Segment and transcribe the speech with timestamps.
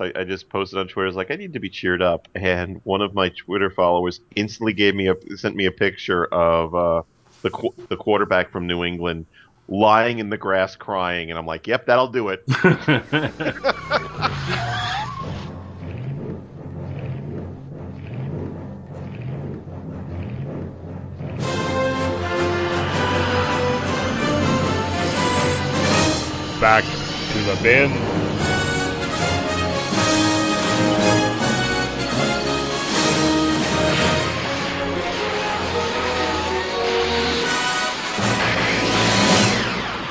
[0.00, 1.06] I, I just posted on Twitter.
[1.06, 4.20] I was like, I need to be cheered up, and one of my Twitter followers
[4.34, 7.02] instantly gave me a sent me a picture of uh,
[7.42, 9.26] the qu- the quarterback from New England
[9.68, 12.40] lying in the grass crying, and I'm like, Yep, that'll do it.
[26.60, 26.84] Back
[27.30, 28.09] to the bin.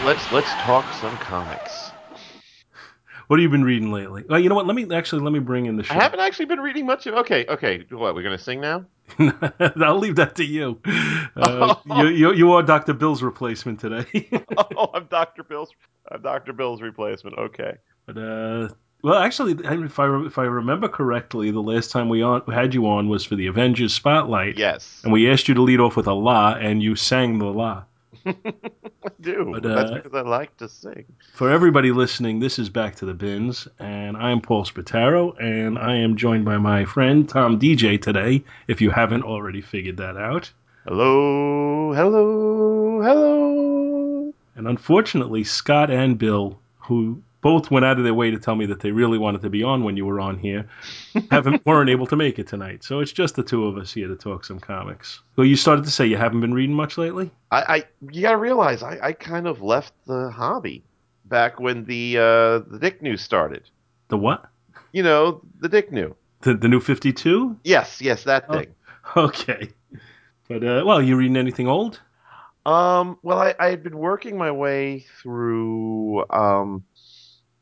[0.10, 1.92] Let's let's talk some comics.
[3.28, 4.24] what have you been reading lately?
[4.28, 4.66] Well, you know what?
[4.66, 5.94] Let me actually let me bring in the show.
[5.94, 7.14] I haven't actually been reading much of.
[7.14, 7.86] Okay, okay.
[7.92, 8.86] What we're gonna sing now?
[9.20, 10.82] I'll leave that to you.
[11.36, 12.34] Uh, you, you.
[12.34, 12.94] You are Dr.
[12.94, 14.28] Bill's replacement today.
[14.58, 15.70] oh, I'm Doctor Bill's.
[16.12, 17.38] I'm Doctor Bill's replacement.
[17.38, 17.78] Okay.
[18.08, 18.70] but uh,
[19.04, 22.88] well, actually, if I if I remember correctly, the last time we on had you
[22.88, 26.08] on was for the Avengers Spotlight, Yes, and we asked you to lead off with
[26.08, 27.84] a la, and you sang the la.
[28.46, 29.50] I do.
[29.54, 31.06] But, That's uh, because I like to sing.
[31.34, 35.80] For everybody listening, this is Back to the Bins, and I am Paul Spataro, and
[35.80, 38.44] I am joined by my friend Tom DJ today.
[38.68, 40.52] If you haven't already figured that out.
[40.86, 44.34] Hello, hello, hello.
[44.56, 48.66] And unfortunately, Scott and Bill, who both went out of their way to tell me
[48.68, 50.68] that they really wanted to be on when you were on here,
[51.32, 52.84] haven't weren't able to make it tonight.
[52.84, 55.22] So it's just the two of us here to talk some comics.
[55.36, 57.32] Well, you started to say you haven't been reading much lately.
[57.52, 60.84] I, I you gotta realize I, I kind of left the hobby
[61.26, 63.64] back when the uh, the Dick News started.
[64.10, 64.46] The what?
[64.92, 66.16] You know, the Dick New.
[66.42, 67.58] The, the new Fifty Two?
[67.64, 68.58] Yes, yes, that Oh.
[68.60, 68.76] thing.
[69.16, 69.70] Okay.
[70.48, 72.00] But uh, well, you reading anything old?
[72.66, 76.84] Um, well, I, I had been working my way through um,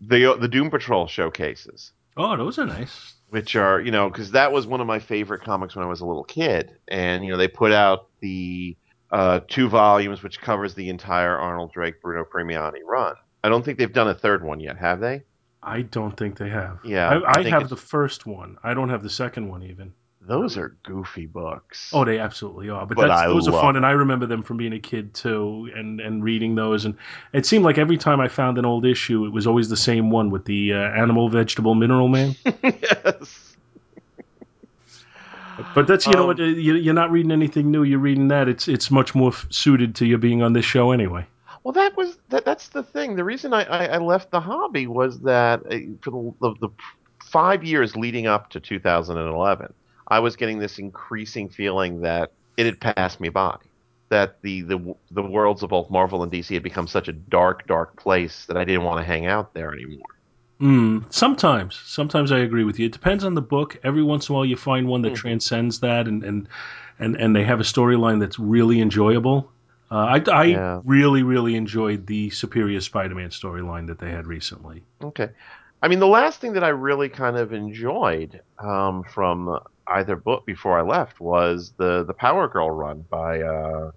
[0.02, 3.14] the the Doom Patrol showcases, Oh, those are nice.
[3.30, 6.02] which are you know because that was one of my favorite comics when I was
[6.02, 8.78] a little kid, and you know they put out the
[9.12, 13.16] uh, two volumes which covers the entire Arnold Drake Bruno Premiani run.
[13.44, 15.23] I don't think they've done a third one yet, have they?
[15.64, 16.80] I don't think they have.
[16.83, 18.58] Yeah, I, I I have the first one.
[18.64, 19.94] I don't have the second one even.
[20.27, 21.92] Those are goofy books.
[21.93, 22.86] Oh, they absolutely are.
[22.86, 26.02] But, But those are fun, and I remember them from being a kid too, and
[26.02, 26.83] and reading those.
[26.86, 26.95] And
[27.32, 30.10] it seemed like every time I found an old issue, it was always the same
[30.11, 32.36] one with the uh, animal, vegetable, mineral man.
[32.64, 33.55] yes.
[35.73, 37.83] But that's you know Um, what uh, you, you're not reading anything new.
[37.83, 38.48] You're reading that.
[38.48, 41.26] It's it's much more suited to you being on this show anyway.
[41.64, 42.45] Well, that was that.
[42.45, 43.15] That's the thing.
[43.15, 46.70] The reason I, I, I left the hobby was that uh, for the, the, the
[47.23, 49.73] five years leading up to 2011,
[50.10, 53.58] I was getting this increasing feeling that it had passed me by.
[54.10, 57.68] That the, the the worlds of both Marvel and DC had become such a dark,
[57.68, 60.08] dark place that I didn't want to hang out there anymore.
[60.62, 62.88] Mm, sometimes, sometimes I agree with you.
[62.88, 63.78] It depends on the book.
[63.84, 65.16] Every once in a while, you find one that Mhm.
[65.16, 66.48] transcends that, and and
[66.98, 69.52] and and they have a storyline that's really enjoyable.
[69.92, 70.82] Uh, I I Yeah.
[70.84, 74.84] really really enjoyed the Superior Spider-Man storyline that they had recently.
[75.04, 75.30] Okay.
[75.84, 80.45] I mean, the last thing that I really kind of enjoyed um, from either book
[80.45, 83.92] before I left was the the Power Girl run by uh,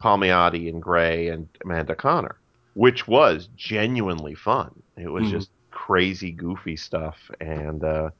[0.00, 2.36] Palmiotti and Gray and Amanda Conner,
[2.74, 4.82] which was genuinely fun.
[4.96, 5.30] It was Mhm.
[5.30, 8.10] just crazy, goofy stuff, and uh,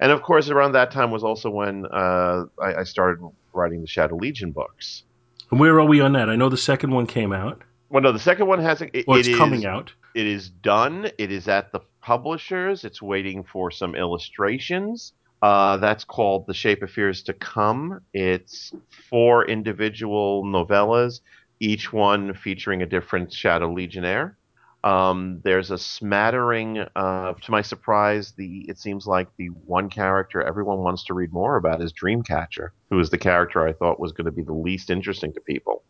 [0.00, 3.86] and of course, around that time was also when uh, I, I started writing the
[3.86, 5.02] Shadow Legion books.
[5.50, 6.28] And where are we on that?
[6.30, 8.90] I know the second one came out, Well, no, the second one hasn't.
[8.94, 9.92] It, or it's it is- coming out.
[10.14, 11.10] It is done.
[11.18, 12.84] It is at the publishers.
[12.84, 15.12] It's waiting for some illustrations.
[15.44, 18.00] Uh, that's called The Shape of Fears to Come.
[18.14, 18.72] It's
[19.10, 21.20] four individual novellas,
[21.60, 24.38] each one featuring a different Shadow Legionnaire.
[24.84, 26.86] Um, there's a smattering.
[26.96, 31.30] Uh, to my surprise, the it seems like the one character everyone wants to read
[31.30, 34.54] more about is Dreamcatcher, who is the character I thought was going to be the
[34.54, 35.82] least interesting to people.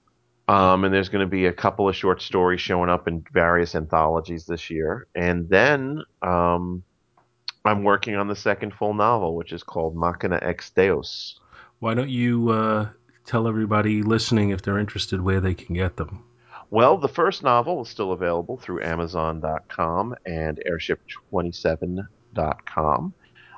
[0.49, 3.77] Um, and there's going to be a couple of short stories showing up in various
[3.77, 5.07] anthologies this year.
[5.15, 6.83] And then um,
[7.67, 11.41] I'm working on the second full novel, which is called Machina Ex Deus.
[11.79, 12.91] Why don't you uh,
[13.25, 16.23] tell everybody listening if they're interested where they can get them?
[16.71, 23.15] Well, the first novel is still available through Amazon.com and Airship27.com.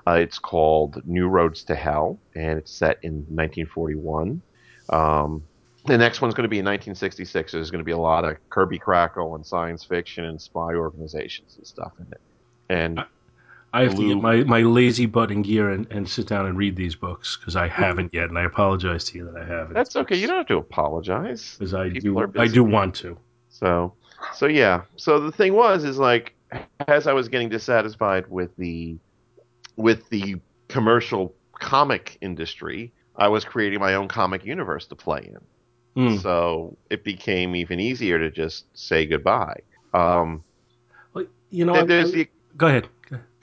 [0.06, 4.40] Uh, it's called New Roads to Hell, and it's set in 1941.
[4.88, 5.42] Um,
[5.86, 7.50] the next one's going to be in 1966.
[7.50, 11.56] There's going to be a lot of Kirby Crackle and science fiction and spy organizations
[11.56, 12.20] and stuff in it.
[12.69, 13.04] And
[13.76, 16.56] I have to get my, my lazy butt in gear and, and sit down and
[16.56, 19.75] read these books because I haven't yet, and I apologize to you that I haven't.
[19.75, 20.17] that's okay.
[20.17, 21.56] You don't have to apologize.
[21.58, 23.19] because I people do I do want to.
[23.49, 23.93] So,
[24.34, 24.82] so yeah.
[24.96, 26.34] So the thing was, is like,
[26.88, 28.96] as I was getting dissatisfied with the
[29.76, 30.37] with the
[30.69, 35.40] commercial comic industry, I was creating my own comic universe to play in.
[36.11, 36.17] Hmm.
[36.19, 39.61] So it became even easier to just say goodbye.
[39.94, 40.44] Um,
[41.14, 42.88] Well, you know, I- there's I- the go ahead.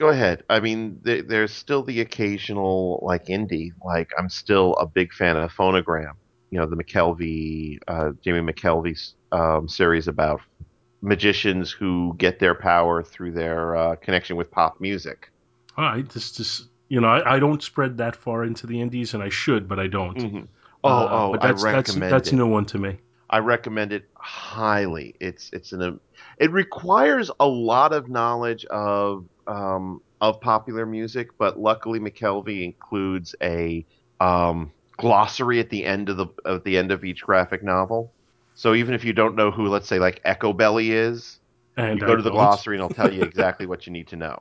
[0.04, 0.42] Go ahead.
[0.50, 3.70] I mean, th- there's still the occasional like indie.
[3.82, 6.12] Like I'm still a big fan of Phonogram.
[6.50, 10.42] You know, the McKelvie, uh, Jamie McKelvie's um, series about
[11.00, 15.30] magicians who get their power through their uh, connection with pop music.
[15.78, 19.14] All right, just, just you know, I, I don't spread that far into the indies,
[19.14, 20.18] and I should, but I don't.
[20.18, 20.48] Mhm.
[20.84, 22.34] Oh, Uh, oh, but that's I that's recommend that's it.
[22.34, 22.98] a new one to me.
[23.30, 25.14] I recommend it highly.
[25.18, 25.98] It's it's an
[26.38, 33.34] it requires a lot of knowledge of um, of popular music, but luckily McKelvie includes
[33.42, 33.84] a
[34.20, 38.12] um, glossary at the end of the at the end of each graphic novel.
[38.54, 41.40] So even if you don't know who, let's say, like Echobelly is,
[41.76, 42.32] And you go to the don't.
[42.32, 44.40] glossary and it'll tell you exactly what you need to know.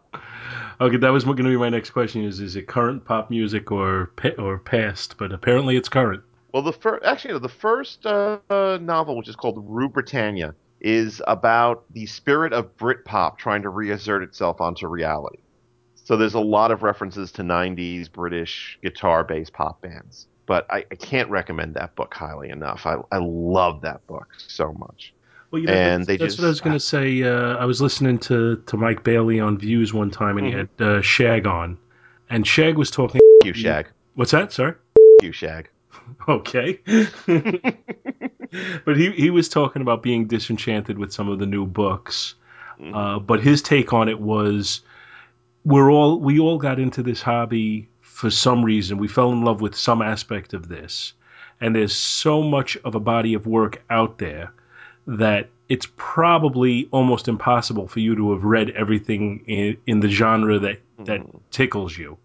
[0.79, 3.71] Okay, that was going to be my next question: is is it current pop music
[3.71, 5.17] or or past?
[5.17, 6.23] But apparently, it's current.
[6.53, 8.39] Well, the first, actually, the first uh,
[8.81, 14.21] novel, which is called Rue Britannia, is about the spirit of Britpop trying to reassert
[14.21, 15.39] itself onto reality.
[15.95, 20.27] So there's a lot of references to 90s British guitar-based pop bands.
[20.45, 22.85] But I, I can't recommend that book highly enough.
[22.85, 25.13] I, I love that book so much.
[25.51, 27.23] Well, you know, And that's, they that's just- what I was going to say.
[27.23, 30.57] Uh, I was listening to, to Mike Bailey on Views one time, and he Mhm.
[30.77, 31.77] had uh, Shag on,
[32.29, 33.21] and Shag was talking.
[33.45, 33.87] You Shag.
[34.15, 34.51] What's that?
[34.51, 34.73] Sorry.
[35.21, 35.69] You Shag.
[36.27, 36.79] Okay.
[38.85, 42.35] but he he was talking about being disenchanted with some of the new books.
[42.81, 42.95] Mhm.
[42.95, 44.81] Uh, but his take on it was
[45.65, 48.97] we're all we all got into this hobby for some reason.
[48.97, 51.13] We fell in love with some aspect of this.
[51.61, 54.51] And there's so much of a body of work out there
[55.07, 60.59] that it's probably almost impossible for you to have read everything in, in the genre
[60.59, 61.39] that, that Mhm.
[61.51, 62.17] tickles you.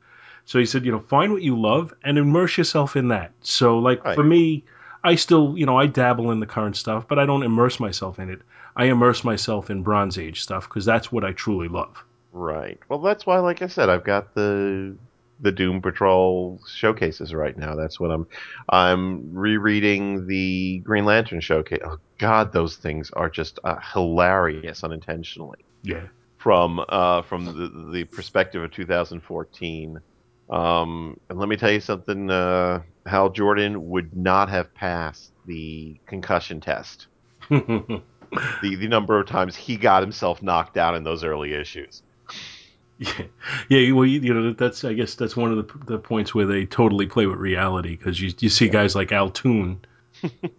[0.45, 3.33] So he said, you know, find what you love and immerse yourself in that.
[3.41, 4.15] So, like, Right.
[4.17, 4.65] for me,
[5.05, 8.19] I still, you know, I dabble in the current stuff, but I don't immerse myself
[8.19, 8.41] in it.
[8.77, 12.05] I immerse myself in Bronze Age stuff because that's what I truly love.
[12.33, 12.79] Right.
[12.89, 14.97] Well, that's why, like I said, I've got the
[15.41, 17.75] the Doom Patrol showcases right now.
[17.75, 18.27] That's what I'm.
[18.69, 21.81] I'm rereading the Green Lantern showcase.
[21.85, 25.59] Oh God, those things are just uh, hilarious unintentionally.
[25.83, 26.07] Yeah.
[26.39, 30.01] From uh, from the, the perspective of 2014.
[30.51, 32.31] Um, and let me tell you something.
[32.31, 37.07] Uh, Hal Jordan would not have passed the concussion test.
[38.61, 42.03] The the number of times he got himself knocked out in those early issues.
[42.99, 43.13] Yeah,
[43.71, 43.93] yeah.
[43.93, 46.67] Well, you, you know, that's I guess that's one of the, the points where they
[46.67, 49.81] totally play with reality because you you see guys like Al Toon,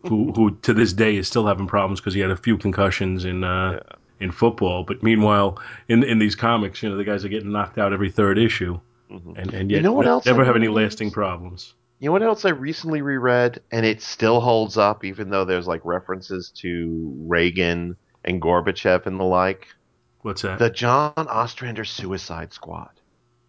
[0.08, 3.24] who who to this day is still having problems because he had a few concussions
[3.24, 3.82] in uh,
[4.20, 4.84] in football.
[4.84, 8.10] But meanwhile, in in these comics, you know, the guys are getting knocked out every
[8.10, 8.80] third issue,
[9.12, 9.38] Mhm.
[9.38, 11.76] and and You yet know what ne- else never I have any lasting problems.
[12.00, 15.68] You know what else I recently reread, and it still holds up, even though there's
[15.68, 19.68] like references to Reagan and Gorbachev and the like.
[20.22, 20.60] What's that?
[20.60, 22.92] The John Ostrander Suicide Squad.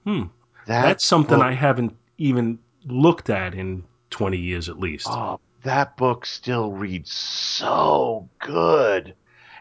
[0.05, 0.25] Hmm.
[0.67, 5.07] That That's something book- I haven't even looked at in twenty years at least.
[5.09, 9.15] Oh, that book still reads so good.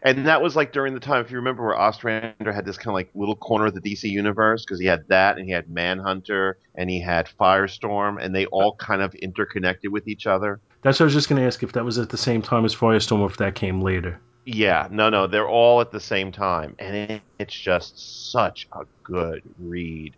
[0.04, 2.88] And that was like during the time, if you remember, where Ostrander had this kind
[2.88, 5.70] of like little corner of the DC universe because he had that and he had
[5.70, 10.62] Manhunter and he had Firestorm and they all kind of interconnected with each other.
[10.82, 12.64] That's what I was just going to ask if that was at the same time
[12.66, 14.20] as Firestorm or if that came later.
[14.46, 18.80] Yeah, no, no, they're all at the same time, and it, it's just such a
[19.04, 20.16] good read.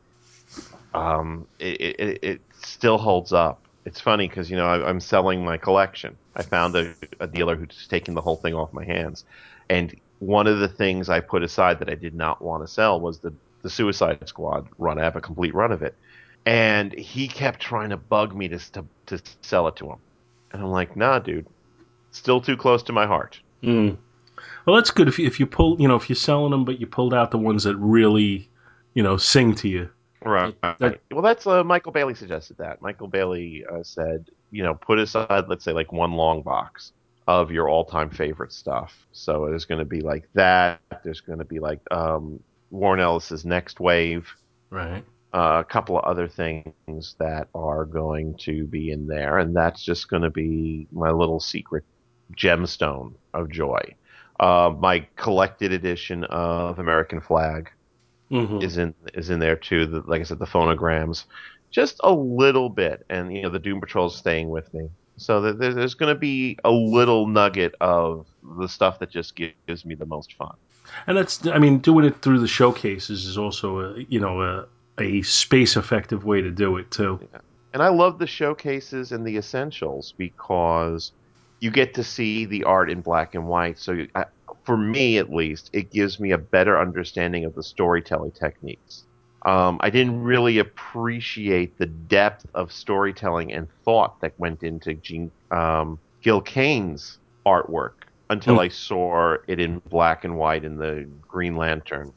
[0.94, 3.68] Um, it, it, it- it still holds up.
[3.86, 6.18] It's funny because you know I, I'm selling my collection.
[6.36, 9.26] I found a, a dealer who's taking the whole thing off my hands,
[9.70, 13.00] and one of the things I put aside that I did not want to sell
[13.00, 13.34] was the
[13.64, 15.00] the Suicide Squad run.
[15.00, 15.96] I have a complete run of it,
[16.46, 20.00] and he kept trying to bug me to to, to sell it to him,
[20.52, 21.48] and I'm like, nah, dude,
[22.12, 23.40] still too close to my heart.
[23.64, 23.98] Mm.
[24.66, 26.80] Well, that's good if you, if you pull, you know, if you're selling them, but
[26.80, 28.48] you pulled out the ones that really,
[28.94, 29.90] you know, sing to you.
[30.24, 30.56] Right.
[30.62, 32.82] That- well, that's uh, Michael Bailey suggested that.
[32.82, 36.94] Michael Bailey uh, said, you know, put aside, let's say, like one long box
[37.28, 38.94] of your all-time favorite stuff.
[39.12, 40.80] So there's going to be like that.
[41.04, 42.40] There's going to be like um,
[42.72, 44.28] Warren Ellis's Next Wave,
[44.70, 45.04] Right.
[45.34, 49.84] uh, a couple of other things that are going to be in there, and that's
[49.84, 51.84] just going to be my little secret
[52.36, 53.82] gemstone of joy.
[54.40, 57.70] Uh, my collected edition of American Flag
[58.32, 58.62] Mm-hmm.
[58.62, 59.86] is in is in there too.
[59.86, 61.26] The, like I said, the phonograms,
[61.70, 64.90] just a little bit, and you know the Doom Patrol's staying with me.
[65.18, 68.26] So there- there- there's going to be a little nugget of
[68.60, 70.56] the stuff that just gives me the most fun.
[71.06, 74.66] And that's, I mean, doing it through the showcases is also, a, you know, a,
[74.98, 77.20] a space effective way to do it too.
[77.74, 81.12] And I love the showcases and the essentials because
[81.60, 83.78] you get to see the art in black and white.
[83.78, 84.26] So, you, I,
[84.72, 89.04] for me at least, it gives me a better understanding of the storytelling techniques.
[89.46, 95.30] Um, I didn't really appreciate the depth of storytelling and thought that went into Gene,
[95.52, 97.96] um, Gil Kane's artwork
[98.30, 98.62] until Mm.
[98.62, 102.14] I saw it in black and white in the Green Lantern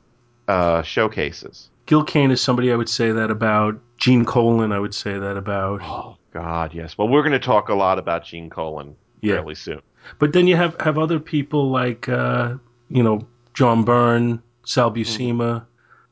[0.46, 1.70] uh, showcases.
[1.86, 3.80] Gil Kane is somebody I would say that about.
[3.98, 5.80] Gene Colan, I would say that about.
[5.82, 6.96] Oh God, yes.
[6.96, 9.34] Well, we're going to talk a lot about Gene Colan Yeah.
[9.34, 9.80] fairly soon.
[10.18, 12.54] But then you have, have other people like, uh,
[12.88, 15.64] you know, John Byrne, Sal Buscema,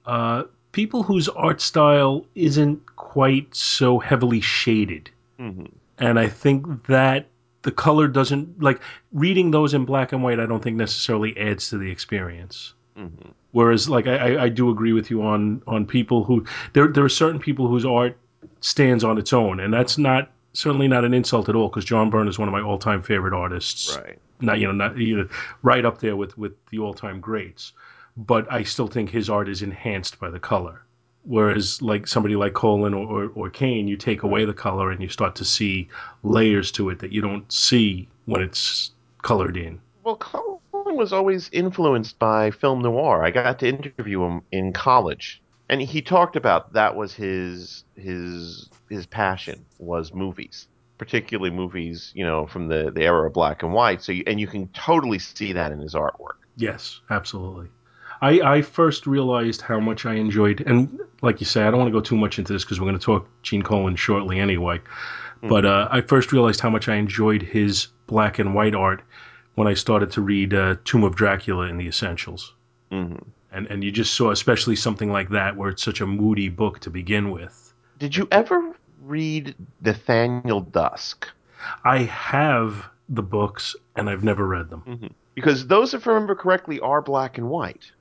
[0.07, 5.11] uh, people whose art style isn't quite so heavily shaded.
[5.39, 5.65] hmm
[5.99, 7.29] And I think that
[7.63, 8.81] the color doesn't, like,
[9.13, 12.75] reading those in black and white, I don't think necessarily adds to the experience.
[12.97, 13.07] hmm
[13.53, 17.05] Whereas, like, I, I- I do agree with you on on people who there there
[17.05, 18.17] are certain people whose art
[18.61, 22.11] stands on its own, and that's not certainly not an insult at all because John
[22.11, 23.97] Byrne is one of my all time favorite artists.
[23.97, 24.18] Right.
[24.40, 25.28] Not you know not you know,
[25.62, 27.73] right up there with with the all time greats,
[28.16, 30.82] but I still think his art is enhanced by the color.
[31.25, 35.00] Whereas, like somebody like Colan or, or, or Kane, you take away the color and
[35.00, 35.88] you start to see
[36.25, 38.90] layers to it that you don't see when it's
[39.23, 39.80] colored in.
[40.02, 43.25] Well, Colan was always influenced by film noir.
[43.25, 48.68] I got to interview him in college, and he talked about that was his his
[48.89, 53.73] his passion was movies, particularly movies you know from the the era of black and
[53.73, 54.03] white.
[54.03, 56.39] So you, and you can totally see that in his artwork.
[56.57, 57.69] Yes, absolutely.
[58.21, 61.89] I, I first realized how much I enjoyed, and like you say, I don't want
[61.89, 64.81] to go too much into this because we're going to talk Gene Colan shortly anyway.
[65.43, 69.03] But uh, I first realized how much I enjoyed his black and white art
[69.57, 72.55] when I started to read uh, Tomb of Dracula in the Essentials.
[72.91, 73.17] hmm
[73.51, 76.79] And, and you just saw, especially something like that, where it's such a moody book
[76.81, 77.72] to begin with.
[78.02, 81.28] Did you ever read Nathaniel Dusk?
[81.85, 84.82] I have the books, and I've never read them.
[84.85, 85.06] Mm-hmm.
[85.37, 87.92] Because those, if I remember correctly, are black and white.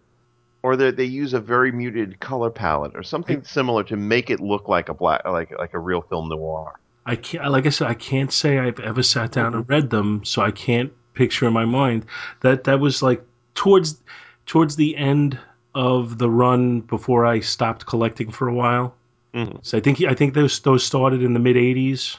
[0.63, 4.39] Or they they use a very muted color palette or something similar to make it
[4.39, 6.79] look like a black like like a real film noir.
[7.05, 9.71] I can't, like I said, I can't say I've ever sat down and mm-hmm.
[9.71, 12.07] read them, so I can't picture in my mind
[12.39, 14.01] that that was like towards
[14.47, 15.37] towards the end
[15.75, 18.95] of the run before I stopped collecting for a while.
[19.33, 19.65] Mhm.
[19.65, 22.17] So I think I think those those started in the mid '80s.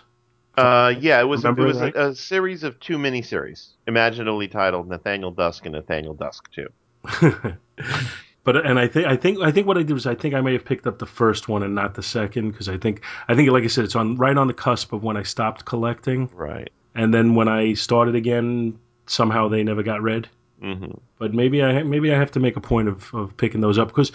[0.57, 4.87] Uh, yeah, it was a, it was a, a series of two miniseries, imaginatively titled
[4.89, 6.69] Nathaniel Dusk and Nathaniel Dusk Two.
[8.45, 10.41] but and I think I think I think what I did was I think I
[10.41, 13.35] may have picked up the first one and not the second because I think I
[13.35, 16.29] think like I said it's on right on the cusp of when I stopped collecting
[16.35, 16.71] Right.
[16.95, 20.29] and then when I started again somehow they never got read.
[20.61, 23.79] hmm but maybe I maybe I have to make a point of, of picking those
[23.79, 24.13] up because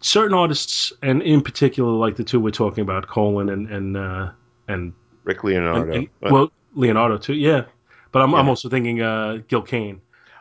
[0.00, 4.30] certain artists, and in particular, like the two we're talking about, Colan and and uh,
[4.68, 4.92] and,
[5.24, 5.82] Rick Leonardi.
[5.94, 7.64] and- and- well Leonardi too, yeah.
[8.12, 10.00] But I'm I'm also thinking uh, Gil Kane.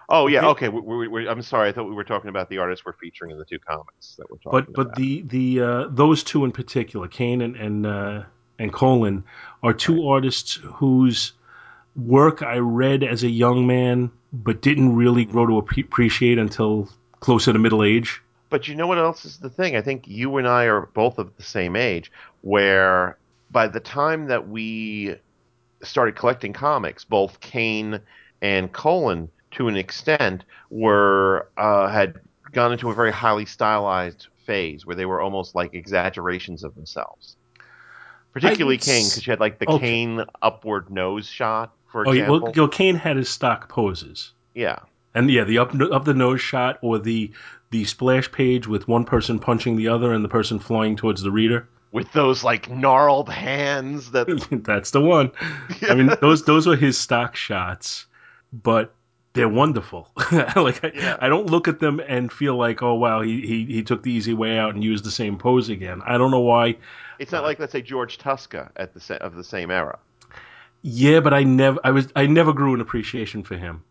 [0.10, 0.70] oh yeah, okay.
[0.70, 1.70] We, we, I'm sorry.
[1.70, 4.30] I thought we were talking about the artists we're featuring in the two comics that
[4.30, 4.96] we're talking But but about.
[4.96, 8.24] the the uh, those two in particular, Kane and and uh,
[8.58, 9.24] and Colan,
[9.62, 11.34] are two artists whose
[11.96, 16.89] work I read as a young man, but didn't really grow to appre- appreciate until
[17.20, 18.22] closer to middle age.
[18.50, 19.75] But you know what else is the thing?
[19.75, 23.18] I think you and I are both of the same age, where
[23.51, 25.15] by the time that we
[25.84, 28.00] started collecting comics, both Kane
[28.41, 32.15] and Colan, to an extent, were uh, had
[32.51, 37.36] gone into a very highly stylized phase where they were almost like exaggerations of themselves.
[38.34, 39.79] Particularly would Kane, because you had like the Okay.
[39.88, 42.41] Kane upward nose shot, for Oh, yeah, example.
[42.44, 44.34] well, Gil Kane had his stock poses.
[44.56, 44.79] yeah.
[45.15, 47.32] And yeah, the up up the nose shot or the
[47.72, 51.32] the splash page with one person punching the other and the person flying towards the
[51.32, 51.68] reader.
[51.92, 54.28] With those like gnarled hands that
[54.64, 55.32] That's the one.
[55.88, 58.06] I mean, those those were his stock shots,
[58.54, 58.94] but
[59.34, 60.10] they're wonderful.
[60.32, 61.18] like I, Yeah.
[61.20, 64.12] I don't look at them and feel like, oh wow, he, he he took the
[64.12, 66.02] easy way out and used the same pose again.
[66.06, 66.78] I don't know why.
[67.18, 70.00] It's not like let's say George Tuska at the of the same era.
[70.82, 73.84] Yeah, but I never I was I never grew an appreciation for him.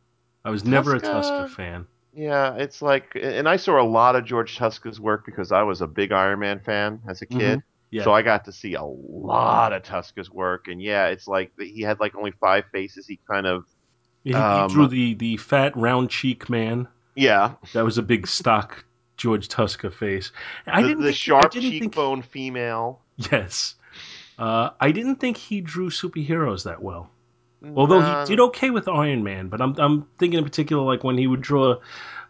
[0.45, 1.87] I was never a Tuska- Tuska fan.
[2.19, 5.81] Yeah, it's like, and I saw a lot of George Tuska's work because I was
[5.81, 7.63] a big Iron Man fan as a kid.
[7.91, 8.03] Yeah.
[8.05, 11.83] So I got to see a lot of Tuska's work, and yeah, it's like he
[11.83, 13.07] had like only five faces.
[13.07, 13.65] He kind of,
[14.25, 16.89] He, he Um, drew the the fat round cheek man.
[17.15, 18.85] yeah, That was a big stock
[19.17, 20.33] George Tuska face.
[20.67, 23.01] I the, didn't the think, sharp didn't think, cheekbone female.
[23.17, 23.75] Yes.
[24.39, 27.11] Uh, I didn't think he drew superheroes that well.
[27.75, 31.19] Although he did okay with Iron Man, but I'm I'm thinking in particular like when
[31.19, 31.77] he would draw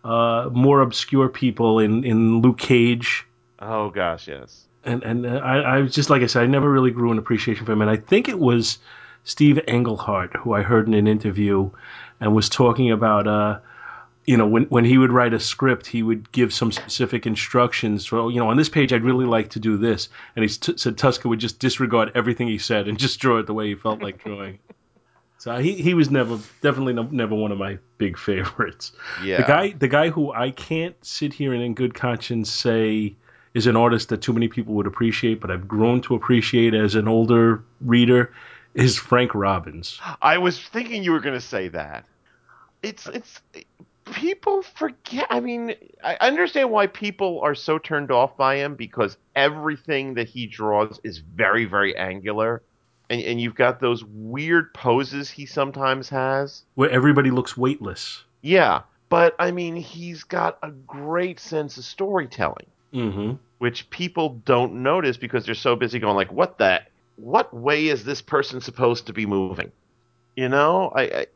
[0.04, 3.26] uh, more obscure people in, in Luke Cage.
[3.58, 4.66] Oh gosh, yes.
[4.84, 7.18] and and uh, I, I was just like I said, I never really grew an
[7.18, 8.78] appreciation for him, and I think it was
[9.24, 11.70] Steve Englehart who I heard in an interview
[12.20, 13.26] and was talking about.
[13.26, 13.58] Uh,
[14.26, 18.04] you know, when, when he would write a script, he would give some specific instructions.
[18.04, 20.10] For, you know, on this page, I'd really like to do this.
[20.36, 23.46] And he t- said Tuska would just disregard everything he said and just draw it
[23.46, 24.58] the way he felt like drawing.
[25.38, 28.92] So he, he was never definitely no, never one of my big favorites.
[29.24, 29.38] Yeah.
[29.38, 33.16] The guy the guy who I can't sit here and in good conscience say
[33.54, 36.94] is an artist that too many people would appreciate, but I've grown to appreciate as
[36.94, 38.32] an older reader
[38.74, 39.98] is Frank Robbins.
[40.20, 42.04] I was thinking you were going to say that.
[42.82, 43.40] It's it's
[44.12, 45.26] people forget.
[45.30, 50.28] I mean, I understand why people are so turned off by him because everything that
[50.28, 52.62] he draws is very very angular.
[53.10, 56.62] And, and you've got those weird poses he sometimes has.
[56.74, 58.24] Where everybody looks weightless.
[58.42, 63.32] Yeah, but I mean, he's got a great sense of storytelling, Mm-hmm.
[63.58, 66.82] which people don't notice because they're so busy going like, "What the?
[67.16, 69.72] What way is this person supposed to be moving?"
[70.36, 71.26] You know, I, I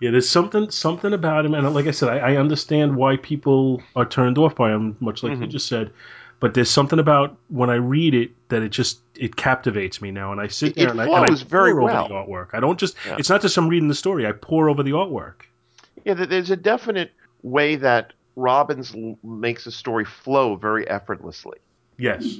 [0.00, 3.82] Yeah, there's something something about him, and like I said, I, I understand why people
[3.94, 5.50] are turned off by him, much like you Mhm.
[5.50, 5.90] just said.
[6.38, 10.32] But there's something about when I read it that it just it captivates me now,
[10.32, 12.04] and I sit there it and, I, and I very pour well.
[12.04, 12.48] over the artwork.
[12.52, 13.16] I don't just Yeah.
[13.18, 15.42] it's not just I'm reading the story; I pour over the artwork.
[16.04, 17.12] yeah, there's a definite
[17.42, 21.58] way that Robbins l- makes a story flow very effortlessly.
[21.98, 22.36] Yes.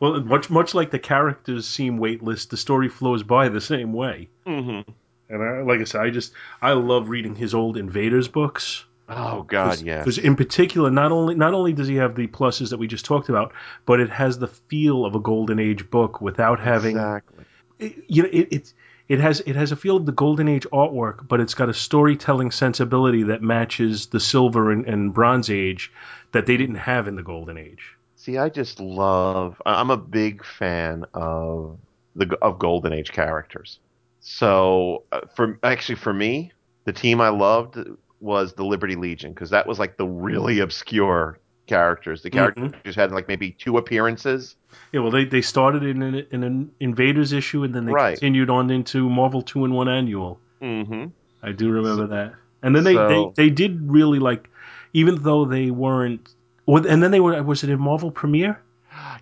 [0.00, 4.30] Well, much much like the characters seem weightless, the story flows by the same way.
[4.46, 4.90] Mm-hmm.
[5.28, 6.32] And I, like I said, I just
[6.62, 8.84] I love reading his old Invaders books.
[9.08, 10.04] Oh God, yes.
[10.04, 13.04] Because in particular, not only not only does he have the pluses that we just
[13.04, 13.52] talked about,
[13.84, 17.44] but it has the feel of a golden age book without having exactly.
[17.78, 18.72] it, you know it, it
[19.08, 21.74] it has it has a feel of the golden age artwork, but it's got a
[21.74, 25.92] storytelling sensibility that matches the silver and, and bronze age
[26.32, 27.96] that they didn't have in the golden age.
[28.16, 29.60] See, I just love.
[29.66, 31.78] I'm a big fan of
[32.16, 33.78] the of Golden Age characters.
[34.20, 36.52] So, uh, for actually for me,
[36.84, 37.78] the team I loved
[38.20, 42.22] was the Liberty Legion because that was like the really obscure characters.
[42.22, 44.56] The characters had like maybe two appearances.
[44.92, 48.14] Yeah, well, they, they started in an, in an Invaders issue and then they Right.
[48.18, 50.40] continued on into Marvel two in one annual.
[50.62, 51.06] Mm-hmm.
[51.42, 52.34] I do remember that.
[52.62, 54.48] And then they, So- they, they did really like,
[54.92, 56.34] even though they weren't.
[56.66, 57.42] And then they were.
[57.42, 58.58] Was it in Marvel Premiere?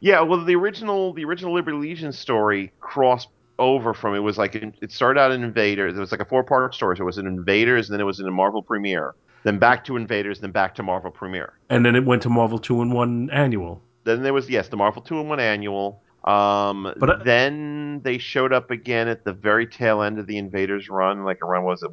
[0.01, 3.29] Yeah, well, the original the original Liberty Legion story crossed
[3.63, 5.97] over from it was like it started out in Invaders.
[5.97, 6.97] It was like a four part story.
[6.97, 9.85] So it was in Invaders, and then it was in a Marvel Premiere, then back
[9.87, 11.55] to Invaders, then back to Marvel Premiere.
[11.71, 13.81] And then it went to Marvel two in one annual.
[14.05, 16.03] Then there was yes, the Marvel two in one annual.
[16.25, 20.39] Um, But I- then they showed up again at the very tail end of the
[20.39, 21.91] Invaders run, like around what was it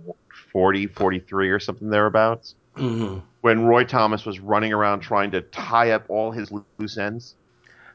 [0.52, 3.20] 40, 43 or something thereabouts, Mm-hmm.
[3.42, 7.36] when Roy Thomas was running around trying to tie up all his loose ends.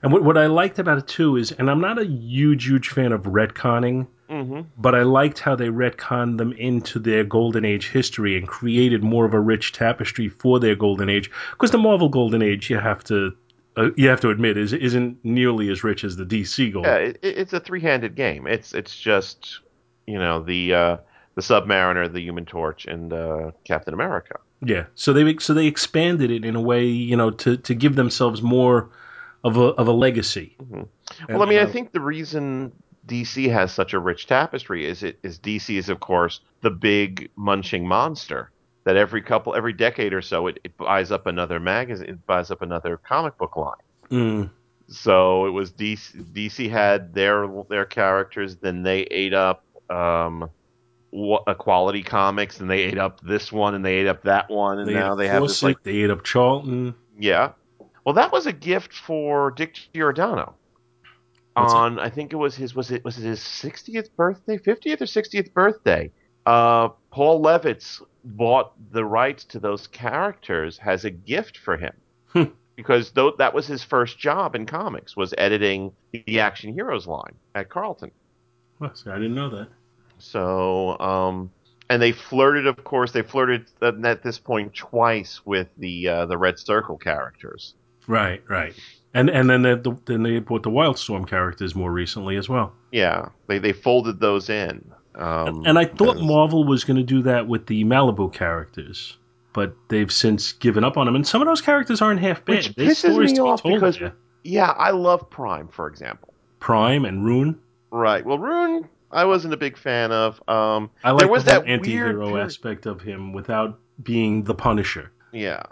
[0.05, 2.89] And what, what I liked about it too is, and I'm not a huge, huge
[2.91, 4.61] fan of retconning, Mm-hmm.
[4.79, 9.27] but I liked how they retconned them into their Golden Age history and created more
[9.27, 11.31] of a rich tapestry for their Golden Age.
[11.53, 13.33] Because the Marvel Golden Age, you have to,
[13.77, 16.91] uh, you have to admit, is isn't nearly as rich as the DC Golden.
[16.91, 18.47] Yeah, it, it- it's a three-handed game.
[18.47, 19.61] It's it's just
[20.07, 20.97] you know the uh,
[21.35, 24.37] the Submariner, the Human Torch, and uh, Captain America.
[24.65, 24.87] Yeah.
[24.95, 28.41] So they so they expanded it in a way, you know, to to give themselves
[28.41, 28.89] more
[29.45, 30.57] of a of a legacy.
[30.61, 30.89] Mhm.
[31.29, 32.73] And, Well, I mean, I think the reason
[33.07, 37.31] DC has such a rich tapestry is it is DC is of course the big
[37.37, 38.51] munching monster
[38.85, 42.51] that every couple every decade or so it, it buys up another magazine, it buys
[42.51, 43.75] up another comic book line.
[44.11, 44.51] mm,
[44.89, 46.17] So it was DC.
[46.33, 50.49] DC had their their characters, then they ate up um,
[51.59, 54.89] Quality Comics, and they ate up this one, and they ate up that one, and
[54.89, 56.95] they now they have this like they ate up Charlton.
[57.19, 57.53] yeah.
[58.05, 60.55] Well, that was a gift for Dick Giordano.
[61.55, 65.01] What's on I think it was his was it was it his 60th birthday, 50th
[65.01, 66.11] or 60th birthday.
[66.45, 71.95] Uh, Paul Levitz bought the rights to those characters as a gift for him.
[72.29, 72.45] Hmm.
[72.77, 77.35] Because though that was his first job in comics was editing the Action Heroes line
[77.55, 78.11] at Charlton.
[78.81, 79.69] Oh, see, I didn't know that.
[80.19, 81.53] So, um,
[81.89, 86.27] and they flirted, of course, they flirted at at this point twice with the uh,
[86.27, 87.75] the Red Circle characters.
[88.07, 88.75] Right, right.
[89.15, 92.73] And and then they, the, then they brought the Wildstorm characters more recently as well.
[92.93, 94.91] Yeah, they they folded those in.
[95.15, 99.17] Um, and I thought Marvel was going to do that with the Malibu characters,
[99.53, 101.15] but they've since given up on them.
[101.15, 102.57] And some of those characters aren't half bad.
[102.57, 104.15] Which There's pisses me to be off told because- there.
[104.43, 106.35] Yeah, I love Prime, for example.
[106.59, 107.59] Prime and Rune.
[107.91, 108.27] Right.
[108.27, 110.43] Well, Rune, I wasn't a big fan of.
[110.49, 114.55] Um, I like There was the that anti-hero weird aspect of him without being the
[114.55, 115.13] Punisher.
[115.33, 115.63] yeah.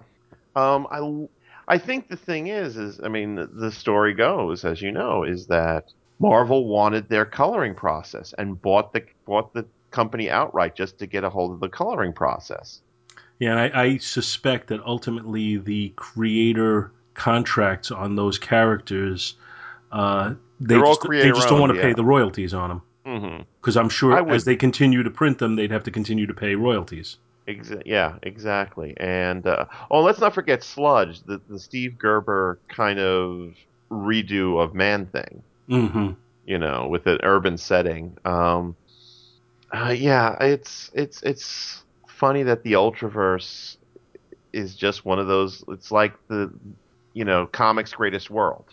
[0.55, 1.01] Um, I
[1.69, 5.47] I think the thing is, is I mean, the story goes, as you know, is
[5.47, 11.07] that Marvel wanted their coloring process and bought the bought the company outright just to
[11.07, 12.81] get a hold of the coloring process.
[13.39, 19.35] Yeah, and I, I suspect that ultimately the creator contracts on those characters,
[19.91, 22.69] uh, they They're all just, they just don't want to owned, pay the royalties on
[22.69, 23.45] them.
[23.61, 26.55] Because I'm sure as they continue to print them, they'd have to continue to pay
[26.55, 27.17] royalties.
[27.49, 28.95] Exa- yeah, exactly.
[28.99, 33.55] And uh, oh, let's not forget Sludge, the the Steve Gerber kind of
[33.91, 35.45] redo of Man Thing.
[35.69, 36.13] hmm
[36.45, 38.17] you know, with an urban setting.
[38.25, 38.77] Um,
[39.75, 43.77] uh, yeah, it's it's it's funny that the Ultraverse
[44.53, 45.65] is just one of those.
[45.69, 46.53] It's like the
[47.15, 48.67] you know comics' greatest world,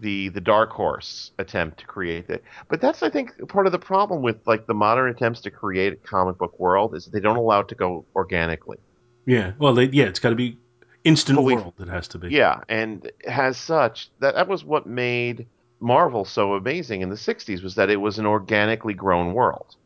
[0.00, 2.44] the the Dark Horse attempt to create it.
[2.68, 5.92] But that's I think part of the problem with like the modern attempts to create
[5.92, 8.78] a comic book world is they don't allow it to go organically.
[9.24, 9.52] Yeah.
[9.58, 10.58] Well, they, yeah, it's got to be
[11.04, 11.74] instant Fully- world.
[11.80, 12.28] It has to be.
[12.28, 15.46] Yeah, and as such, that that was what made
[15.80, 19.76] Marvel so amazing in the '60s was that it was an organically grown world.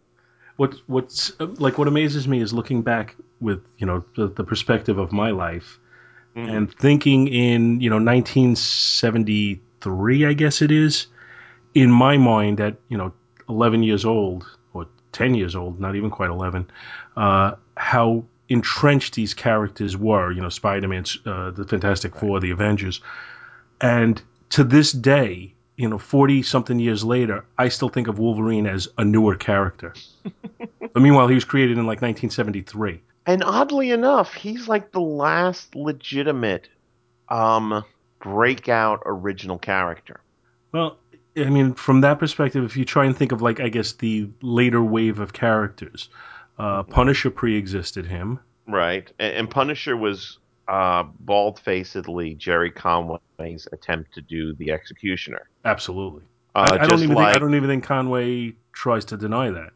[0.56, 4.98] What what's like what amazes me is looking back with you know the, the perspective
[4.98, 5.78] of my life
[6.36, 6.48] Mhm.
[6.56, 7.98] and thinking in you know
[9.86, 11.06] 1973 I guess it is
[11.74, 13.12] in my mind at you know
[13.48, 16.70] 11 years old or 10 years old not even quite 11
[17.16, 23.00] uh, how entrenched these characters were you know Spider-Man uh, the Fantastic Four the Avengers.
[23.80, 28.66] And to this day you know 40 something years later I still think of Wolverine
[28.66, 29.94] as a newer character.
[30.92, 35.76] But meanwhile he was created in like 1973 And oddly enough, he's like the last
[35.76, 36.68] legitimate
[37.28, 37.84] um
[38.20, 40.20] breakout original character.
[40.72, 40.98] Well,
[41.36, 44.30] I mean, from that perspective, if you try and think of like, I guess the
[44.42, 46.08] later wave of characters,
[46.58, 48.38] uh, Punisher pre-existed him.
[48.68, 49.10] Right.
[49.18, 55.48] And, and Punisher was uh bald-facedly Gerry Conway's attempt to do the executioner.
[55.64, 56.22] Absolutely.
[56.54, 59.50] Uh, I, I don't even like, think I don't even think Conway tries to deny
[59.50, 59.72] that.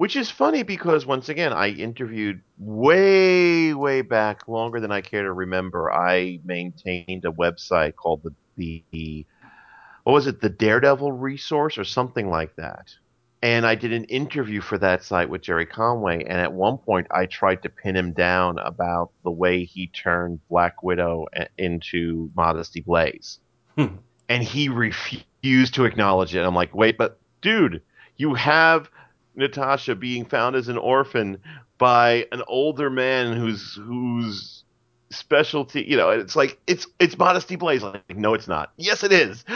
[0.00, 5.24] Which is funny because once again, I interviewed way, way back, longer than I care
[5.24, 5.92] to remember.
[5.92, 8.22] I maintained a website called
[8.56, 9.26] the the
[10.04, 12.94] what was it, the Daredevil Resource or something like that.
[13.42, 17.06] And I did an interview for that site with Gerry Conway, and at one point
[17.10, 21.26] I tried to pin him down about the way he turned Black Widow
[21.58, 23.38] into Modesty Blaise.
[23.76, 23.96] Hmm.
[24.30, 26.42] And he refused to acknowledge it.
[26.42, 27.82] I'm like, wait, but dude,
[28.16, 28.88] you have
[29.40, 31.38] Natasha being found as an orphan
[31.78, 34.64] by an older man whose whose
[35.10, 37.82] specialty, you know, it's like it's it's Modesty Blaise.
[37.82, 38.72] Like, no, it's not.
[38.76, 39.44] Yes, it is.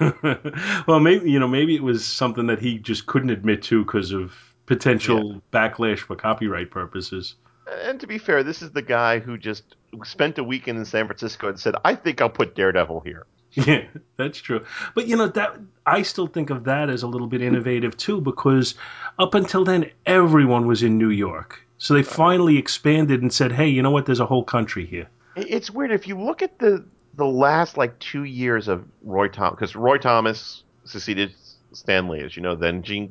[0.86, 4.12] Well, maybe you know, maybe it was something that he just couldn't admit to because
[4.12, 4.32] of
[4.66, 7.36] potential backlash for copyright purposes.
[7.86, 11.06] and to be fair, this is the guy who just spent a weekend in San
[11.06, 13.26] Francisco and said, "I think I'll put Daredevil here."
[13.66, 13.84] Yeah,
[14.16, 14.64] that's true.
[14.94, 18.20] But you know that I still think of that as a little bit innovative too,
[18.20, 18.74] because
[19.18, 21.60] up until then everyone was in New York.
[21.78, 24.06] So they finally expanded and said, "Hey, you know what?
[24.06, 26.84] There's a whole country here." It's weird if you look at the
[27.16, 31.34] the last like two years of Roy Thomas, because Roy Thomas succeeded
[31.72, 32.54] Stan Lee, as you know.
[32.54, 33.10] Then Gene,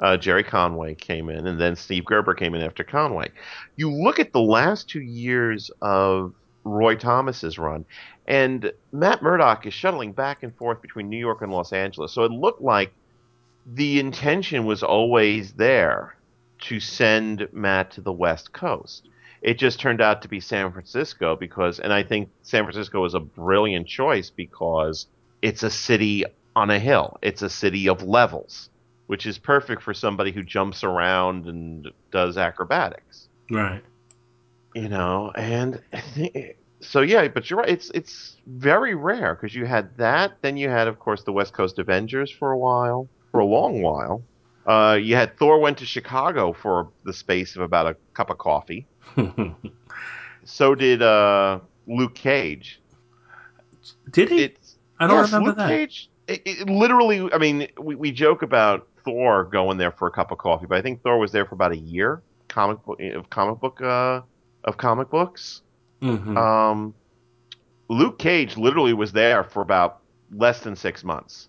[0.00, 3.30] uh, Gerry Conway came in, and then Steve Gerber came in after Conway.
[3.76, 7.84] You look at the last two years of Roy Thomas's run,
[8.28, 12.12] and Matt Murdock is shuttling back and forth between New York and Los Angeles.
[12.12, 12.92] So it looked like
[13.66, 16.14] the intention was always there
[16.60, 19.08] to send Matt to the West Coast.
[19.40, 23.14] It just turned out to be San Francisco because, and I think San Francisco was
[23.14, 25.06] a brilliant choice because
[25.40, 27.16] it's a city on a hill.
[27.22, 28.68] It's a city of levels,
[29.06, 33.28] which is perfect for somebody who jumps around and does acrobatics.
[33.50, 33.82] Right.
[34.74, 37.68] You know, and I think- so yeah, but you're right.
[37.68, 41.52] It's it's very rare because you had that, then you had, of course, the West
[41.52, 44.22] Coast Avengers for a while, for a long while.
[44.66, 48.38] Uh, you had Thor went to Chicago for the space of about a cup of
[48.38, 48.86] coffee.
[50.48, 52.80] So did uh, Luke Cage.
[54.10, 54.44] Did he?
[54.44, 55.68] It's I don't yes, remember Luke that.
[55.68, 56.10] Cage.
[56.26, 60.30] It, it literally, I mean, we, we joke about Thor going there for a cup
[60.30, 62.22] of coffee, but I think Thor was there for about a year.
[62.48, 64.22] Comic book of comic book uh,
[64.64, 65.60] of comic books.
[66.02, 66.36] Mhm.
[66.36, 66.94] Um,
[67.88, 71.48] Luke Cage literally was there for about less than six months.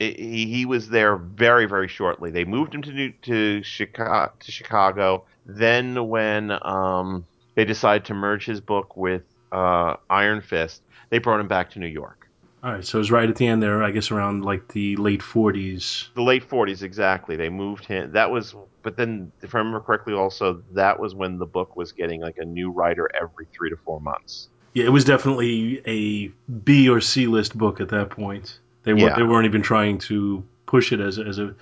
[0.00, 2.30] I he, he was there very, very shortly.
[2.30, 4.32] They moved him to New, to Chicago.
[4.38, 5.24] To Chicago.
[5.46, 11.40] Then, when um, they decided to merge his book with uh, Iron Fist, they brought
[11.40, 12.27] him back to New York.
[12.62, 14.96] All right, so it was right at the end there, I guess around like the
[14.96, 16.08] late 40s.
[16.14, 17.36] The late '40s, exactly.
[17.36, 18.12] They moved him.
[18.12, 21.92] That was, but then, if I remember correctly, also that was when the book was
[21.92, 24.48] getting like a new writer every three to four months.
[24.74, 26.32] Yeah, it was definitely a
[26.64, 28.58] B or C list book at that point.
[28.82, 29.16] They were Yeah.
[29.16, 31.54] they weren't even trying to push it as a, as a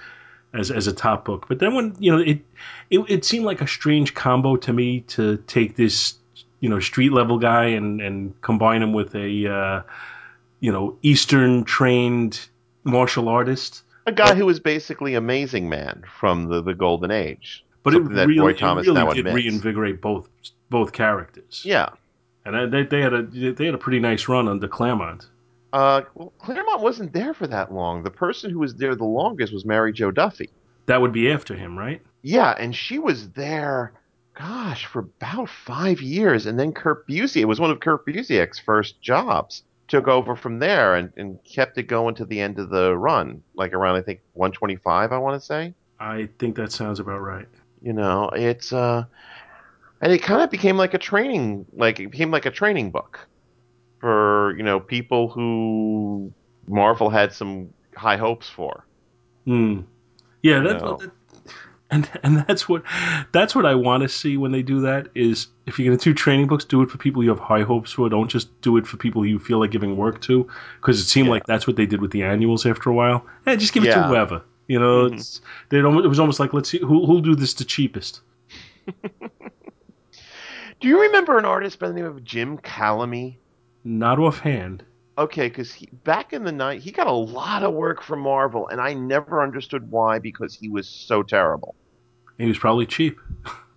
[0.55, 1.47] as as a top book.
[1.47, 2.41] But then when you know it,
[2.91, 6.15] it it seemed like a strange combo to me to take this
[6.61, 9.83] you know street level guy and and combine him with a uh,
[10.61, 12.41] you know Eastern trained
[12.85, 13.83] martial artist.
[14.07, 17.65] A guy who was basically Amazing Man from the, the Golden Age.
[17.83, 19.35] But it that really, Roy it really did admits.
[19.35, 20.29] reinvigorate both
[20.71, 21.63] both characters.
[21.65, 21.91] Yeah.
[22.45, 25.27] and they, they had a they had a pretty nice run under Claremont.
[25.73, 28.03] Uh, well, Claremont wasn't there for that long.
[28.03, 30.51] The person who was there the longest was Mary Jo Duffy.
[30.87, 32.01] That would be after him, right?
[32.23, 33.93] Yeah, and she was there,
[34.35, 36.47] gosh, for about five years.
[36.47, 40.59] And then Kurt Busiek, it was one of Kurt Busiek's first jobs, took over from
[40.59, 44.03] there and, and kept it going to the end of the run, like around, I
[44.03, 45.75] think, 125, I want to say.
[46.01, 47.49] I think that sounds about right.
[47.83, 49.05] You know, it's, uh,
[50.01, 53.27] and it kind of became like a training, like, it became like a training book
[54.01, 56.33] for, you know, people who
[56.67, 58.85] Marvel had some high hopes for.
[59.45, 59.83] Hmm.
[60.43, 61.11] Yeah, that, that-
[61.91, 62.83] and and that's what
[63.33, 66.13] that's what I want to see when they do that is if you're gonna do
[66.15, 68.09] training books, do it for people you have high hopes for.
[68.09, 70.49] Don't just do it for people you feel like giving work to,
[70.81, 71.33] because it seemed Yeah.
[71.35, 73.25] like that's what they did with the annuals after a while.
[73.47, 74.43] Yeah, just give it to whoever.
[74.69, 75.15] You know, Mhm.
[75.15, 75.79] it's they.
[75.79, 78.21] It was almost like let's see who who'll do this the cheapest.
[80.81, 83.37] Do you remember an artist by the name of Jim Calimee?
[83.85, 84.85] Not offhand.
[85.19, 85.75] Okay, because
[86.05, 89.43] back in the night, he got a lot of work from Marvel, and I never
[89.43, 91.75] understood why because he was so terrible.
[92.39, 93.19] He was probably cheap,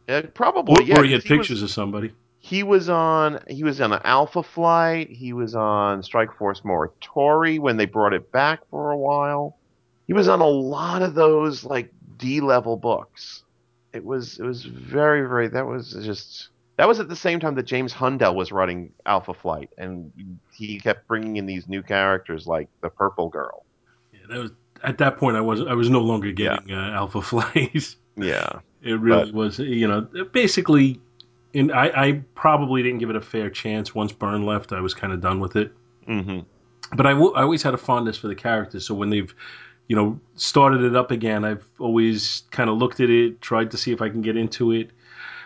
[0.10, 1.00] Uh, probably, or, yeah.
[1.00, 2.12] or he had was- pictures of somebody.
[2.42, 3.40] He was on.
[3.50, 5.10] He was on Alpha Flight.
[5.10, 9.58] He was on Strike Force Morituri when they brought it back for a while.
[10.08, 13.44] He was on a lot of those like D level books.
[13.92, 14.40] It was.
[14.40, 15.50] It was very, very.
[15.50, 16.48] That was just.
[16.80, 20.14] That was at the same time that James Hudnall was running Alpha Flight, and
[20.54, 23.66] he kept bringing in these new characters like the Purple Girl.
[24.14, 25.36] Yeah, that was at that point.
[25.36, 27.96] I was I was no longer getting uh, Alpha Flight.
[28.16, 28.60] Yeah.
[28.82, 31.02] It really was, you know, basically.
[31.54, 33.94] And I, I probably didn't give it a fair chance.
[33.94, 35.74] Once Byrne left, I was kind of done with it.
[36.06, 36.40] hmm
[36.96, 38.88] But I, w- I always had a fondness for the characters.
[38.88, 39.36] So when they've,
[39.90, 43.78] you know, started it up again, I've always kind of looked at it, tried to
[43.78, 44.92] see if I can get into it.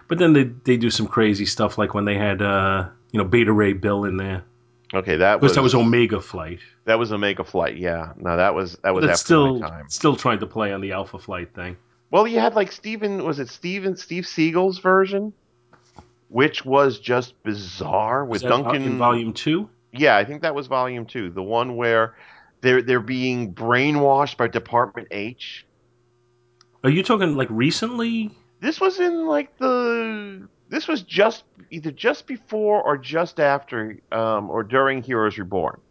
[0.08, 3.24] But then they they do some crazy stuff, like when they had, uh, you know,
[3.26, 4.44] Beta Ray Bill in there.
[4.94, 6.60] Okay, that was that was Omega Flight.
[6.86, 7.78] that was Omega Flight.
[7.78, 9.90] Yeah, no, that was that was after still my time.
[9.90, 11.78] still trying to play on the Alpha Flight thing.
[12.12, 15.34] Well, you had like Steven, was it Steven Steve Seagle's version,
[16.30, 18.84] which was just bizarre Was with that Duncan.
[18.84, 19.68] in Volume Two.
[19.92, 22.16] yeah, I think that was Volume Two, the one where
[22.62, 25.66] they're they're being brainwashed by Department H.
[26.84, 28.30] Are you talking like recently?
[28.64, 34.50] This was in like the this was just either just before or just after um,
[34.50, 35.82] or during Heroes Reborn.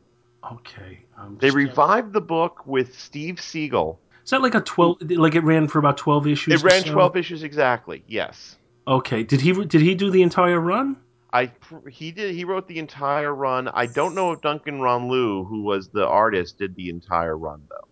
[0.52, 1.00] Okay.
[1.18, 3.98] I'm They just- revived the book with Steve Seagle.
[4.24, 4.96] Is that like a twelve?
[5.02, 6.54] Like it ran for about twelve issues.
[6.54, 6.92] It or ran so?
[6.94, 8.02] twelve issues exactly.
[8.06, 8.56] Yes.
[8.88, 9.22] Okay.
[9.22, 10.96] Did he did he do the entire run?
[11.30, 11.50] I
[11.90, 13.68] he did he wrote the entire run.
[13.68, 17.88] I don't know if Duncan Rouleau, who was the artist, did the entire run though.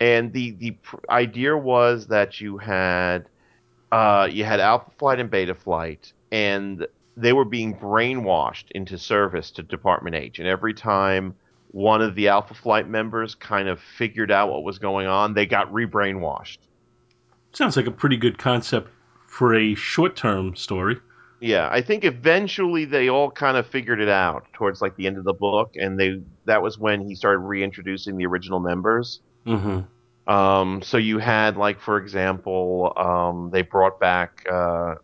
[0.00, 3.28] And the the pr- idea was that you had
[3.94, 6.84] uh, you had Alpha Flight and Beta Flight, and
[7.16, 10.40] they were being brainwashed into service to Department H.
[10.40, 11.36] And every time
[11.70, 15.46] one of the Alpha Flight members kind of figured out what was going on, they
[15.46, 16.58] got re-brainwashed.
[17.52, 18.90] Sounds like a pretty good concept
[19.28, 20.96] for a short term story.
[21.38, 25.18] Yeah, I think eventually they all kind of figured it out towards like the end
[25.18, 29.20] of the book, and they that was when he started reintroducing the original members.
[29.46, 29.82] Mm-hmm.
[30.26, 34.94] Um, so you had like, for example, um, they brought back uh,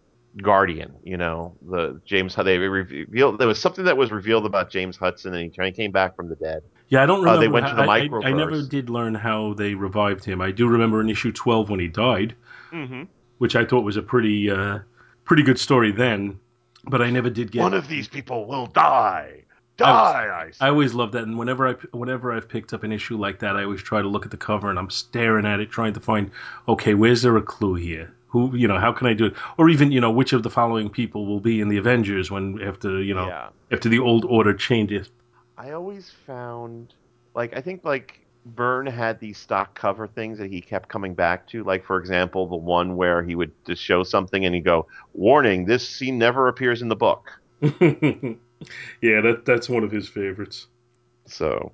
[0.42, 0.94] Guardian.
[1.04, 5.35] You know, the James they revealed there was something that was revealed about James Hudson,
[5.35, 6.62] and he came back from the dead.
[6.88, 7.40] Yeah, I don't Uh, remember.
[7.40, 10.40] they went how- to the I, I, I never did learn how they revived him.
[10.40, 12.35] I do remember in issue twelve when he died,
[12.72, 13.02] Mm-hmm.
[13.38, 14.78] which I thought was a pretty uh,
[15.24, 16.38] pretty good story then.
[16.85, 17.61] But I never did get.
[17.61, 19.42] One of these people will die.
[19.83, 20.57] I Die, I, say.
[20.61, 23.57] I always love that, and whenever I whenever I've picked up an issue like that,
[23.57, 26.01] I always try to look at the cover and I'm staring at it, trying to
[26.01, 26.31] find,
[26.69, 28.12] okay, where's there a clue here?
[28.29, 29.35] Who, you know, how can I do it?
[29.59, 32.62] Or even, you know, which of the following people will be in the Avengers when
[32.62, 33.49] after, you know, yeah.
[33.73, 35.11] after the old order changes.
[35.59, 36.95] I always found
[37.35, 41.47] like I think like Byrne had these stock cover things that he kept coming back
[41.49, 41.62] to.
[41.64, 45.66] Like for example, the one where he would just show something and he'd go, "Warning:
[45.66, 47.31] This scene never appears in the book."
[49.01, 50.66] yeah, that that's one of his favorites.
[51.27, 51.73] So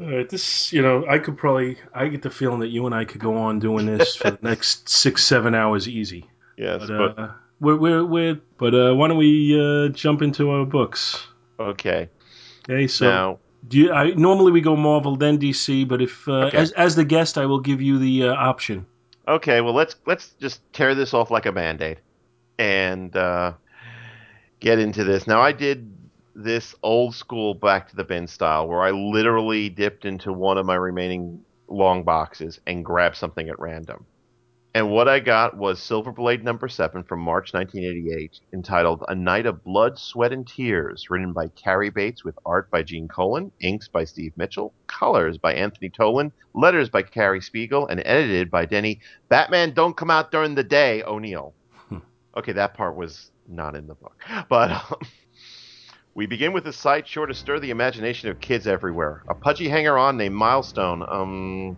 [0.00, 2.94] All right, this, you know, I could probably, I get the feeling that you and
[2.94, 6.28] I could go on doing this for the next six, seven hours easy.
[6.58, 10.50] yes, But, but, uh, we're we're, we're but uh, why don't we uh, jump into
[10.50, 11.26] our books?
[11.58, 12.10] Okay.
[12.68, 16.48] Okay, so now, do you, I normally we go Marvel then DC, but if uh,
[16.48, 16.58] Okay.
[16.58, 18.86] as as the guest, I will give you the uh, option.
[19.26, 22.00] okay, well let's let's just tear this off like a band-aid
[22.58, 23.54] and uh,
[24.60, 25.26] get into this.
[25.26, 25.92] Now I did
[26.34, 30.66] this old school back to the bin style where I literally dipped into one of
[30.66, 34.04] my remaining long boxes and grabbed something at random.
[34.74, 39.64] And what I got was Silverblade number 7 from March 1988 entitled A Night of
[39.64, 44.04] Blood, Sweat and Tears, written by Cary Bates with art by Gene Colan, inks by
[44.04, 49.72] Steve Mitchell, colors by Anthony Tollin, letters by Carrie Spiegle and edited by Denny Batman
[49.72, 51.54] Don't Come Out During the Day O'Neil.
[51.88, 52.00] Hmm.
[52.36, 54.22] Okay, that part was not in the book.
[54.48, 54.98] But um,
[56.14, 59.22] we begin with a sight sure to stir the imagination of kids everywhere.
[59.28, 61.76] A pudgy hanger on named Milestone, um,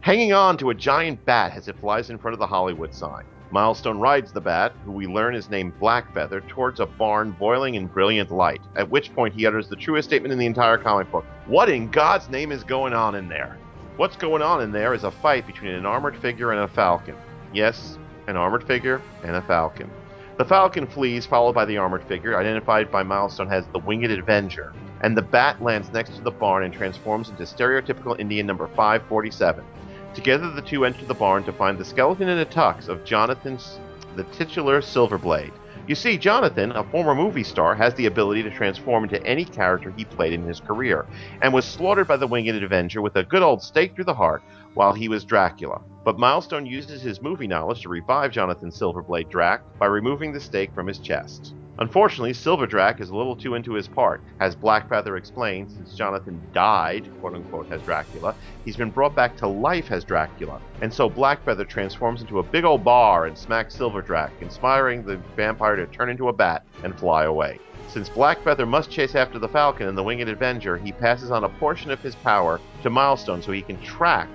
[0.00, 3.24] hanging on to a giant bat as it flies in front of the Hollywood sign.
[3.50, 7.86] Milestone rides the bat, who we learn is named Blackfeather, towards a barn boiling in
[7.86, 11.24] brilliant light, at which point he utters the truest statement in the entire comic book.
[11.46, 13.56] What in God's name is going on in there?
[13.96, 17.16] What's going on in there is a fight between an armored figure and a falcon.
[17.54, 19.90] Yes, an armored figure and a falcon.
[20.38, 24.74] The falcon flees, followed by the armored figure, identified by Milestone as the Winged Avenger,
[25.00, 29.64] and the bat lands next to the barn and transforms into stereotypical Indian number 547.
[30.12, 33.78] Together, the two enter the barn to find the skeleton in a tux of Jonathan's,
[34.14, 35.52] the titular Silverblade.
[35.86, 39.92] You see, Jonathan, a former movie star, has the ability to transform into any character
[39.96, 41.06] he played in his career,
[41.42, 44.42] and was slaughtered by the Winged Avenger with a good old stake through the heart
[44.74, 45.80] while he was Dracula.
[46.04, 50.74] But Milestone uses his movie knowledge to revive Jonathan Silverblade Drac by removing the stake
[50.74, 51.54] from his chest.
[51.78, 54.22] Unfortunately, Silver Drac is a little too into his part.
[54.40, 58.34] As Blackfeather explains, since Jonathan died, quote unquote, as Dracula,
[58.64, 60.60] he's been brought back to life as Dracula.
[60.80, 65.18] And so Blackfeather transforms into a big old bar and smacks Silver Drac, inspiring the
[65.36, 67.60] vampire to turn into a bat and fly away.
[67.88, 71.48] Since Blackfeather must chase after the Falcon and the Winged Avenger, he passes on a
[71.48, 74.28] portion of his power to Milestone so he can track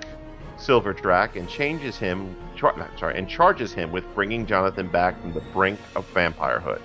[0.56, 5.42] Silver Drac and changes him, sorry, and charges him with bringing Jonathan back from the
[5.52, 6.80] brink of vampirehood.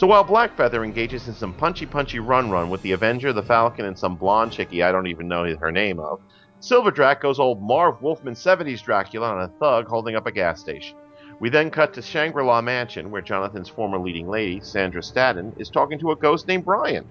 [0.00, 3.84] So while Blackfeather engages in some punchy punchy run run with the Avenger, the Falcon,
[3.84, 6.20] and some blonde chickie I don't even know her name of,
[6.58, 10.58] Silver Drac goes old Marv Wolfman 70s Dracula on a thug holding up a gas
[10.58, 10.96] station.
[11.38, 15.68] We then cut to Shangri La Mansion, where Jonathan's former leading lady, Sandra Staten, is
[15.68, 17.04] talking to a ghost named Brian.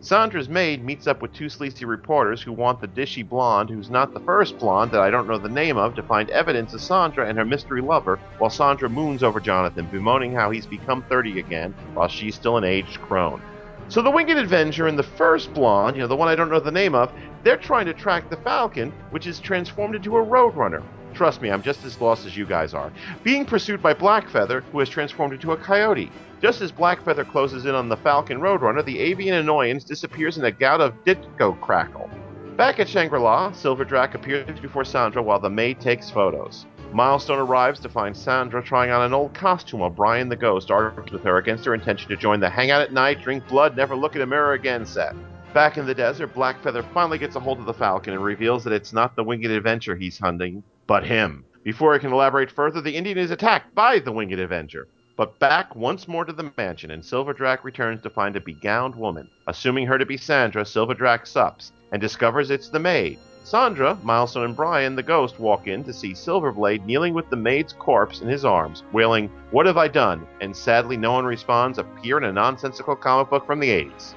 [0.00, 4.12] Sandra's maid meets up with two sleazy reporters who want the dishy blonde, who's not
[4.12, 7.28] the first blonde that I don't know the name of, to find evidence of Sandra
[7.28, 11.74] and her mystery lover, while Sandra moons over Jonathan, bemoaning how he's become 30 again,
[11.94, 13.40] while she's still an aged crone.
[13.88, 16.60] So the Winged Avenger and the first blonde, you know, the one I don't know
[16.60, 20.82] the name of, they're trying to track the Falcon, which is transformed into a Roadrunner.
[21.16, 22.92] Trust me, I'm just as lost as you guys are.
[23.22, 26.12] Being pursued by Blackfeather, who has transformed into a coyote.
[26.42, 30.52] Just as Blackfeather closes in on the Falcon Roadrunner, the avian annoyance disappears in a
[30.52, 32.10] gout of disco crackle.
[32.58, 36.66] Back at Shangri-La, Silver Drac appears before Sandra while the maid takes photos.
[36.92, 41.10] Milestone arrives to find Sandra trying on an old costume while Brian the Ghost argues
[41.10, 43.96] with her against her intention to join the hang out at night, drink blood, never
[43.96, 45.16] look in a mirror again set.
[45.54, 48.74] Back in the desert, Blackfeather finally gets a hold of the Falcon and reveals that
[48.74, 51.44] it's not the Winged adventure he's hunting, but him.
[51.64, 54.86] Before I can elaborate further, the Indian is attacked by the Winged Avenger.
[55.16, 58.94] But back once more to the mansion, and Silver Drac returns to find a begowned
[58.94, 59.30] woman.
[59.46, 63.18] Assuming her to be Sandra, Silver Drac sups and discovers it's the maid.
[63.42, 67.72] Sandra, Milestone, and Brian, the ghost, walk in to see Silverblade kneeling with the maid's
[67.72, 70.26] corpse in his arms, wailing, What have I done?
[70.40, 74.14] And sadly, no one responds, appear in a nonsensical comic book from the 80s.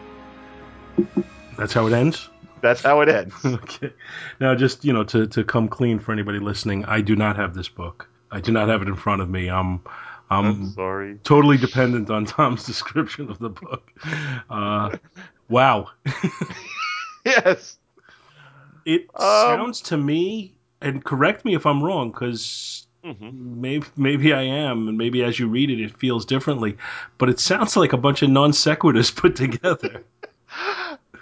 [1.57, 2.29] That's how it ends.
[2.61, 3.09] That's how it
[3.49, 3.57] ends.
[3.63, 3.93] okay.
[4.39, 7.53] Now, just you know, to to come clean for anybody listening, I do not have
[7.53, 8.07] this book.
[8.31, 9.49] I do not have it in front of me.
[9.49, 9.81] I'm
[10.29, 11.19] I'm I'm sorry.
[11.23, 13.91] totally dependent on Tom's description of the book.
[14.49, 14.91] Uh,
[15.49, 15.89] wow.
[17.25, 17.77] Yes.
[18.85, 24.33] It Um, sounds to me, and correct me if I'm wrong, because hmm maybe maybe
[24.33, 26.77] I am, and maybe as you read it, it feels differently.
[27.17, 30.03] But it sounds like a bunch of non sequiturs put together.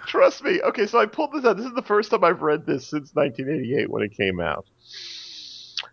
[0.08, 0.60] Trust me.
[0.62, 1.56] Okay, so I pulled this out.
[1.58, 4.66] This is the first time I've read this since 1988 when it came out.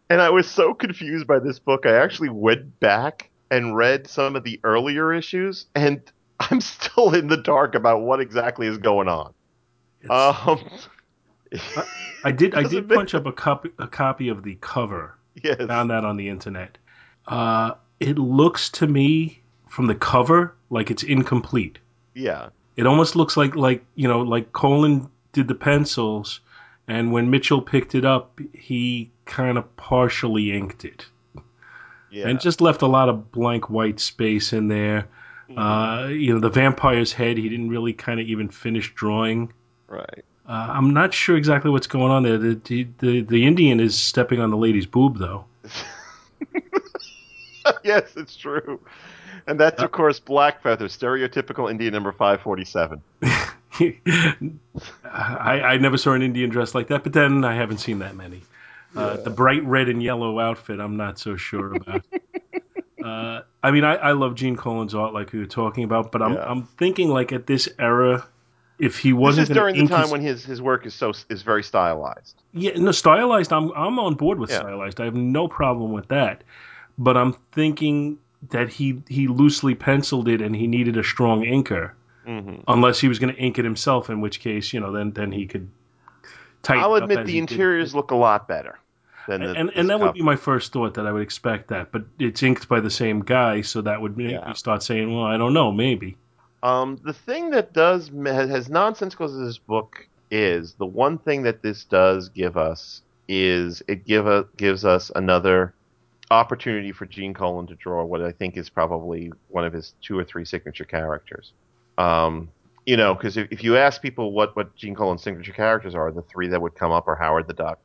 [0.10, 4.36] And I was so confused by this book, I actually went back and read some
[4.36, 6.02] of the earlier issues, and
[6.40, 9.34] I'm still in the dark about what exactly is going on.
[10.10, 10.60] Um,
[12.24, 15.18] I did I did make- punch up a copy a copy of the cover.
[15.44, 15.58] yes.
[15.68, 16.78] Found that on the internet.
[17.28, 21.80] Uh, it looks to me from the cover like it's incomplete.
[22.14, 22.50] Yeah.
[22.76, 26.40] It almost looks like like you know like Colan did the pencils,
[26.88, 31.06] and when Mitchell picked it up, he kind of partially inked it.
[32.12, 32.30] Yeah.
[32.30, 35.08] and just left a lot of blank white space in there.
[35.50, 35.58] Mhm.
[35.58, 39.52] Uh, you know, the vampire's head, he didn't really kind of even finish drawing.
[39.90, 40.24] right.
[40.48, 42.38] Uh, I'm not sure exactly what's going on there.
[42.38, 45.44] The, the, the, the Indian is stepping on the lady's boob, though.
[47.84, 48.80] yes, it's true.
[49.48, 53.02] And that's of course Blackfeather, stereotypical Indian number five forty seven.
[55.04, 58.16] I, I never saw an Indian dressed like that, but then I haven't seen that
[58.16, 58.42] many.
[58.96, 62.06] Uh, the bright red and yellow outfit, I'm not so sure about.
[63.04, 66.22] uh, I mean, I, I love Gene Colan's art, like we were talking about, but
[66.22, 66.50] I'm Yeah.
[66.50, 68.26] I'm thinking like at this era,
[68.80, 71.42] if he wasn't is during the time his- when his, his work is so is
[71.42, 72.42] very stylized.
[72.54, 73.52] Yeah, no, stylized.
[73.52, 74.60] I'm I'm on board with Yeah.
[74.60, 75.02] stylized.
[75.02, 76.44] I have no problem with that.
[76.98, 78.18] But I'm thinking
[78.52, 81.92] that he he loosely penciled it and he needed a strong inker,
[82.26, 84.10] hmm unless he was going to ink it himself.
[84.10, 85.70] In which case, you know, then then he could.
[86.64, 87.52] Tighten I'll admit the he did.
[87.52, 88.80] interiors look a lot better
[89.28, 91.92] than the and and that would be my first thought that I would expect that,
[91.92, 94.48] but it's inked by the same guy, so that would make Yeah.
[94.48, 96.18] me start saying, well, I don't know, maybe.
[96.64, 101.44] Um, the thing that does has, has nonsensical as this book is the one thing
[101.44, 105.74] that this does give us is it give a, gives us another
[106.32, 110.18] opportunity for Gene Colan to draw what I think is probably one of his two
[110.18, 111.54] or three signature characters.
[111.98, 112.50] Um,
[112.86, 116.12] you know, because if, if you ask people what what Gene Colan's signature characters are,
[116.12, 117.80] the three that would come up are Howard the Duck,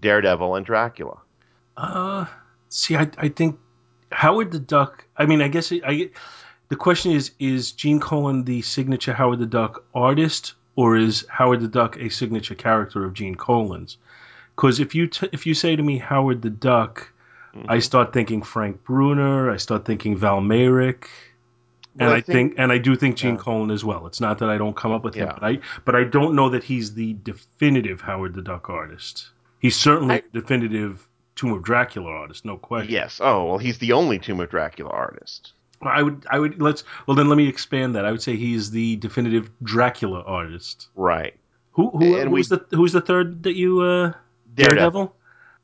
[0.00, 1.18] Daredevil, and Dracula.
[1.76, 2.26] Uh,
[2.68, 3.58] see, I I think
[4.12, 5.06] Howard the Duck.
[5.16, 6.10] I mean, I guess it, I.
[6.68, 11.60] The question is: Is Gene Colan the signature Howard the Duck artist, or is Howard
[11.60, 13.98] the Duck a signature character of Gene Colan's?
[14.54, 17.12] Because if you t- if you say to me Howard the Duck,
[17.68, 17.82] I Mhm.
[17.82, 19.50] start thinking Frank Brunner.
[19.50, 21.06] I start thinking Val Mayerik.
[21.96, 23.40] But and I I think, and I do think Gene Yeah.
[23.40, 24.06] Colan as well.
[24.06, 26.50] It's not that I don't come up with him, but I but I don't know
[26.50, 29.30] that he's the definitive Howard the Duck artist.
[29.60, 32.92] He's certainly I- definitive Tomb of Dracula artist, no question.
[32.92, 33.20] Yes.
[33.22, 35.52] Oh well, he's the only Tomb of Dracula artist.
[35.82, 38.04] I would I would let's well then let me expand that.
[38.04, 40.88] I would say he's the definitive Dracula artist.
[40.96, 41.34] Right.
[41.72, 44.12] Who who who's we- the who's the third that you uh
[44.54, 45.14] Daredevil.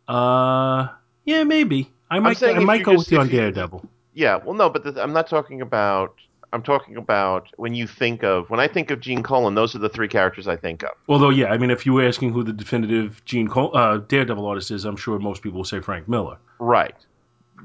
[0.09, 0.88] Uh
[1.25, 1.91] yeah, maybe.
[2.11, 3.85] I might I might go just- with you on you- Daredevil.
[4.14, 6.14] Yeah, well, no, but the, I'm not talking about.
[6.55, 9.55] I'm talking about when you think of when I think of Gene Colan.
[9.55, 10.91] Those are the three characters I think of.
[11.09, 14.45] Although, yeah, I mean, if you were asking who the definitive Gene Col- uh, Daredevil
[14.45, 16.37] artist is, I'm sure most people will say Frank Miller.
[16.59, 16.95] Right.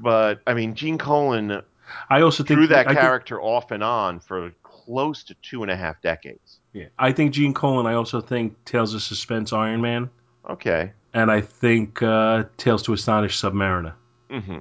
[0.00, 1.60] But I mean, Gene Colan
[2.08, 5.60] I also think drew that I think- character off and on for close to two
[5.62, 6.60] and a half decades.
[6.72, 7.84] yeah, I think Gene Colan.
[7.86, 10.08] I also think Tales of Suspense, Iron Man,
[10.48, 10.92] Okay.
[11.14, 13.94] And I think uh, Tales to Astonish Submariner.
[14.30, 14.58] hmm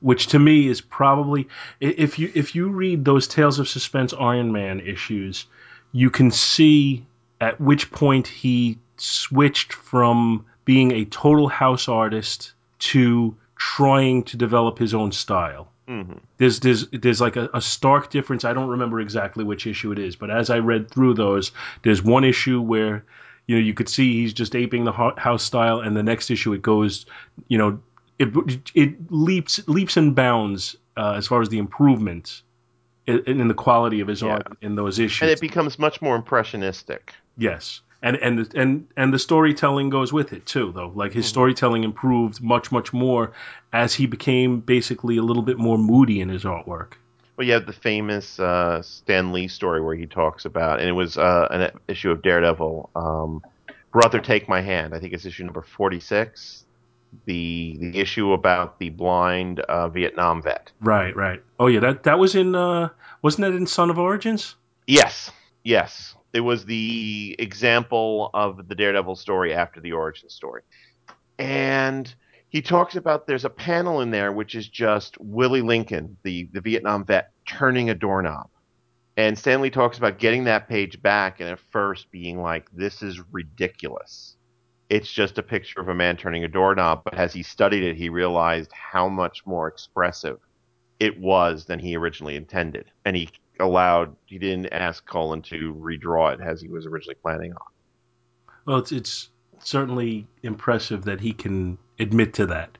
[0.00, 1.48] which to me is probably
[1.80, 5.46] if you if you read those Tales of Suspense Iron Man issues,
[5.90, 7.04] you can see
[7.40, 14.78] at which point he switched from being a total house artist to trying to develop
[14.78, 15.72] his own style.
[15.88, 18.44] hmm There's there's there's like a, a stark difference.
[18.44, 21.50] I don't remember exactly which issue it is, but as I read through those,
[21.82, 23.04] there's one issue where
[23.48, 26.52] you know you could see he's just aping the house style, and the next issue
[26.52, 27.06] it goes,
[27.48, 27.80] you know,
[28.20, 28.28] it
[28.74, 32.42] it leaps leaps and bounds uh, as far as the improvement
[33.06, 34.34] in, in the quality of his Yeah.
[34.34, 35.22] art in those issues.
[35.22, 37.14] And it becomes much more impressionistic.
[37.38, 40.92] Yes, and and and and the storytelling goes with it too, though.
[40.94, 41.30] Like his Mhm.
[41.30, 43.32] storytelling improved much much more
[43.72, 46.94] as he became basically a little bit more moody in his artwork.
[47.38, 50.92] Well, you have the famous uh, Stan Lee story where he talks about, and it
[50.92, 53.42] was uh, an issue of Daredevil, um,
[53.92, 56.64] "Brother, Take My Hand." I think it's issue number forty-six.
[57.26, 60.72] The the issue about the blind uh, Vietnam vet.
[60.80, 61.40] Right, right.
[61.60, 62.88] Oh yeah, that that was in uh
[63.22, 64.56] wasn't that in Son of Origins?
[64.88, 65.30] Yes,
[65.62, 66.16] yes.
[66.32, 70.62] It was the example of the Daredevil story after the origin story.
[71.38, 72.12] And
[72.50, 76.60] he talks about there's a panel in there which is just Willie Lincoln, the, the
[76.60, 78.48] Vietnam vet, turning a doorknob.
[79.16, 83.02] And Stan Lee talks about getting that page back and at first being like, this
[83.02, 84.36] is ridiculous.
[84.88, 87.02] It's just a picture of a man turning a doorknob.
[87.04, 90.38] But as he studied it, he realized how much more expressive
[91.00, 92.90] it was than he originally intended.
[93.04, 93.28] And he
[93.60, 97.66] allowed, he didn't ask Colan to redraw it as he was originally planning on.
[98.66, 102.76] Well, it's it's certainly impressive that he can admit to that.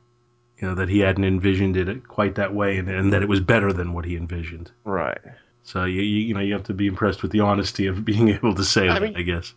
[0.61, 3.41] You know that he hadn't envisioned it quite that way, and, and that it was
[3.41, 4.71] better than what he envisioned.
[4.85, 5.21] Right.
[5.63, 8.29] So you you, you know you have to be impressed with the honesty of being
[8.29, 9.03] able to say I that.
[9.03, 9.55] mean- I guess.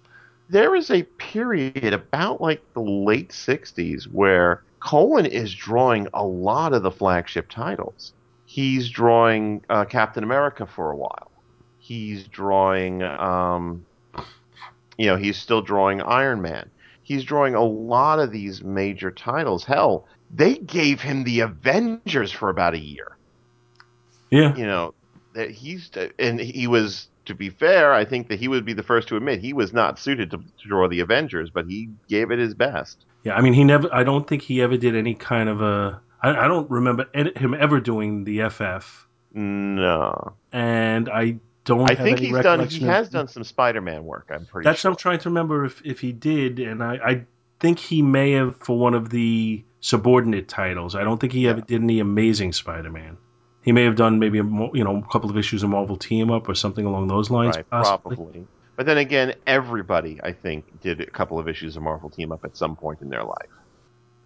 [0.50, 6.74] There is a period about like the late 60s where Colan is drawing a lot
[6.74, 8.12] of the flagship titles.
[8.48, 11.32] He's drawing uh, Captain America for a while.
[11.80, 13.86] He's drawing, um,
[14.98, 16.70] you know, he's still drawing Iron Man.
[17.04, 19.64] He's drawing a lot of these major titles.
[19.64, 23.18] Hell, they gave him the Avengers for about a year.
[24.30, 24.56] Yeah.
[24.56, 24.94] You know,
[25.34, 28.84] that he's and he was to be fair, I think that he would be the
[28.84, 32.32] first to admit he was not suited to, to draw the Avengers, but he gave
[32.32, 33.06] it his best.
[33.24, 33.94] Yeah, I mean, he never.
[33.94, 36.02] I don't think he ever did any kind of a.
[36.22, 41.90] I, I don't remember him ever doing the FF, No, and I don't.
[41.90, 42.68] I think he's done.
[42.68, 44.30] He has done some Spider-Man work.
[44.32, 44.66] I'm pretty.
[44.66, 44.92] That's sure.
[44.92, 47.26] what I'm trying to remember if if he did, and I I
[47.60, 50.96] think he may have for one of the subordinate titles.
[50.96, 53.18] I don't think he ever did any Amazing Spider-Man.
[53.64, 56.32] He may have done maybe a you know a couple of issues of Marvel Team
[56.32, 57.56] Up or something along those lines.
[57.56, 58.16] right, possibly.
[58.16, 58.48] probably.
[58.76, 62.44] But then again, everybody I think did a couple of issues of Marvel Team Up
[62.46, 63.50] at some point in their life.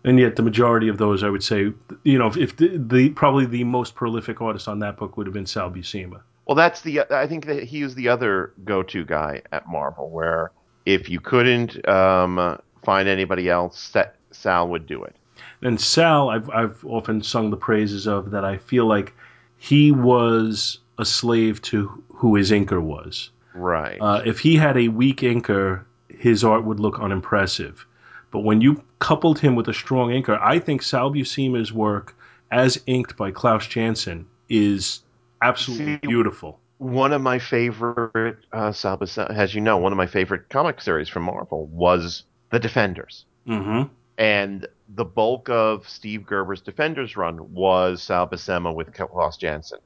[0.06, 1.74] And yet, the majority of those, I would say,
[2.04, 5.26] you know, if, if the, the probably the most prolific artist on that book would
[5.26, 6.22] have been Sal Buscema.
[6.46, 7.02] Well, that's the.
[7.12, 10.52] I think that he was the other go-to guy at Marvel, where
[10.86, 13.94] if you couldn't um, find anybody else,
[14.32, 15.16] Sal would do it.
[15.62, 18.46] And Sal, I've I've often sung the praises of that.
[18.46, 19.14] I feel like
[19.58, 23.32] he was a slave to who his inker was.
[23.54, 23.98] Right.
[24.00, 27.86] Uh, if he had a weak inker, his art would look unimpressive.
[28.32, 32.16] But when you coupled him with a strong inker, I think Sal Buscema's work,
[32.52, 35.02] as inked by Klaus Janson, is
[35.42, 36.60] absolutely See, beautiful.
[36.78, 41.10] one of my favorite, uh, Buscema, as you know, one of my favorite comic series
[41.10, 43.26] from Marvel was The Defenders.
[43.48, 43.92] Mm-hmm.
[44.18, 49.80] And the bulk of Steve Gerber's Defenders run was Sal Buscema with Klaus Janson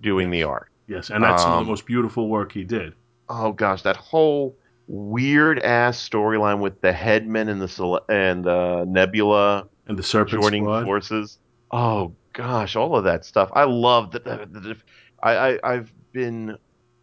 [0.00, 0.68] doing the art.
[0.88, 2.94] Yes, and that's some of Um, the most beautiful work he did.
[3.28, 4.56] Oh gosh, that whole
[4.88, 10.64] weird ass storyline with the Headmen and the and uh, Nebula And the Serpent joining
[10.64, 10.84] Squad.
[10.84, 11.38] forces.
[11.70, 13.50] Oh gosh, all of that stuff.
[13.52, 14.24] I love that.
[14.24, 14.76] The, the,
[15.22, 16.56] I, I I've been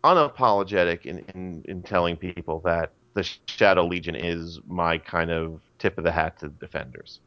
[0.04, 5.98] unapologetic in, in in telling people that the Shadow Legion is my kind of tip
[5.98, 7.20] of the hat to the Defenders.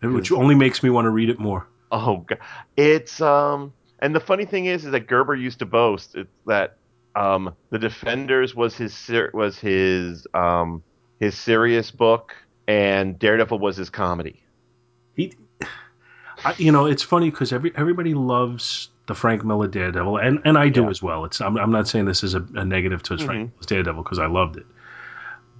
[0.00, 1.66] which only makes me want to read it more.
[1.92, 2.38] Oh, God.
[2.76, 6.76] it's um, and the funny thing is, is that Gerber used to boast that
[7.14, 10.82] um, the Defenders was his was his um
[11.20, 12.34] his serious book,
[12.66, 14.42] and Daredevil was his comedy.
[15.14, 15.34] He,
[16.44, 20.56] I, you know, it's funny because every everybody loves the Frank Miller Daredevil, and, and
[20.58, 20.90] I do Yeah.
[20.90, 21.24] as well.
[21.24, 23.54] It's I'm, I'm not saying this is a, a negative to Frank mm-hmm.
[23.54, 24.66] Miller's Daredevil because I loved it,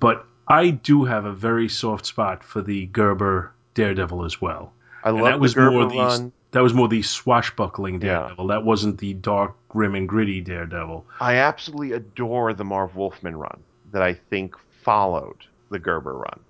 [0.01, 4.73] but I do have a very soft spot for the Gerber Daredevil as well.
[5.03, 6.33] I And love that was the Gerber more the run.
[6.53, 8.21] that was more the swashbuckling Yeah.
[8.21, 8.47] Daredevil.
[8.49, 11.05] That wasn't the dark, grim, and gritty Daredevil.
[11.21, 13.63] I absolutely adore the Marv Wolfman run
[13.93, 16.41] that I think followed the Gerber run.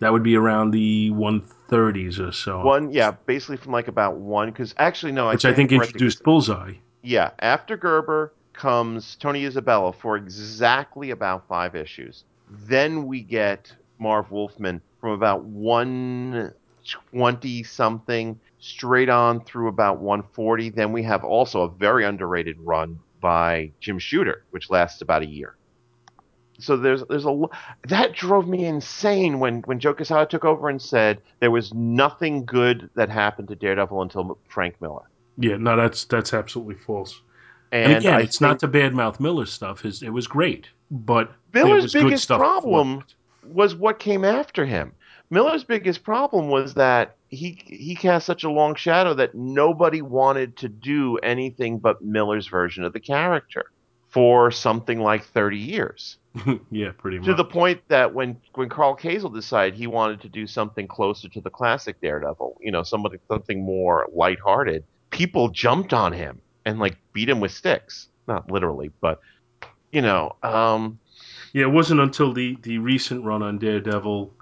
[0.00, 4.50] That would be around the 130s or so, One, yeah, basically from like about one,
[4.50, 6.74] because actually no, which I stand think introduced Bullseye.
[7.02, 12.24] Yeah, after Gerber comes Tony Isabella for exactly about five issues.
[12.50, 20.70] Then we get Marv Wolfman from about 120 something straight on through about 140.
[20.70, 25.26] Then we have also a very underrated run by Jim Shooter, which lasts about a
[25.26, 25.56] year.
[26.58, 27.44] So there's there's a
[27.86, 32.44] that drove me insane when when Joe Quesada took over and said there was nothing
[32.44, 35.08] good that happened to Daredevil until Frank Miller.
[35.36, 37.20] Yeah, no, that's that's absolutely false.
[37.70, 39.82] And, And, again, I it's not to badmouth Miller's stuff.
[39.82, 43.04] His it was great, but Miller's there was good biggest problem
[43.44, 44.92] was what came after him.
[45.30, 50.56] Miller's biggest problem was that he he cast such a long shadow that nobody wanted
[50.56, 53.66] to do anything but Miller's version of the character
[54.08, 56.16] for something like 30 years.
[56.70, 57.26] yeah, pretty much.
[57.26, 61.28] To the point that when when Karl Kesel decided he wanted to do something closer
[61.28, 66.78] to the classic Daredevil, you know, somebody something more lighthearted, people jumped on him and
[66.78, 68.08] like beat him with sticks.
[68.26, 69.20] Not literally, but
[69.92, 70.98] you know, um
[71.52, 74.34] yeah, it wasn't until the the recent run on Daredevil,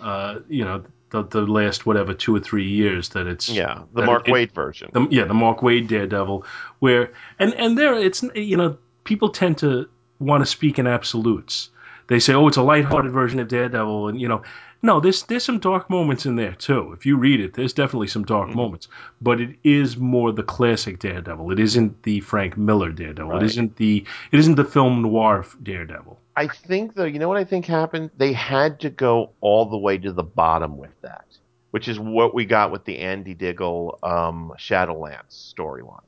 [0.00, 4.04] uh, you know, the the last whatever two or three years that it's yeah, the
[4.04, 4.90] Mark it- Waid version.
[4.92, 6.44] the, yeah, the Mark Waid Daredevil,
[6.78, 9.88] where and and there it's you know people tend to
[10.18, 11.70] want to speak in absolutes.
[12.08, 14.42] They say, oh, it's a lighthearted version of Daredevil, and you know,
[14.82, 16.92] no, there's there's some dark moments in there too.
[16.92, 18.54] If you read it, there's definitely some dark Mhm.
[18.54, 18.88] moments,
[19.20, 21.50] but it is more the classic Daredevil.
[21.50, 23.30] It isn't the Frank Miller Daredevil.
[23.32, 23.42] Right.
[23.42, 26.16] It isn't the it isn't the film noir Daredevil.
[26.36, 28.10] I think though, you know what I think happened?
[28.16, 31.24] They had to go all the way to the bottom with that,
[31.72, 36.02] which is what we got with the Andy Diggle um, Shadowlands storyline.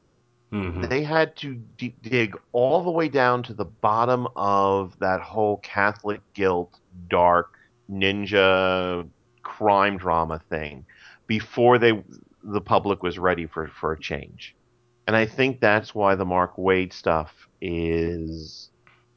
[0.51, 5.21] Hmm They had to d- dig all the way down to the bottom of that
[5.21, 6.79] whole Catholic guilt,
[7.09, 7.53] dark
[7.91, 9.09] ninja
[9.43, 10.85] crime drama thing
[11.27, 12.03] before they
[12.43, 14.57] the public was ready for for a change.
[15.07, 18.71] And I think that's why the Mark Waid stuff is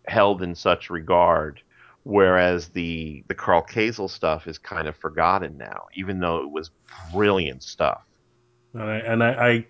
[0.08, 1.62] held in such regard
[2.04, 6.72] Whereas the the Karl Kesel stuff is kind of forgotten now, even though it was
[7.14, 8.02] brilliant stuff.
[8.74, 9.68] And I, and I, I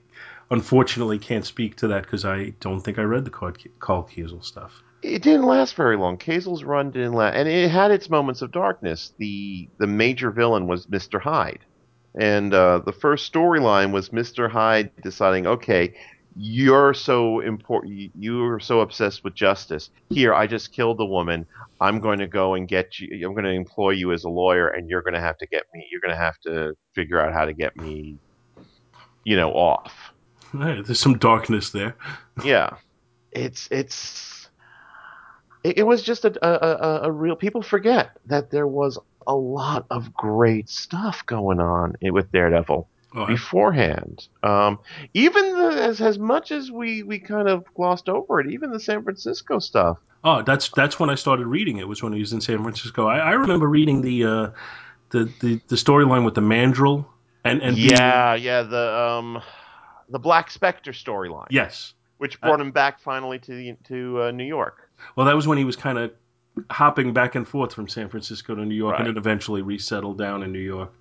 [0.51, 4.83] unfortunately can't speak to that because I don't think I read the Karl Kesel stuff.
[5.01, 6.19] It didn't last very long.
[6.19, 9.13] Kesel's run didn't last, and it had its moments of darkness.
[9.17, 11.65] the The major villain was Mister Hyde,
[12.19, 15.95] and uh, the first storyline was Mister Hyde deciding, okay,
[16.37, 19.89] you're so important, you're so obsessed with justice.
[20.09, 21.47] Here, I just killed a woman.
[21.79, 23.27] I'm going to go and get you.
[23.27, 25.63] I'm going to employ you as a lawyer, and you're going to have to get
[25.73, 25.87] me.
[25.91, 28.17] You're going to have to figure out how to get me,
[29.23, 30.10] you know, off.
[30.53, 31.95] Right, there's some darkness there.
[32.43, 32.75] yeah,
[33.31, 34.49] it's it's
[35.63, 37.37] it, it was just a, a, a, real.
[37.37, 43.25] People forget that there was a lot of great stuff going on with Daredevil oh,
[43.25, 44.27] beforehand.
[44.43, 44.79] Um,
[45.13, 48.79] even the, as as much as we we kind of glossed over it, even the
[48.79, 49.99] San Francisco stuff.
[50.23, 51.87] Oh, that's that's when I started reading it.
[51.87, 53.07] Was when he was in San Francisco.
[53.07, 54.49] I, I remember reading the uh,
[55.11, 57.07] the the, the storyline with the Mandrill
[57.43, 58.45] and and yeah, being...
[58.45, 59.41] yeah the um
[60.11, 61.47] the Black Spectre storyline.
[61.49, 64.89] Yes, which brought him back finally to to uh, New York.
[65.15, 66.11] Well, that was when he was kind of
[66.69, 69.01] hopping back and forth from San Francisco to New York, right.
[69.01, 70.93] and then eventually resettled down in New York.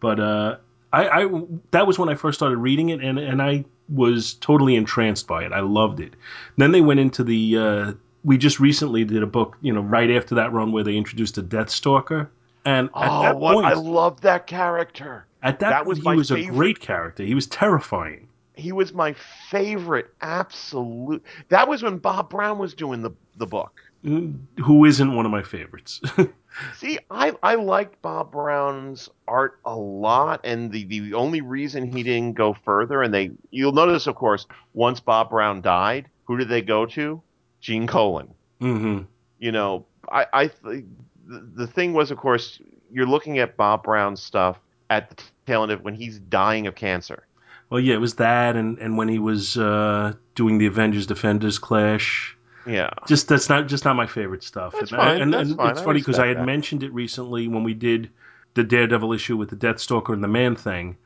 [0.00, 0.56] But uh,
[0.92, 4.74] I, I, that was when I first started reading it, and and I was totally
[4.74, 5.52] entranced by it.
[5.52, 6.14] I loved it.
[6.56, 7.58] Then they went into the.
[7.58, 7.92] Uh,
[8.24, 11.36] we just recently did a book, you know, right after that run where they introduced
[11.36, 12.28] a Deathstalker,
[12.64, 15.26] and oh, what, point, I loved that character.
[15.42, 16.48] At that, that point, was he was favorite.
[16.48, 17.22] a great character.
[17.22, 19.14] He was terrifying he was my
[19.50, 20.12] favorite.
[20.20, 21.24] Absolute.
[21.48, 23.80] That was when Bob Brown was doing the the book.
[24.04, 26.00] Who isn't one of my favorites?
[26.76, 32.02] See, I I liked Bob Brown's art a lot, and the the only reason he
[32.02, 36.48] didn't go further, and they you'll notice, of course, once Bob Brown died, who did
[36.48, 37.22] they go to?
[37.60, 38.34] Gene Colan.
[38.60, 39.04] Mm-hmm.
[39.38, 40.84] You know, I I the,
[41.26, 42.60] the thing was, of course,
[42.92, 46.74] you're looking at Bob Brown's stuff at the tail end of when he's dying of
[46.74, 47.26] cancer
[47.70, 51.58] well, yeah, it was that, and and when he was uh, doing the Avengers Defenders
[51.58, 52.36] clash.
[52.66, 54.72] Yeah, just that's not just not my favorite stuff.
[54.72, 55.22] That's and fine.
[55.22, 55.70] and, that's and fine.
[55.70, 56.46] it's funny because I had that.
[56.46, 58.10] mentioned it recently when we did
[58.54, 60.96] the Daredevil issue with the Deathstalker and the Man Thing,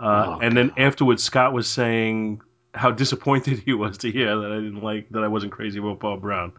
[0.00, 0.56] uh, oh, and God.
[0.56, 2.40] then afterwards Scott was saying
[2.74, 6.00] how disappointed he was to hear that I didn't like that I wasn't crazy about
[6.00, 6.52] Bob Brown,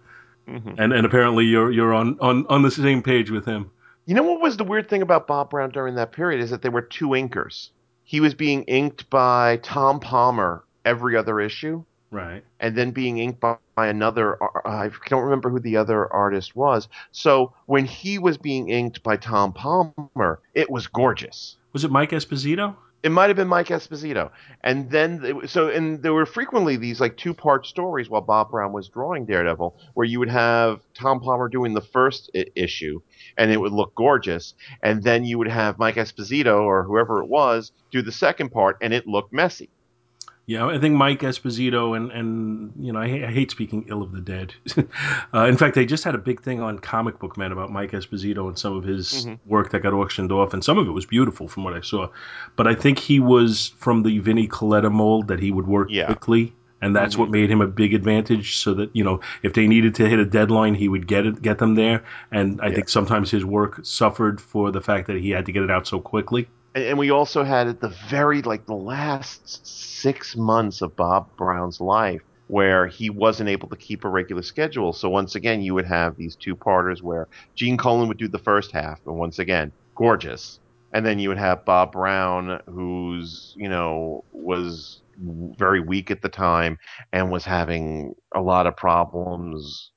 [0.48, 0.76] mm-hmm.
[0.78, 3.72] and and apparently you're you're on, on on the same page with him.
[4.06, 6.62] You know what was the weird thing about Bob Brown during that period is that
[6.62, 7.70] there were two inkers
[8.06, 11.84] he was being inked by Tom Palmer every other issue.
[12.12, 12.44] Right.
[12.60, 16.56] And then being inked by, by another, uh, I don't remember who the other artist
[16.56, 16.88] was.
[17.12, 21.58] So when he was being inked by Tom Palmer, it was gorgeous.
[21.74, 22.76] Was it Mike Esposito?
[23.06, 24.32] It might have been Mike Esposito.
[24.64, 28.74] And then, so, and there were frequently these like two part stories while Bob Brown
[28.74, 33.02] was drawing Daredevil, where you would have Tom Palmer doing the first I- issue,
[33.38, 34.56] and it would look gorgeous.
[34.82, 38.78] And then you would have Mike Esposito or whoever it was do the second part,
[38.82, 39.70] and it looked messy.
[40.48, 44.12] Yeah, I think Mike Esposito and and you know I, I hate speaking ill of
[44.12, 44.54] the dead.
[45.34, 47.92] uh, in fact, they just had a big thing on Comic Book Man about Mike
[47.92, 49.50] Esposito and some of his mm-hmm.
[49.50, 52.10] work that got auctioned off, and some of it was beautiful from what I saw.
[52.56, 56.06] But I think he was from the Vinnie Colletta mold that he would work yeah.
[56.06, 57.22] quickly, and that's mm-hmm.
[57.22, 58.58] what made him a big advantage.
[58.58, 61.42] So that you know if they needed to hit a deadline, he would get it,
[61.42, 62.04] get them there.
[62.32, 62.76] And I yeah.
[62.76, 65.88] think sometimes his work suffered for the fact that he had to get it out
[65.88, 70.96] so quickly and we also had at the very like the last six months of
[70.96, 74.94] Bob Brown's life where he wasn't able to keep a regular schedule.
[74.94, 78.38] So once again, you would have these two parters where Gene Colan would do the
[78.38, 80.60] first half, and once again, gorgeous.
[80.94, 86.30] And then you would have Bob Brown, who's you know was very weak at the
[86.30, 86.78] time
[87.14, 89.92] and was having a lot of problems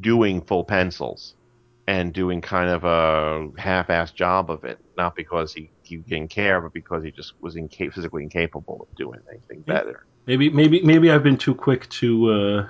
[0.00, 1.34] doing full pencils
[1.86, 6.60] and doing kind of a half-assed job of it, not because he, he didn't care,
[6.60, 10.06] but because he just was inca- physically incapable of doing anything better.
[10.26, 12.68] Maybe maybe maybe I've been too quick to uh,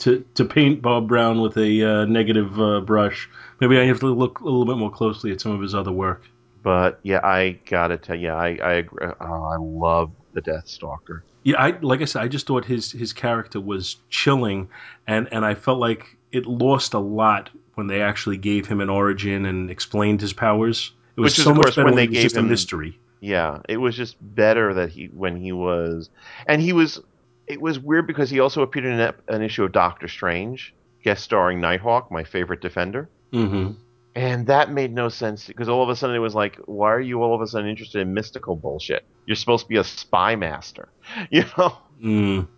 [0.00, 3.28] to to paint Bob Brown with a uh, negative uh, brush.
[3.60, 5.92] Maybe I have to look a little bit more closely at some of his other
[5.92, 6.22] work.
[6.62, 9.06] But yeah, I gotta tell you, I I agree.
[9.20, 11.24] Oh, I love the Death Stalker.
[11.42, 14.68] Yeah, I like I said, I just thought his his character was chilling,
[15.06, 18.90] and and I felt like it lost a lot when they actually gave him an
[18.90, 20.92] origin and explained his powers.
[21.16, 22.98] It was Which so is, much better when they gave him a mystery.
[23.20, 26.10] Yeah, it was just better that he when he was,
[26.46, 27.00] and he was.
[27.46, 31.22] It was weird because he also appeared in an, an issue of Doctor Strange, guest
[31.22, 33.08] starring Nighthawk, my favorite Defender.
[33.32, 33.72] Mm-hmm.
[34.16, 37.00] And that made no sense because all of a sudden it was like, why are
[37.00, 39.04] you all of a sudden interested in mystical bullshit?
[39.26, 40.88] You're supposed to be a spy master,
[41.30, 41.76] you know.
[42.02, 42.48] Mm.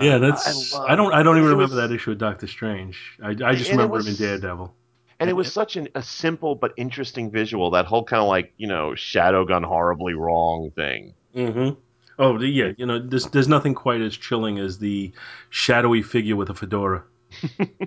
[0.00, 0.74] yeah, that's.
[0.74, 1.12] I, I, don't.
[1.14, 2.98] I don't even remember was, that issue of Doctor Strange.
[3.22, 4.74] I, I just remember was, him in Daredevil.
[5.20, 7.70] And it was such an, a simple but interesting visual.
[7.70, 11.14] That whole kind of like you know shadow gone horribly wrong thing.
[11.34, 11.78] Mm-hmm.
[12.18, 15.12] Oh yeah, you know, there's there's nothing quite as chilling as the
[15.50, 17.04] shadowy figure with a fedora.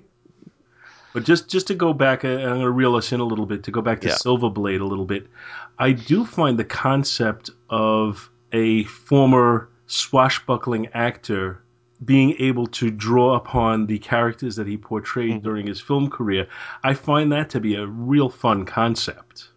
[1.14, 3.46] but just just to go back, uh, I'm going to reel us in a little
[3.46, 3.64] bit.
[3.64, 4.16] To go back to Yeah.
[4.16, 5.28] Silverblade a little bit,
[5.78, 11.62] I do find the concept of a former swashbuckling actor
[12.04, 15.44] being able to draw upon the characters that he portrayed Mhm.
[15.44, 16.48] during his film career,
[16.84, 19.50] I find that to be a real fun concept.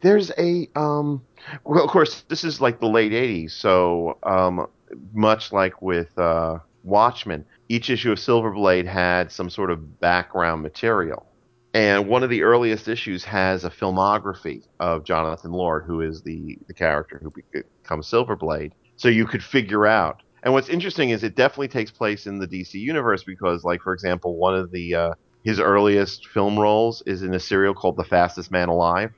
[0.00, 1.22] There's a um
[1.64, 4.66] well of course this is like the late 80s so um
[5.12, 11.26] much like with uh Watchmen each issue of Silverblade had some sort of background material
[11.74, 16.56] and one of the earliest issues has a filmography of Jonathan Lord who is the
[16.68, 21.34] the character who becomes Silverblade so you could figure out and what's interesting is it
[21.34, 25.10] definitely takes place in the DC universe because like for example one of the uh
[25.44, 29.12] his earliest film roles is in a serial called The Fastest Man Alive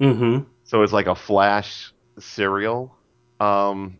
[0.00, 0.48] Mm-hmm.
[0.64, 2.94] so it's like a flash serial.
[3.40, 3.98] Um,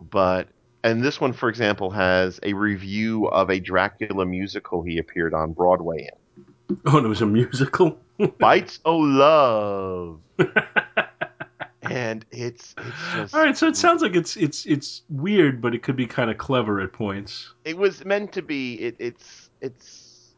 [0.00, 0.48] but
[0.82, 5.52] and this one, for example, has a review of a Dracula musical he appeared on
[5.52, 6.76] Broadway in.
[6.86, 7.98] Oh, and it was a musical.
[8.38, 10.20] Bites O' Love.
[11.90, 15.74] and it's it's just All right, so it sounds like it's it's it's weird, but
[15.74, 17.52] it could be kind of clever at points.
[17.64, 20.34] it was meant to be it, it's it's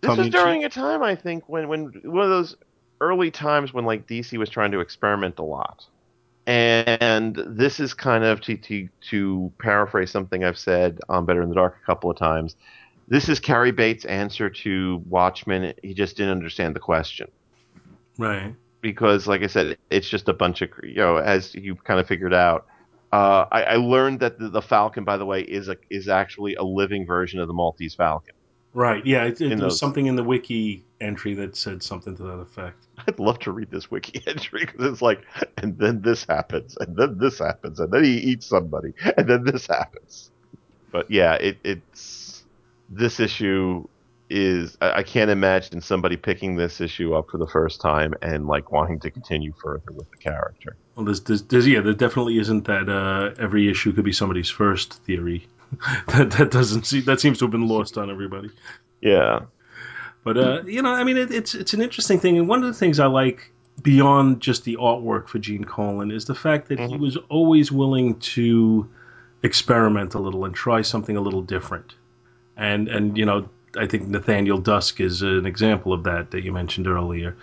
[0.00, 2.56] this Tongue was in during a time I think when when one of those
[3.00, 5.86] early times when like DC was trying to experiment a lot.
[6.46, 11.50] And this is kind of to to, to paraphrase something I've said on Better in
[11.50, 12.56] the Dark a couple of times.
[13.06, 15.74] This is Cary Bates' answer to Watchmen.
[15.82, 17.30] He just didn't understand the question
[18.18, 18.54] Right.
[18.80, 22.06] Because, like I said, it's just a bunch of you know, as you kind of
[22.06, 22.66] figured out.
[23.10, 26.54] Uh, I, I learned that the, the Falcon, by the way, is a is actually
[26.56, 28.34] a living version of the Maltese Falcon.
[28.74, 29.04] Right.
[29.04, 29.24] Yeah.
[29.24, 32.86] It, it, there was something in the wiki entry that said something to that effect.
[33.08, 35.22] I'd love to read this wiki entry because it's like,
[35.56, 39.44] and then this happens, and then this happens, and then he eats somebody, and then
[39.44, 40.30] this happens.
[40.90, 42.44] But yeah, it, it's
[42.88, 43.86] this issue
[44.30, 48.70] is I, can't imagine somebody picking this issue up for the first time and like
[48.70, 50.76] wanting to continue further with the character.
[50.94, 54.50] Well, there's, there's, there's yeah, there definitely isn't that uh, every issue could be somebody's
[54.50, 55.46] first theory.
[56.08, 58.50] that that doesn't see that seems to have been lost on everybody.
[59.00, 59.40] Yeah,
[60.24, 62.66] But uh, you know, I mean, it, it's it's an interesting thing, and one of
[62.66, 63.52] the things I like
[63.82, 66.98] beyond just the artwork for Gene Colan is the fact that he Mhm.
[66.98, 68.88] was always willing to
[69.42, 71.94] experiment a little and try something a little different.
[72.56, 76.52] And and you know, I think Nathaniel Dusk is an example of that that you
[76.52, 77.36] mentioned earlier.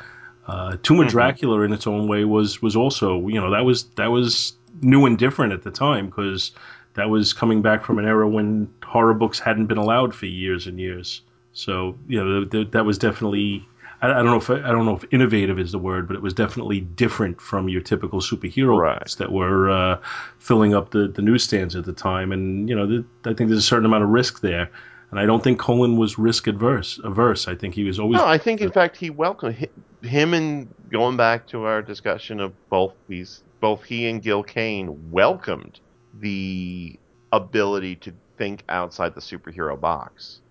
[0.48, 1.12] Uh, Tomb of Mhm.
[1.12, 5.06] Dracula, in its own way, was was also you know that was that was new
[5.06, 6.52] and different at the time because
[6.96, 10.68] that was coming back from an era when horror books hadn't been allowed for years
[10.68, 11.22] and years.
[11.54, 13.68] So you know th- th- that was definitely
[14.02, 16.22] I, I don't know if I don't know if innovative is the word, but it
[16.22, 19.00] was definitely different from your typical superhero Right.
[19.00, 19.98] books that were uh,
[20.38, 22.32] filling up the, the newsstands at the time.
[22.32, 24.70] And you know th- I think there's a certain amount of risk there,
[25.12, 27.00] and I don't think Colan was risk adverse.
[27.04, 27.48] Averse.
[27.48, 29.68] I think he was always no, I think in fact he welcomed
[30.02, 35.12] him and going back to our discussion of both these, both he and Gil Kane
[35.12, 35.80] welcomed
[36.20, 36.98] the
[37.32, 40.42] ability to think outside the superhero box.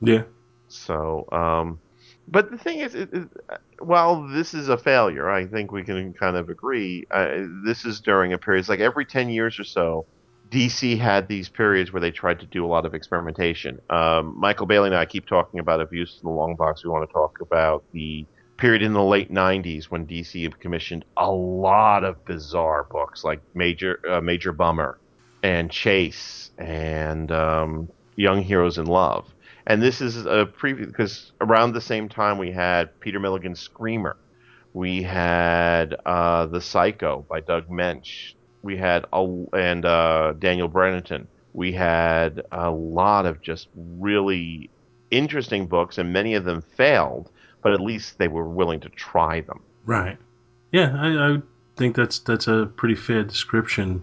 [0.00, 0.22] yeah
[0.68, 1.80] So, um,
[2.26, 3.28] but the thing is, it, it,
[3.78, 7.06] while this is a failure, I think we can kind of agree.
[7.10, 8.60] Uh, this is during a period.
[8.60, 10.06] It's like every ten years or so,
[10.54, 13.80] DC had these periods where they tried to do a lot of experimentation.
[13.90, 16.84] Um, Michael Bailey and I keep talking about abuse in the long box.
[16.84, 18.24] We want to talk about the
[18.56, 23.98] period in the late '90s when DC commissioned a lot of bizarre books, like Major
[24.08, 24.98] uh, Major Bummer
[25.42, 29.26] and Chase and um, Young Heroes in Love.
[29.66, 34.16] And this is a preview because around the same time we had Peter Milligan's Screamer,
[34.72, 38.34] we had uh, The Psycho by Doug Moench,
[38.64, 39.20] we had a,
[39.52, 41.28] and uh, Daniel Brennington.
[41.52, 44.70] We had a lot of just really
[45.10, 47.30] interesting books, and many of them failed,
[47.62, 49.60] but at least they were willing to try them.
[49.84, 50.18] right.
[50.72, 51.42] Yeah, I, I
[51.76, 54.02] think that's that's a pretty fair description.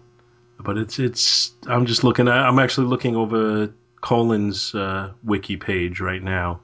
[0.60, 6.24] But it's it's I'm just looking I'm actually looking over Colan's uh, wiki page right
[6.24, 6.62] now,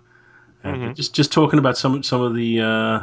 [0.63, 0.95] and Mhm.
[0.95, 2.99] just just talking about some some of the uh,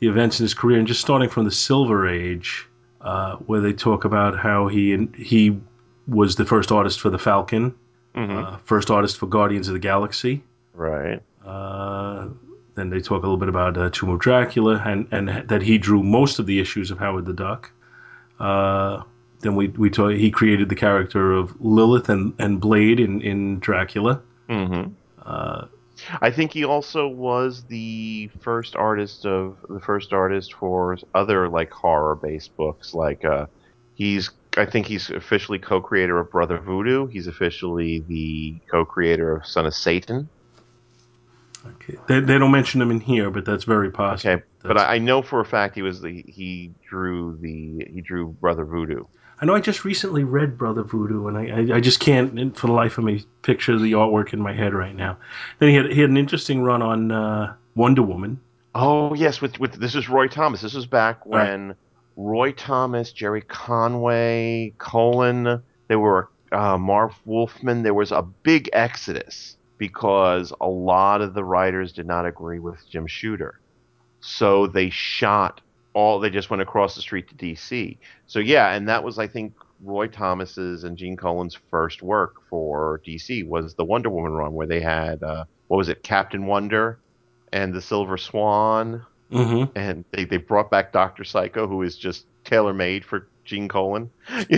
[0.00, 2.66] the events in his career, and just starting from the Silver Age,
[3.00, 5.58] uh, where they talk about how he he
[6.06, 7.74] was the first artist for the Falcon,
[8.14, 8.36] Mm-hmm.
[8.36, 10.42] uh, first artist for Guardians of the Galaxy.
[10.74, 11.20] right.
[11.46, 12.28] Uh,
[12.74, 15.78] then they talk a little bit about uh, Tomb of Dracula and, and that he
[15.78, 17.70] drew most of the issues of Howard the Duck.
[18.38, 19.02] Uh,
[19.40, 23.58] then we we talk, he created the character of Lilith and, and Blade in, in
[23.60, 24.20] Dracula.
[24.48, 24.92] Mm-hmm.
[25.24, 25.66] Uh,
[26.20, 31.70] I think he also was the first artist of the first artist for other like
[31.70, 32.94] horror based books.
[32.94, 33.46] Like uh,
[33.94, 37.06] he's I think he's officially co-creator of Brother Voodoo.
[37.06, 40.28] He's officially the co-creator of Son of Satan.
[41.66, 41.98] Okay.
[42.06, 44.32] They, they don't mention him in here, but that's very possible.
[44.32, 48.00] Okay, but I, I know for a fact he was the he drew the he
[48.00, 49.04] drew Brother Voodoo.
[49.40, 52.66] I know I just recently read Brother Voodoo, and I, I, I, just can't, for
[52.66, 55.16] the life of me, picture the artwork in my head right now.
[55.60, 58.40] Then he had he had an interesting run on uh, Wonder Woman.
[58.74, 60.62] Oh yes, with with this is Roy Thomas.
[60.62, 61.76] This was back when right.
[62.16, 67.84] Roy Thomas, Gerry Conway, Colan, there were uh, Marv Wolfman.
[67.84, 72.88] There was a big exodus because a lot of the writers did not agree with
[72.90, 73.60] Jim Shooter,
[74.20, 75.60] so they shot
[75.94, 77.96] all they just went across the street to DC.
[78.26, 83.00] So yeah, and that was I think Roy Thomas's and Gene Colan's first work for
[83.06, 86.98] DC was the Wonder Woman run where they had uh, what was it, Captain Wonder
[87.52, 89.78] and the Silver Swan, mm-hmm.
[89.78, 94.10] and they they brought back Doctor Psycho, who is just tailor made for Gene Colan.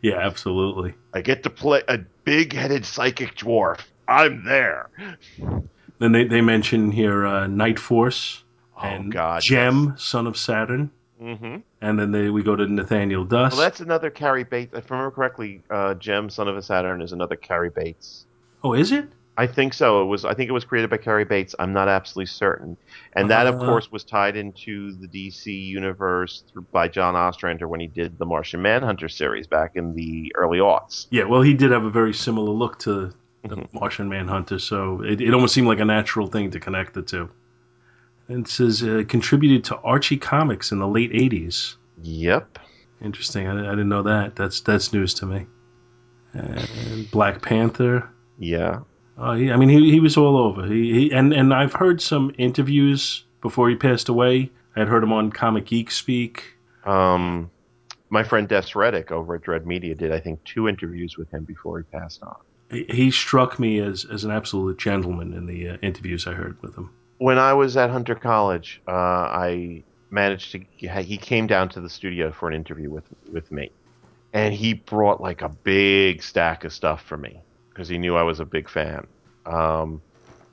[0.00, 0.94] Yeah, absolutely.
[1.12, 3.80] I get to play a big headed psychic dwarf.
[4.08, 4.90] I'm there.
[5.98, 8.41] Then they, they mention here uh, Night Force,
[8.82, 10.02] and God, Jem, yes.
[10.02, 10.90] son of Saturn.
[11.20, 11.56] Mm-hmm.
[11.80, 13.56] And then they, we go to Nathaniel Dusk.
[13.56, 14.74] Well, that's another Cary Bates.
[14.74, 18.26] If I remember correctly, uh, Jem, son of a Saturn, is another Cary Bates.
[18.64, 19.06] oh, is it?
[19.38, 20.02] I think so.
[20.02, 20.26] It was.
[20.26, 21.54] I think it was created by Cary Bates.
[21.58, 22.76] I'm not absolutely certain.
[23.14, 23.64] And that, of Uh.
[23.64, 28.26] course, was tied into the DC universe through, by John Ostrander when he did the
[28.26, 31.06] Martian Manhunter series back in the early aughts.
[31.10, 33.12] Yeah, well, he did have a very similar look to
[33.44, 33.66] the.
[33.72, 37.30] Martian Manhunter, so it, it almost seemed like a natural thing to connect the two.
[38.28, 41.76] And it says uh, contributed to Archie Comics in the late 80s.
[42.02, 42.58] Yep.
[43.02, 43.46] Interesting.
[43.46, 44.36] I, I didn't know that.
[44.36, 45.46] That's that's news to me.
[46.32, 48.08] And Black Panther.
[48.38, 48.80] Yeah.
[49.18, 50.66] Uh, he, I mean, he, he was all over.
[50.66, 54.50] He, he and and I've heard some interviews before he passed away.
[54.74, 56.44] I had heard him on Comic Geek Speak.
[56.84, 57.50] Um,
[58.08, 61.44] my friend Des Reddick over at Dread Media did, I think, two interviews with him
[61.44, 62.36] before he passed on.
[62.70, 66.60] He, he struck me as, as an absolute gentleman in the uh, interviews I heard
[66.62, 66.90] with him.
[67.22, 70.60] When I was at Hunter College, uh, I managed to.
[71.02, 73.70] He came down to the studio for an interview with with me,
[74.32, 78.22] and he brought like a big stack of stuff for me because he knew I
[78.24, 79.06] was a big fan.
[79.46, 80.02] Um,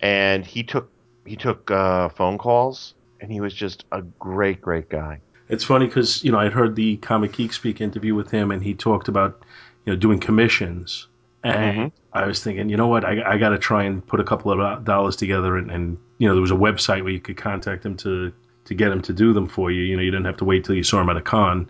[0.02, 0.92] and he took
[1.26, 5.22] he took uh, phone calls, and he was just a great, great guy.
[5.50, 8.64] It's funny because you know I'd heard the Comic Geek Speak interview with him, and
[8.64, 9.42] he talked about
[9.86, 11.08] you know doing commissions,
[11.44, 11.92] and Mhm.
[12.14, 14.52] I was thinking, you know what, I, I got to try and put a couple
[14.52, 17.86] of dollars together, and, and you know there was a website where you could contact
[17.86, 18.34] him to
[18.66, 19.84] to get him to do them for you.
[19.84, 21.70] You know, you didn't have to wait till you saw him at a con,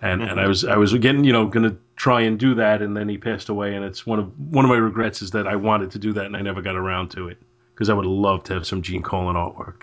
[0.00, 2.80] and and I was I was getting you know going to try and do that,
[2.82, 5.46] and then he passed away, and it's one of one of my regrets is that
[5.48, 7.38] I wanted to do that and I never got around to it
[7.74, 9.82] because I would love to have some Gene Colan artwork.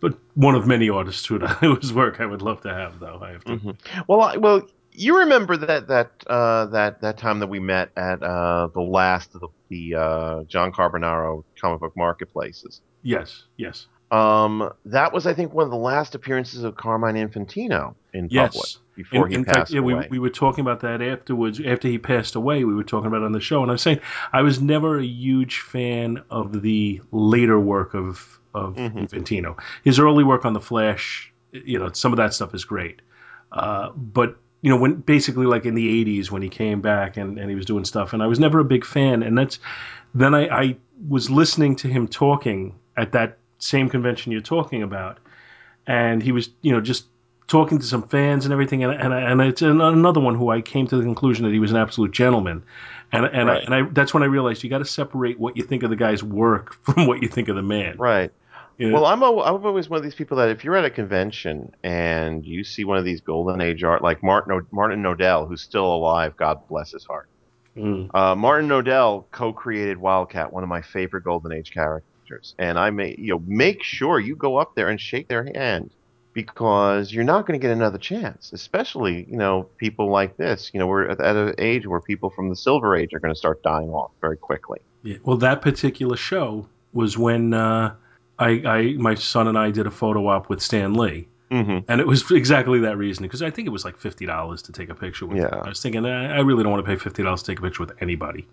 [0.00, 3.20] But one of many artists who whose work I would love to have, though.
[3.22, 3.56] I have to.
[3.56, 3.76] Mhm.
[4.06, 4.62] Well, I, well,
[5.00, 9.34] you remember that that uh, that that time that we met at uh, the last
[9.34, 12.80] of the, the uh, John Carbonaro comic book marketplaces.
[13.02, 17.94] Yes, yes, Um, that was, I think, one of the last appearances of Carmine Infantino
[18.12, 18.52] in yes.
[18.54, 20.08] public before in, he in passed fact, yeah, we, away.
[20.10, 21.60] we were talking about that afterwards.
[21.64, 23.82] After he passed away, we were talking about it on the show, and I was
[23.82, 24.00] saying
[24.32, 29.08] I was never a huge fan of the later work of of Mhm.
[29.08, 29.56] Infantino.
[29.84, 33.00] His early work on the Flash, you know, some of that stuff is great,
[33.52, 37.38] uh, but you know, when basically like in the '80s when he came back and,
[37.38, 39.58] and he was doing stuff, and I was never a big fan, and that's
[40.14, 40.76] then I, I
[41.08, 45.18] was listening to him talking at that same convention you're talking about,
[45.86, 47.06] and he was you know just
[47.46, 50.60] talking to some fans and everything, and and, and it's an- another one who I
[50.60, 52.62] came to the conclusion that he was an absolute gentleman,
[53.12, 55.62] and and I, and I that's when I realized you got to separate what you
[55.64, 57.96] think of the guy's work from what you think of the man.
[57.98, 58.32] right.
[58.88, 58.94] Know?
[58.94, 61.74] Well, I'm, al- I'm always one of these people that if you're at a convention
[61.82, 65.60] and you see one of these golden age art, like Martin, o- Martin Odell, who's
[65.60, 67.28] still alive, God bless his heart.
[67.76, 68.08] Mm.
[68.14, 73.14] Uh, Martin Odell co-created Wildcat, one of my favorite golden age characters, and I may,
[73.18, 75.90] you know, make sure you go up there and shake their hand
[76.32, 78.52] because you're not going to get another chance.
[78.52, 80.70] Especially, you know, people like this.
[80.72, 83.34] You know, we're at, at an age where people from the Silver Age are going
[83.34, 84.78] to start dying off very quickly.
[85.02, 85.18] Yeah.
[85.22, 87.94] Well, that particular show was when uh,
[88.40, 91.28] I, I my son and I did a photo op with Stan Lee.
[91.50, 91.78] Mm-hmm.
[91.88, 94.72] And it was exactly that reason because I think it was like fifty dollars to
[94.72, 95.38] take a picture with.
[95.38, 95.54] Yeah.
[95.54, 95.62] him.
[95.64, 97.62] I was thinking I I really don't want to pay fifty dollars to take a
[97.62, 98.46] picture with anybody.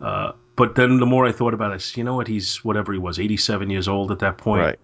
[0.00, 2.28] Uh, but then the more I thought about it, I said, you know what?
[2.28, 4.62] He's whatever he was, eighty-seven years old at that point.
[4.62, 4.78] Right.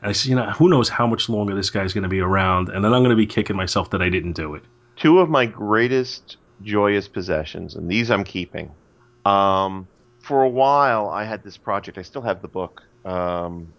[0.00, 2.20] And I said, you know, who knows how much longer this guy's going to be
[2.20, 2.70] around?
[2.70, 4.62] And then I'm going to be kicking myself that I didn't do it.
[4.96, 8.70] two of my greatest joyous possessions, and these I'm keeping.
[9.26, 9.86] Um,
[10.20, 11.98] for a while, I had this project.
[11.98, 13.72] I still have the book um,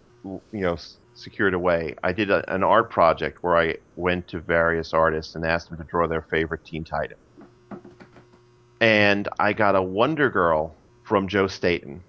[0.52, 0.76] you know,
[1.14, 1.94] secured away.
[2.02, 5.78] I did a, an art project where I went to various artists and asked them
[5.78, 7.16] to draw their favorite Teen Titan.
[8.80, 10.74] And I got a Wonder Girl
[11.04, 12.02] from Joe Staton.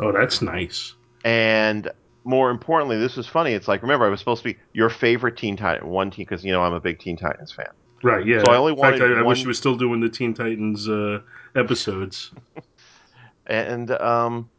[0.00, 0.94] Oh, that's nice.
[1.24, 1.90] And
[2.24, 3.52] more importantly, this was funny.
[3.52, 6.44] It's like, remember, I was supposed to be your favorite Teen Titan, one Teen, because,
[6.44, 7.68] you know, I'm a big Teen Titans fan.
[8.02, 8.42] Right, yeah.
[8.44, 10.34] So I only In fact, wanted I, I wish you were still doing the Teen
[10.34, 11.20] Titans uh,
[11.54, 12.32] episodes.
[13.46, 14.50] and um,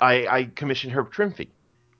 [0.00, 1.48] I, I commissioned Herb Trimpe,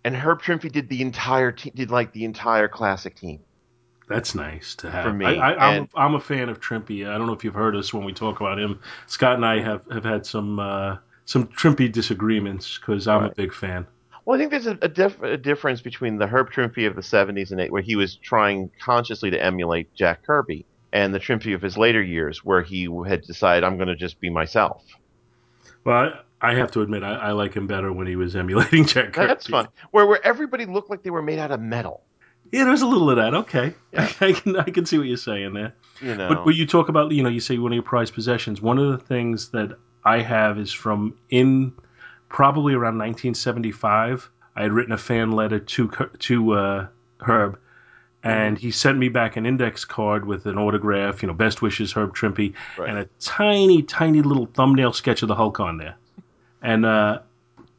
[0.05, 3.41] and Herb Trimpe did the entire did like the entire classic team.
[4.09, 5.05] That's nice to have.
[5.05, 7.07] For me, I, I, I'm, and- a, I'm a fan of Trimpe.
[7.07, 8.81] I don't know if you've heard us when we talk about him.
[9.07, 13.55] Scott and I have, have had some uh, some Trimpe disagreements because I'm a big
[13.55, 13.87] fan.
[14.25, 17.51] Well, I think there's a, a, a difference between the Herb Trimpe of the 70s
[17.51, 21.63] and 8, where he was trying consciously to emulate Jack Kirby, and the Trimpe of
[21.63, 24.85] his later years, where he had decided, I'm going to just be myself.
[25.85, 26.13] Well,
[26.43, 29.29] I, have to admit, I, I like him better when he was emulating Jack Kirby.
[29.29, 29.69] That's fun.
[29.93, 32.03] Where, where everybody looked like they were made out of metal.
[32.51, 33.33] Yeah, there's a little of that.
[33.35, 34.13] Okay, Yeah.
[34.21, 35.75] I can I can see what you're saying there.
[36.03, 38.13] You know, But when you talk about, you know, you say one of your prized
[38.13, 38.61] possessions.
[38.61, 41.73] One of the things that I have is from in
[42.29, 44.29] probably around 1975.
[44.55, 46.87] I had written a fan letter to to uh,
[47.21, 47.59] Herb,
[48.23, 51.23] and he sent me back an index card with an autograph.
[51.23, 52.89] You know, best wishes, Herb Trimpe, Right.
[52.91, 55.95] and a tiny, tiny little thumbnail sketch of the Hulk on there.
[56.63, 57.19] And uh,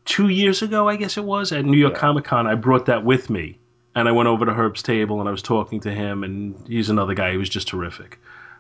[0.06, 2.00] two years ago, I guess it was at New York Yeah.
[2.00, 3.58] Comic Con, I brought that with me.
[3.96, 6.90] And I went over to Herb's table and I was talking to him, and he's
[6.90, 8.20] another guy who was just terrific.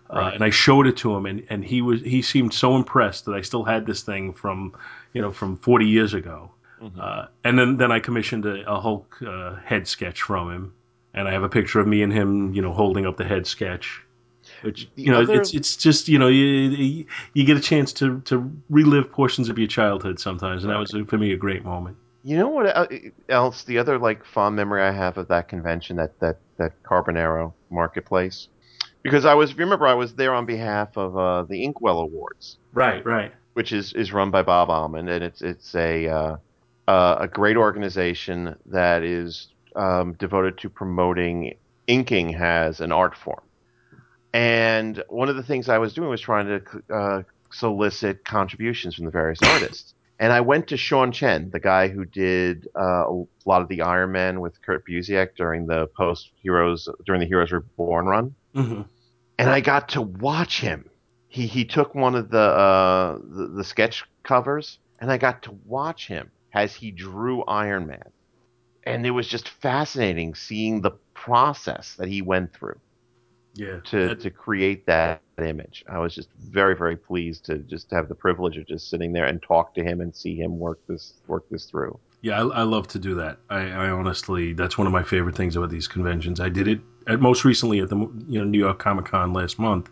[0.09, 3.25] Uh, and I showed it to him, and, and he was he seemed so impressed
[3.25, 4.75] that I still had this thing from,
[5.11, 6.51] you know, from 40 years ago.
[6.79, 6.91] Mhm.
[6.99, 10.73] Uh, and then, then I commissioned a, a Hulk uh, head sketch from him,
[11.15, 13.47] and I have a picture of me and him, you know, holding up the head
[13.47, 14.03] sketch.
[14.63, 17.93] Which The you know, other- it's it's just you know you, you get a chance
[17.93, 21.63] to to relive portions of your childhood sometimes, and that was for me a great
[21.63, 21.97] moment.
[22.23, 22.91] You know what
[23.27, 23.63] else?
[23.65, 28.47] The other like fond memory I have of that convention, that that that Carbonaro Marketplace,
[29.01, 33.05] because I was remember I was there on behalf of uh, the Inkwell Awards, Right,
[33.05, 33.33] right.
[33.53, 36.35] which is is run by Bob Almond, and it's it's a uh,
[36.87, 41.55] uh, a great organization that is um, devoted to promoting
[41.87, 43.41] inking as an art form.
[44.33, 49.05] And one of the things I was doing was trying to uh, solicit contributions from
[49.05, 49.93] the various artists.
[50.19, 53.81] And I went to Sean Chen, the guy who did uh, a lot of the
[53.81, 58.81] Iron Man with Kurt Busiek during the post Heroes during the Heroes Reborn run, hmm
[59.39, 60.89] and I got to watch him.
[61.27, 65.57] He he took one of the uh, the, the sketch covers, and I got to
[65.65, 68.09] watch him as he drew Iron Man,
[68.83, 72.79] and it was just fascinating seeing the process that he went through
[73.55, 73.79] Yeah.
[73.85, 75.83] to That- to create that image.
[75.89, 79.25] I was just very very pleased to just have the privilege of just sitting there
[79.25, 81.97] and talk to him and see him work this work this through.
[82.21, 83.37] Yeah, I, I love to do that.
[83.49, 86.39] I, I honestly, that's one of my favorite things about these conventions.
[86.39, 89.59] I did it at most recently at the you know New York Comic Con last
[89.59, 89.89] month.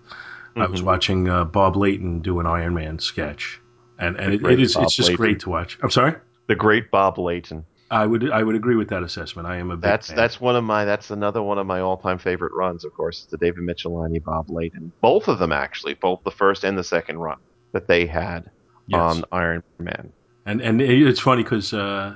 [0.56, 0.86] I was Mhm.
[0.86, 3.60] watching uh, Bob Layton do an Iron Man sketch,
[4.00, 5.18] and and it, it is Bob it's just Layton.
[5.24, 5.78] great to watch.
[5.84, 6.16] I'm sorry.
[6.48, 7.66] The great Bob Layton.
[7.92, 9.48] I would I would agree with that assessment.
[9.48, 10.16] I am a big That's fan.
[10.16, 12.86] that's one of my that's another one of my all time favorite runs.
[12.86, 14.94] Of course, it's the David Michelinie, Bob Layton.
[15.02, 17.38] Both of them actually, both the first and the second run
[17.74, 18.50] that they had
[18.88, 19.00] Yes.
[19.00, 20.12] on Iron Man.
[20.46, 22.16] And and it's funny because uh,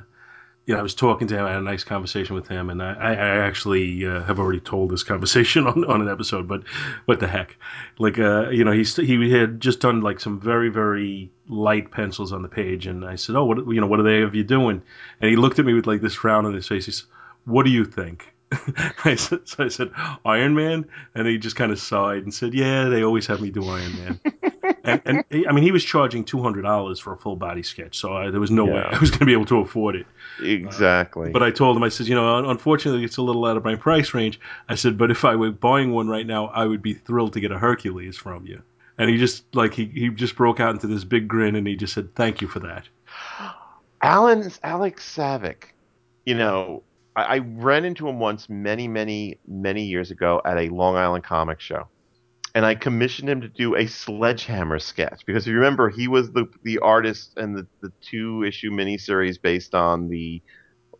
[0.74, 2.94] know I was talking to him, I had a nice conversation with him, and I,
[2.94, 6.64] I actually uh, have already told this conversation on, on an episode, but
[7.06, 7.56] what the heck?
[8.00, 12.34] Like uh, you know he's he had just done like some very very light pencils
[12.34, 14.44] on the page, and I said, oh what you know what are they of you
[14.44, 14.82] doing?
[15.22, 16.86] And he looked at me with like this frown on his face.
[16.86, 17.08] He said,
[17.46, 18.34] what do you think?
[19.06, 19.92] I said, so I said
[20.24, 23.50] Iron Man, and he just kind of sighed and said, yeah, they always have me
[23.52, 24.20] do Iron Man
[24.86, 27.98] and, and I mean, he was charging two hundred dollars for a full body sketch,
[27.98, 30.06] so I, there was no way I was going to be able to afford it.
[30.42, 31.32] Exactly.
[31.32, 33.76] But I told him, I said, you know, unfortunately, it's a little out of my
[33.76, 34.40] price range.
[34.70, 37.40] I said, but if I were buying one right now, I would be thrilled to
[37.40, 38.62] get a Hercules from you.
[38.98, 41.76] And he just like he he just broke out into this big grin, and he
[41.76, 42.86] just said, "Thank you for that."
[44.02, 45.64] Alan Alex Saviuk,
[46.26, 46.84] you know,
[47.16, 51.24] I, I ran into him once many, many, many years ago at a Long Island
[51.24, 51.88] comic show.
[52.56, 56.32] And I commissioned him to do a sledgehammer sketch because if you remember, he was
[56.32, 60.42] the the artist in the, the two issue miniseries based on the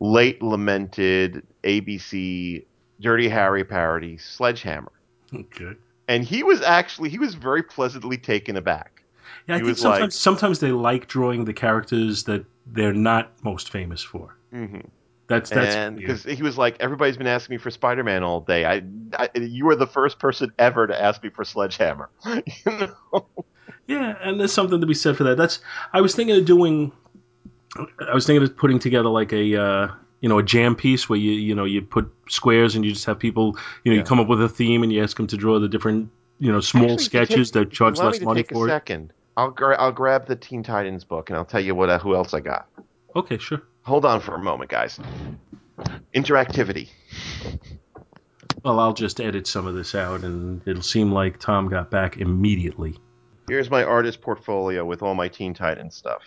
[0.02, 2.66] late lamented ABC
[3.00, 4.92] Dirty Harry parody Sledgehammer.
[5.34, 5.72] Okay.
[6.10, 9.02] And he was actually he was very pleasantly taken aback.
[9.48, 13.32] Yeah, I He think sometimes like- sometimes they like drawing the characters that they're not
[13.44, 14.36] most famous for.
[14.54, 14.88] Mm-hmm.
[15.28, 18.64] That's that's because he was like, everybody's been asking me for Spider-Man all day.
[18.66, 18.84] I,
[19.18, 22.10] I, you were the first person ever to ask me for Sledgehammer.
[22.26, 23.26] you know?
[23.88, 25.36] Yeah, and there's something to be said for that.
[25.38, 25.60] That's
[25.94, 26.92] I was thinking of doing.
[28.08, 29.88] I was thinking of putting together like a uh,
[30.22, 33.06] you know a jam piece where you you know you put squares and you just
[33.06, 34.00] have people you know Yeah.
[34.02, 36.10] you come up with a theme and you ask them to draw the different
[36.40, 38.74] you know small Actually, sketches take- that charge less money take for a it.
[38.74, 39.12] second.
[39.38, 42.16] I'll gra- I'll grab the Teen Titans book and I'll tell you what uh, who
[42.16, 42.68] else I got.
[43.16, 43.62] Okay, sure.
[43.86, 45.00] Hold on for a moment, guys.
[46.14, 46.90] Interactivity.
[48.64, 52.18] Well, I'll just edit some of this out, and it'll seem like Tom got back
[52.18, 52.98] immediately.
[53.48, 56.24] Here's my artist portfolio with all my Teen Titans stuff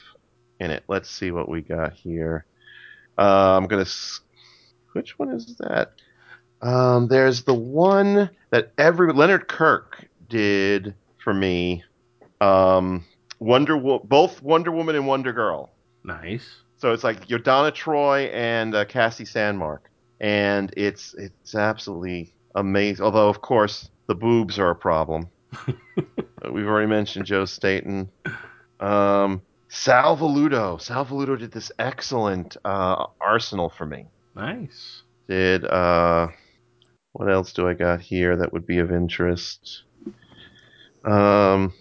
[0.60, 0.84] in it.
[0.86, 2.46] Let's see what we got here.
[3.18, 3.86] Uh, I'm gonna.
[4.92, 5.94] Which one is that?
[6.62, 11.82] Um, there's the one that every Leonard Kirk did for me.
[12.40, 13.04] Um,
[13.40, 15.70] Wonder Wo- both Wonder Woman and Wonder Girl.
[16.04, 16.48] Nice.
[16.78, 19.80] So it's like your Donna Troy and uh, Cassie Sandsmark,
[20.20, 23.04] and it's it's absolutely amazing.
[23.04, 25.28] Although of course the boobs are a problem.
[26.40, 28.08] Uh, We've already mentioned Joe Staton.
[28.78, 30.80] Um, Sal Velluto.
[30.80, 34.06] Sal Velluto did this excellent uh, Arsenal for me.
[34.36, 35.02] Nice.
[35.28, 36.28] Did uh,
[37.12, 39.82] what else do I got here that would be of interest?
[41.04, 41.72] Um,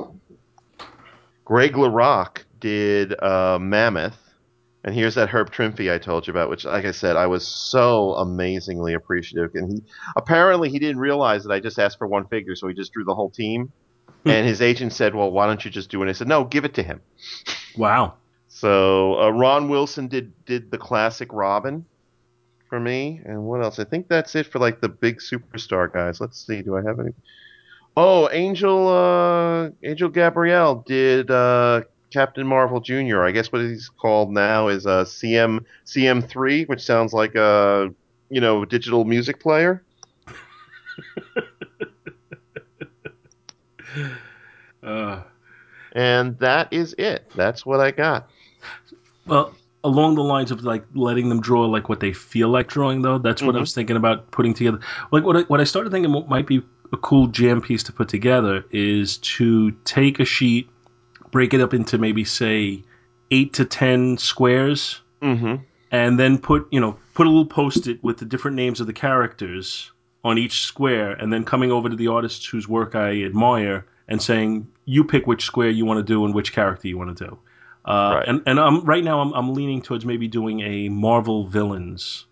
[1.46, 4.27] Greg LaRocque did uh, Mammoth,
[4.88, 7.46] and here's that Herb Trimpe I told you about, which, like I said, I was
[7.46, 9.52] so amazingly appreciative.
[9.54, 9.84] And he
[10.16, 13.04] apparently he didn't realize that I just asked for one figure, so he just drew
[13.04, 13.74] the whole team.
[14.24, 16.46] and his agent said, "Well, why don't you just do it?" And I said, "No,
[16.46, 17.02] give it to him."
[17.76, 18.14] Wow.
[18.48, 21.86] So uh, Ron Wilson did did the classic Robin
[22.70, 23.80] for me, and what else?
[23.80, 26.22] I think that's it for like the big superstar guys.
[26.22, 27.12] Let's see, do I have any?
[27.98, 31.82] Oh, Angel uh, Angel Gabriele did uh,
[32.12, 33.24] Captain Marvel Jr.
[33.24, 37.94] I guess what he's called now is uh, CM CM3, which sounds like a
[38.30, 39.84] you know digital music player.
[44.84, 45.22] Uh,
[45.94, 47.30] And that is it.
[47.36, 48.30] That's what I got.
[49.26, 49.54] well,
[49.84, 53.18] along the lines of like letting them draw like what they feel like drawing, though,
[53.18, 54.80] that's what I was thinking about putting together.
[55.12, 56.62] Like what I, what I started thinking might be
[56.94, 60.70] a cool jam piece to put together is to take a sheet,
[61.38, 62.82] break it up into maybe say
[63.30, 65.56] eight to ten squares, Mm-hmm.
[65.92, 68.94] and then put you know put a little post-it with the different names of the
[68.94, 69.92] characters
[70.24, 74.22] on each square and then coming over to the artists whose work i admire and
[74.22, 77.26] saying you pick which square you want to do and which character you want to
[77.28, 77.32] do
[77.86, 78.28] uh, Right.
[78.28, 82.26] and and I'm, right now I'm, I'm leaning towards maybe doing a marvel villains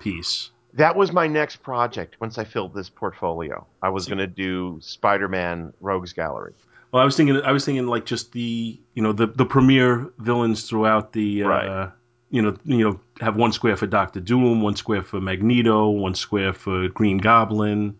[0.00, 3.66] piece That was my next project once I filled this portfolio.
[3.82, 6.54] I was going to do Spider-Man Rogues Gallery.
[6.94, 10.06] Well i was thinking i was thinking like just the you know the the premier
[10.18, 11.92] villains throughout the uh, Right.
[12.30, 16.14] you know you know have one square for doctor doom one square for magneto one
[16.14, 17.98] square for green goblin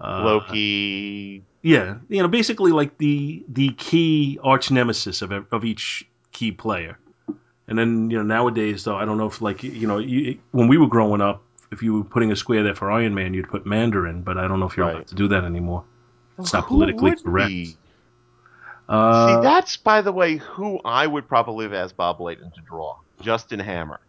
[0.00, 1.42] uh, Loki.
[1.62, 6.98] Yeah, you know, basically like the the key arch nemesis of of each key player.
[7.66, 10.68] And then you know nowadays though, I don't know if like you know you, when
[10.68, 13.48] we were growing up, if you were putting a square there for Iron Man, you'd
[13.48, 14.94] put Mandarin, but I don't know if you're Right.
[14.94, 15.82] allowed to do that anymore.
[16.38, 17.50] It's not politically correct.
[17.50, 17.76] be?
[18.88, 22.60] Uh, See, that's by the way who I would probably have asked Bob Layton to
[22.62, 22.96] draw.
[23.20, 24.00] Justin Hammer.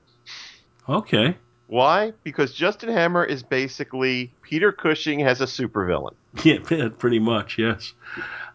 [0.87, 1.35] okay,
[1.67, 2.13] Why?
[2.23, 6.13] Because Justin Hammer is basically Peter Cushing has a supervillain.
[6.43, 7.93] yeah, yeah, pretty much, yes.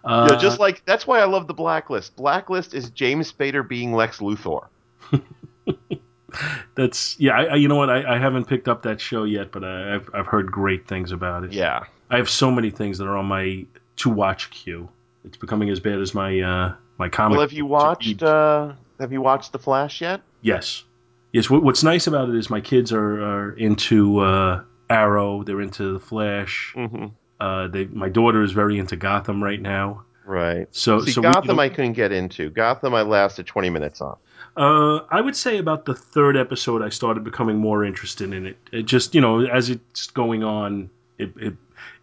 [0.05, 2.16] Uh, yeah, just like that's why I love the Blacklist.
[2.16, 4.66] Blacklist is James Spader being Lex Luthor.
[6.75, 7.33] that's yeah.
[7.33, 7.91] I, you know what?
[7.91, 11.12] I, I haven't picked up that show yet, but I, I've I've heard great things
[11.12, 11.53] about it.
[11.53, 11.85] Yeah.
[12.11, 13.66] I have so many things that are on my
[13.97, 14.89] to watch queue.
[15.25, 17.37] It's becoming as bad as my uh, my comic.
[17.37, 20.21] Well, have you watched uh, Have you watched The Flash yet?
[20.42, 20.84] yes,
[21.33, 21.49] yes.
[21.49, 25.42] What, what's nice about it is my kids are, are into uh, Arrow.
[25.42, 26.72] They're into the Flash.
[26.76, 27.07] Mm-hmm.
[27.41, 30.05] Uh, they my daughter is very into Gotham right now.
[30.26, 30.68] Right.
[30.72, 32.51] So See, so we- Gotham you know, I couldn't get into.
[32.51, 34.17] Gotham I lasted 20 minutes on.
[34.57, 38.57] Uh, I would say about the third episode, I started becoming more interested in it.
[38.72, 41.55] It just, you know, as it's going on, it it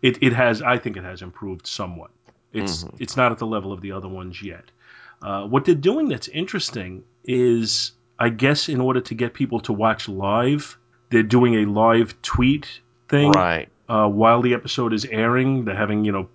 [0.01, 0.61] it, it has.
[0.61, 2.11] I think it has improved somewhat.
[2.53, 2.95] It's Mhm.
[2.99, 4.65] it's not at the level of the other ones yet.
[5.21, 9.73] Uh, what they're doing that's interesting is, I guess, in order to get people to
[9.73, 10.77] watch live,
[11.09, 13.69] they're doing a live tweet thing Right.
[13.87, 15.65] uh, while the episode is airing.
[15.65, 16.29] They're having you know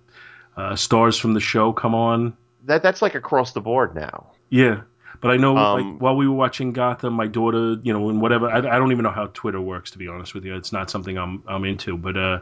[0.55, 2.33] uh, stars from the show come on.
[2.65, 4.27] That That's like across the board now.
[4.49, 4.81] Yeah,
[5.21, 8.19] but I know Um, like while we were watching Gotham, my daughter, you know, and
[8.21, 8.49] whatever.
[8.49, 10.55] I, I don't even know how Twitter works to be honest with you.
[10.55, 11.95] It's not something I'm I'm into.
[11.97, 12.39] But uh,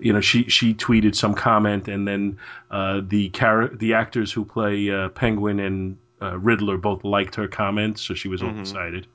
[0.00, 2.38] you know, she she tweeted some comment, and then
[2.70, 7.48] uh, the char- the actors who play uh, Penguin and uh, Riddler both liked her
[7.48, 8.60] comment, so she was all Mhm.
[8.60, 9.06] excited.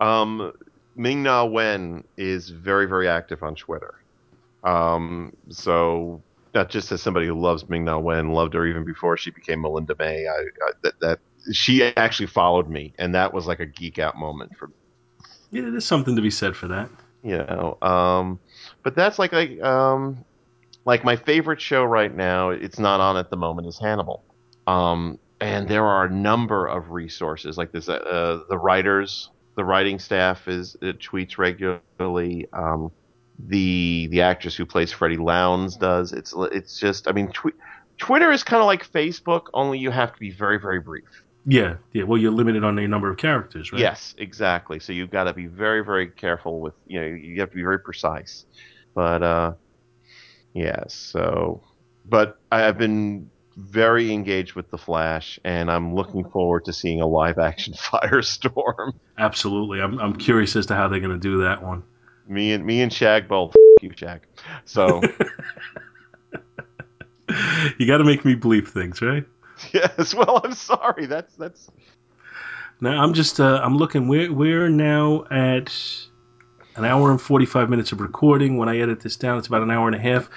[0.00, 0.52] Um,
[0.96, 3.94] Ming Na Wen is very, very active on Twitter.
[4.62, 6.22] Um, so
[6.54, 9.60] not just as somebody who loves Ming Na Wen, loved her even before she became
[9.60, 10.26] Melinda May.
[10.26, 11.18] I, I that that
[11.52, 14.74] she actually followed me, and that was like a geek out moment for me.
[15.50, 16.88] Yeah, there's something to be said for that.
[17.22, 18.38] You know, um,
[18.84, 20.24] but that's like like um,
[20.84, 22.50] like my favorite show right now.
[22.50, 23.66] It's not on at the moment.
[23.66, 24.22] Is Hannibal.
[24.66, 27.88] Um, and there are a number of resources like this.
[27.88, 32.46] Uh, the writers, the writing staff is it tweets regularly.
[32.52, 32.92] Um,
[33.38, 36.12] the the actress who plays Freddie Lounds does.
[36.12, 37.56] It's it's just I mean tw-
[37.98, 41.24] Twitter is kind of like Facebook, only you have to be very very brief.
[41.46, 42.04] Yeah, yeah.
[42.04, 43.80] Well, you're limited on the number of characters, right?
[43.80, 44.80] Yes, exactly.
[44.80, 47.62] So you've got to be very very careful with you know you have to be
[47.62, 48.46] very precise.
[48.94, 49.52] But uh,
[50.52, 50.84] yeah.
[50.88, 51.62] So,
[52.04, 57.06] but I've been very engaged with the Flash, and I'm looking forward to seeing a
[57.06, 58.92] live action Firestorm.
[59.18, 59.80] Absolutely.
[59.80, 61.82] I'm I'm curious as to how they're going to do that one.
[62.26, 63.54] Me and me and Shag both.
[63.82, 64.22] you, Shag.
[64.64, 65.02] So
[67.78, 69.24] you got to make me believe things, right?
[69.72, 70.14] yes.
[70.18, 71.06] Well, I'm sorry.
[71.06, 71.70] That's that's.
[72.80, 74.08] Now I'm just uh, I'm looking.
[74.08, 75.72] We're we're now at
[76.76, 78.56] an hour and 45 minutes of recording.
[78.56, 80.28] When I edit this down, it's about an hour and a half.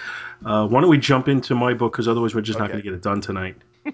[0.46, 1.94] Uh, why don't we jump into my book?
[1.94, 3.56] Because otherwise, we're just not going to get it done tonight.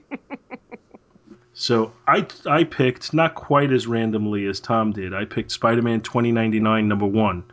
[1.53, 5.13] so I I picked not quite as randomly as Tom did.
[5.13, 7.43] I picked Spider-Man 2099 number one.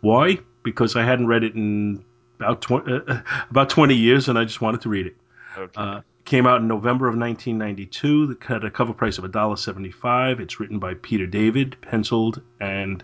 [0.00, 0.38] Why?
[0.62, 2.04] Because I hadn't read it in
[2.38, 3.20] about 20, uh,
[3.50, 5.16] about 20 years, and I just wanted to read it.
[5.58, 5.72] Okay.
[5.74, 8.32] Uh, came out in November of 1992.
[8.32, 10.40] It had a cover price of $1.75.
[10.40, 13.02] It's written by Peter David, penciled, and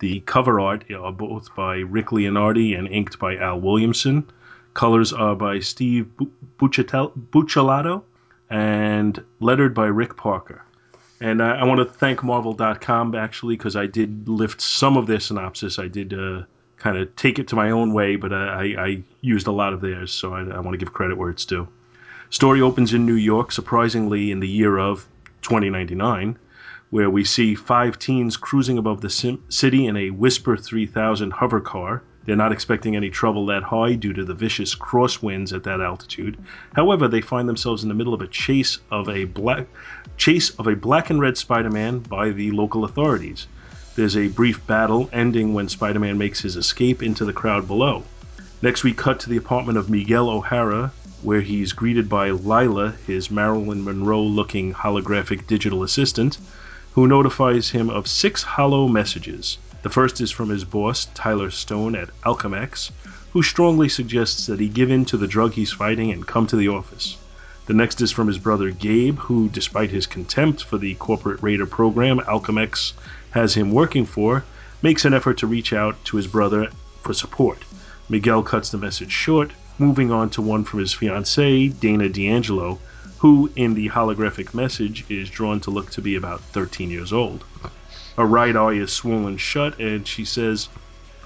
[0.00, 4.26] the cover art are both by Rick Leonardi and inked by Al Williamson.
[4.74, 8.02] Colors are by Steve Bu- Buccetel-
[8.50, 10.64] and lettered by Rick Parker.
[11.20, 15.20] And I, I want to thank Marvel.com actually because I did lift some of their
[15.20, 15.78] synopsis.
[15.78, 16.42] I did uh,
[16.78, 19.72] kind of take it to my own way, but I, I, I used a lot
[19.72, 21.68] of theirs, so I, I want to give credit where it's due.
[22.30, 25.06] Story opens in New York, surprisingly in the year of
[25.42, 26.38] 2099,
[26.90, 32.02] where we see five teens cruising above the city in a Whisper 3000 hover car.
[32.24, 36.36] They're not expecting any trouble that high due to the vicious crosswinds at that altitude.
[36.74, 39.66] However, they find themselves in the middle of a chase of a black
[40.16, 43.46] chase of a black and red Spider-Man by the local authorities.
[43.94, 48.04] There's a brief battle ending when Spider-Man makes his escape into the crowd below.
[48.62, 50.92] Next, we cut to the apartment of Miguel O'Hara,
[51.22, 56.38] where he's greeted by Lila, his Marilyn Monroe looking holographic digital assistant,
[56.92, 59.58] who notifies him of six hollow messages.
[59.82, 62.90] The first is from his boss, Tyler Stone at Alchemex,
[63.32, 66.56] who strongly suggests that he give in to the drug he's fighting and come to
[66.56, 67.16] the office.
[67.66, 71.66] The next is from his brother Gabe, who, despite his contempt for the corporate raider
[71.66, 72.92] program Alchemex
[73.30, 74.44] has him working for,
[74.82, 76.70] makes an effort to reach out to his brother
[77.02, 77.64] for support.
[78.08, 82.80] Miguel cuts the message short, moving on to one from his fiancee, Dana D'Angelo,
[83.20, 87.44] who, in the holographic message, is drawn to look to be about 13 years old.
[88.16, 90.70] Her right eye is swollen shut, and she says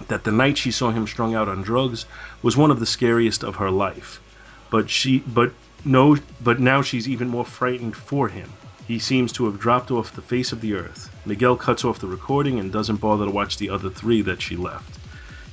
[0.08, 2.04] that the night she saw him strung out on drugs
[2.42, 4.20] was one of the scariest of her life.
[4.70, 5.52] But she, but
[5.84, 8.50] no, but now she's even more frightened for him.
[8.88, 11.08] He seems to have dropped off the face of the earth.
[11.24, 14.56] Miguel cuts off the recording and doesn't bother to watch the other three that she
[14.56, 14.98] left.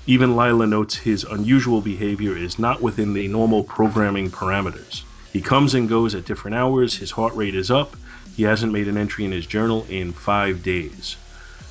[0.08, 5.04] Even Lila notes his unusual behavior is not within the normal programming parameters.
[5.32, 7.95] He comes and goes at different hours, his heart rate is up,
[8.36, 11.18] he hasn't made an entry in his journal in five days.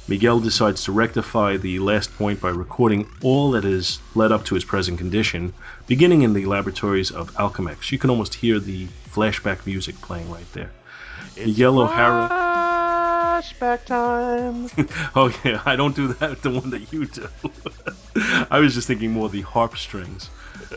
[0.09, 4.57] Miguel decides to rectify the last point by recording all that has led up to
[4.57, 5.53] his present condition,
[5.87, 7.93] beginning in the laboratories of Alchemex.
[7.93, 10.73] You can almost hear the flashback music playing right there.
[11.37, 12.29] Miguel O'Hara.
[12.29, 14.69] Flashback time.
[15.15, 16.43] Oh yeah, I don't do that.
[16.43, 17.29] The one that you do.
[18.51, 20.29] I was just thinking more the harp strings.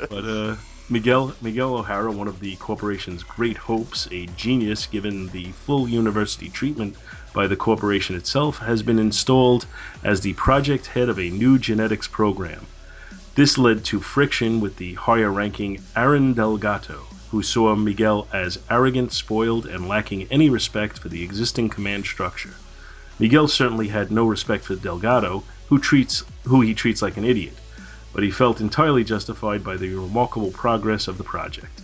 [0.10, 0.56] But uh,
[0.90, 6.50] Miguel Miguel O'Hara, one of the corporation's great hopes, a genius given the full university
[6.50, 6.98] treatment
[7.34, 9.66] by the corporation itself, has been installed
[10.04, 12.66] as the project head of a new genetics program.
[13.36, 19.66] This led to friction with the higher-ranking Aaron Delgado, who saw Miguel as arrogant, spoiled,
[19.66, 22.54] and lacking any respect for the existing command structure.
[23.20, 27.58] Miguel certainly had no respect for Delgado, who treats who he treats like an idiot,
[28.14, 31.82] but he felt entirely justified by the remarkable progress of the project.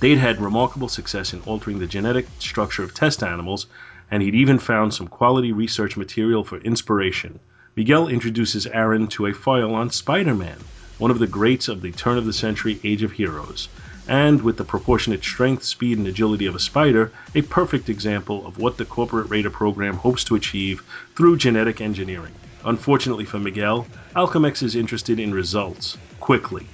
[0.00, 3.66] They'd had remarkable success in altering the genetic structure of test animals,
[4.10, 7.38] and he'd even found some quality research material for inspiration.
[7.76, 10.58] Miguel introduces Aaron to a file on Spider Man,
[10.98, 13.68] one of the greats of the turn of the century age of heroes,
[14.08, 18.58] and with the proportionate strength, speed, and agility of a spider, a perfect example of
[18.58, 20.82] what the corporate Raider program hopes to achieve
[21.14, 22.34] through genetic engineering.
[22.64, 26.66] Unfortunately for Miguel, Alchemex is interested in results, quickly.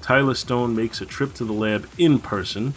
[0.00, 2.74] Tyler Stone makes a trip to the lab in person,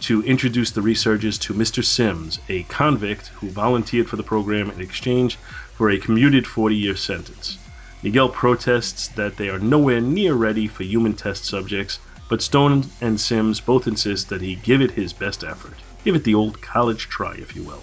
[0.00, 1.84] to introduce the researchers to Mr.
[1.84, 5.36] Sims, a convict who volunteered for the program in exchange
[5.74, 7.58] for a commuted 40 year sentence.
[8.02, 13.20] Miguel protests that they are nowhere near ready for human test subjects, but Stone and
[13.20, 15.74] Sims both insist that he give it his best effort.
[16.04, 17.82] Give it the old college try, if you will.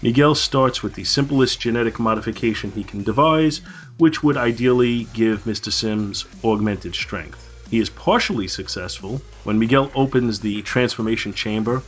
[0.00, 3.60] Miguel starts with the simplest genetic modification he can devise,
[3.96, 5.72] which would ideally give Mr.
[5.72, 7.44] Sims augmented strength.
[7.68, 9.20] He is partially successful.
[9.42, 11.82] When Miguel opens the transformation chamber,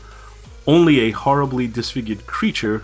[0.66, 2.82] only a horribly disfigured creature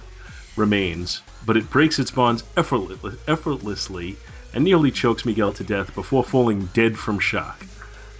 [0.57, 4.17] remains, but it breaks its bonds effortlessly
[4.55, 7.67] and nearly chokes Miguel to death before falling dead from shock.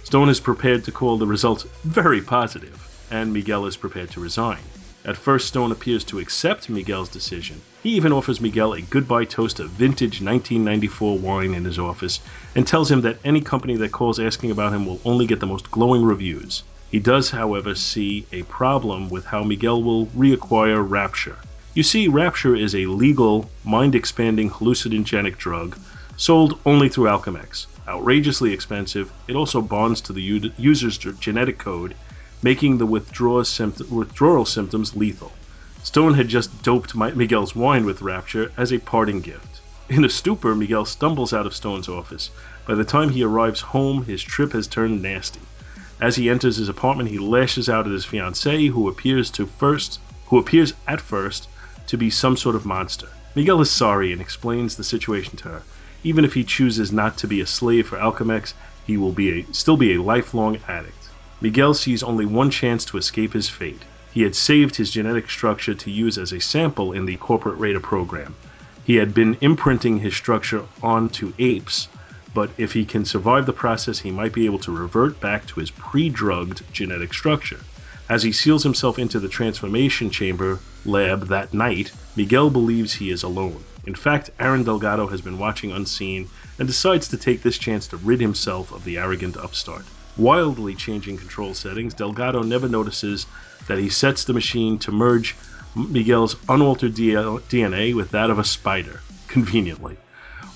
[0.03, 2.77] Stone is prepared to call the results very positive,
[3.11, 4.59] and Miguel is prepared to resign.
[5.07, 7.61] At first, Stone appears to accept Miguel's decision.
[7.81, 12.19] He even offers Miguel a goodbye toast of vintage 1994 wine in his office
[12.53, 15.45] and tells him that any company that calls asking about him will only get the
[15.45, 16.63] most glowing reviews.
[16.91, 21.37] He does, however, see a problem with how Miguel will reacquire Rapture.
[21.73, 25.77] You see, Rapture is a legal, mind expanding hallucinogenic drug
[26.17, 27.67] sold only through Alchemex.
[27.87, 31.95] Outrageously expensive, it also bonds to the user's genetic code,
[32.41, 33.43] making the withdrawal,
[33.89, 35.31] withdrawal symptoms lethal.
[35.83, 39.61] Stone had just doped Miguel's wine with Rapture as a parting gift.
[39.89, 42.29] In a stupor, Miguel stumbles out of Stone's office.
[42.67, 45.39] By the time he arrives home, his trip has turned nasty.
[46.01, 49.99] As he enters his apartment, he lashes out at his fiancée, who appears to first,
[50.27, 51.47] who appears at first
[51.87, 53.07] to be some sort of monster.
[53.33, 55.61] Miguel is sorry and explains the situation to her.
[56.03, 58.53] Even if he chooses not to be a slave for Alchemex,
[58.85, 60.96] he will be a, still be a lifelong addict.
[61.39, 63.83] Miguel sees only one chance to escape his fate.
[64.11, 67.79] He had saved his genetic structure to use as a sample in the corporate Raider
[67.79, 68.33] program.
[68.83, 71.89] He had been imprinting his structure onto apes,
[72.33, 75.59] but if he can survive the process, he might be able to revert back to
[75.59, 77.59] his pre drugged genetic structure.
[78.09, 83.21] As he seals himself into the transformation chamber lab that night, Miguel believes he is
[83.21, 83.63] alone.
[83.85, 87.97] In fact, Aaron Delgado has been watching unseen and decides to take this chance to
[87.97, 89.85] rid himself of the arrogant upstart.
[90.17, 93.27] Wildly changing control settings, Delgado never notices
[93.67, 95.35] that he sets the machine to merge
[95.75, 99.95] Miguel's unaltered DNA with that of a spider, conveniently.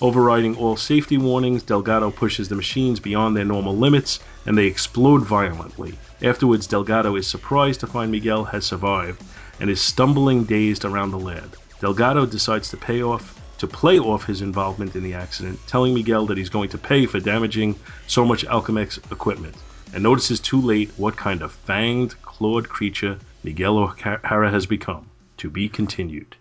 [0.01, 5.23] Overriding all safety warnings, Delgado pushes the machines beyond their normal limits and they explode
[5.23, 5.93] violently.
[6.23, 9.23] Afterwards, Delgado is surprised to find Miguel has survived
[9.59, 11.55] and is stumbling dazed around the lab.
[11.79, 16.25] Delgado decides to pay off to play off his involvement in the accident, telling Miguel
[16.25, 17.75] that he's going to pay for damaging
[18.07, 19.55] so much Alchemex equipment,
[19.93, 25.07] and notices too late what kind of fanged, clawed creature Miguel O'Hara has become.
[25.37, 26.35] To be continued.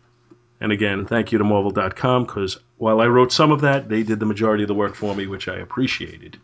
[0.61, 4.19] And again, thank you to Marvel.com because while I wrote some of that, they did
[4.19, 6.39] the majority of the work for me, which I appreciated.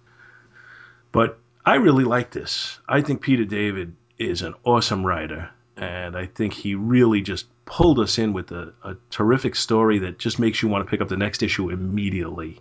[1.10, 2.78] But I really like this.
[2.88, 7.98] I think Peter David is an awesome writer, and I think he really just pulled
[7.98, 11.08] us in with a, a terrific story that just makes you want to pick up
[11.08, 12.60] the next issue immediately.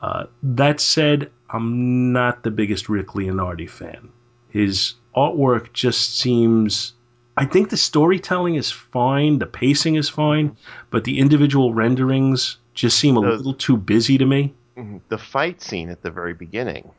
[0.00, 4.10] Uh, that said, I'm not the biggest Rick Leonardi fan.
[4.48, 6.94] His artwork just seems.
[7.36, 10.56] I think the storytelling is fine, the pacing is fine,
[10.90, 14.54] but the individual renderings just seem a the, little too busy to me.
[14.76, 14.98] Mm-hmm.
[15.08, 16.90] The fight scene at the very beginning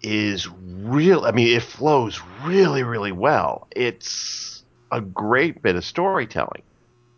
[0.00, 1.24] is real.
[1.24, 3.66] I mean, it flows really, really well.
[3.70, 6.62] It's a great bit of storytelling.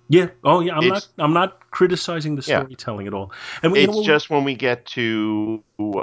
[0.09, 0.29] Yeah.
[0.45, 0.77] Oh, yeah.
[0.77, 1.25] I'm it's, not.
[1.25, 3.11] I'm not criticizing the storytelling yeah.
[3.11, 3.33] at all.
[3.63, 5.63] And it's know, just when we get to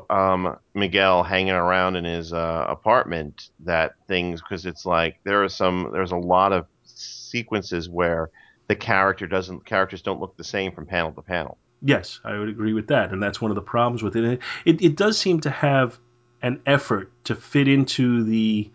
[0.10, 5.50] um, Miguel hanging around in his uh, apartment that things because it's like there are
[5.50, 5.90] some.
[5.94, 8.30] There's a lot of sequences where
[8.68, 9.66] the character doesn't.
[9.66, 11.58] Characters don't look the same from panel to panel.
[11.82, 14.40] Yes, I would agree with that, and that's one of the problems with it.
[14.66, 16.00] It, it does seem to have
[16.42, 18.70] an effort to fit into the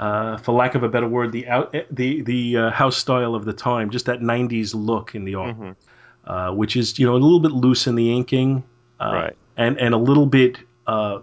[0.00, 3.44] uh, for lack of a better word, the out, the the uh, house style of
[3.44, 6.30] the time, just that '90s look in the art, mm-hmm.
[6.30, 8.64] uh, which is you know a little bit loose in the inking,
[8.98, 10.56] uh, right, and and a little bit
[10.86, 11.18] uh,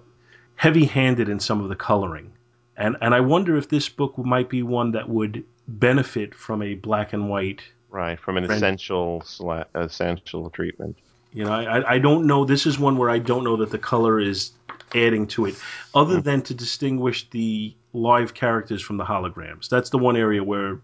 [0.58, 2.32] heavy-handed in some of the coloring,
[2.78, 6.76] and and I wonder if this book might be one that would benefit from a
[6.76, 9.26] black and white, right, from an essential
[9.74, 10.95] essential treatment.
[11.34, 12.45] You know, I I don't know.
[12.45, 14.52] This is one where I don't know that the color is
[14.95, 15.55] adding to it,
[15.93, 16.23] other mm.
[16.23, 19.69] than to distinguish the live characters from the holograms.
[19.69, 20.80] That's the one area where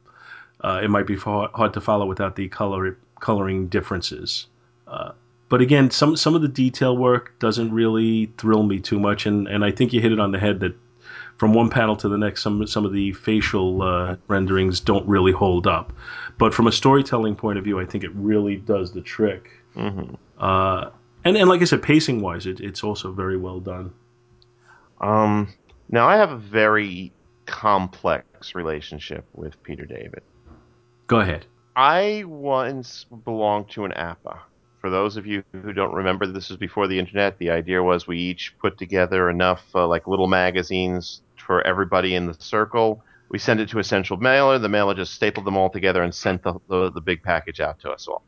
[0.62, 4.48] uh, it might be hard to follow without the color coloring differences.
[4.88, 5.12] Uh,
[5.50, 9.48] but again, some some of the detail work doesn't really thrill me too much, and,
[9.48, 10.76] and I think you hit it on the head that
[11.38, 15.32] from one panel to the next, some some of the facial uh, renderings don't really
[15.32, 15.94] hold up.
[16.38, 19.52] But from a storytelling point of view, I think it really does the trick.
[19.76, 20.16] Mm-hmm.
[20.38, 20.90] Uh,
[21.26, 23.94] and and like I said, pacing wise, it, it's also very well done.
[25.02, 25.54] Um,
[25.90, 27.12] now I have a very
[27.46, 30.22] complex relationship with Peter David.
[31.08, 31.46] Go ahead.
[31.76, 34.40] I once belonged to an APA.
[34.80, 37.38] For those of you who don't remember, this was before the internet.
[37.38, 42.28] The idea was we each put together enough uh, like little magazines for everybody in
[42.28, 43.02] the circle.
[43.30, 44.60] We send it to a central mailer.
[44.60, 47.80] The mailer just stapled them all together and sent the, the, the big package out
[47.80, 48.24] to us all.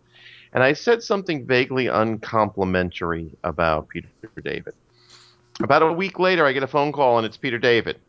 [0.53, 4.07] And I said something vaguely uncomplimentary about Peter
[4.43, 4.73] David.
[5.61, 7.99] About a week later, I get a phone call and it's Peter David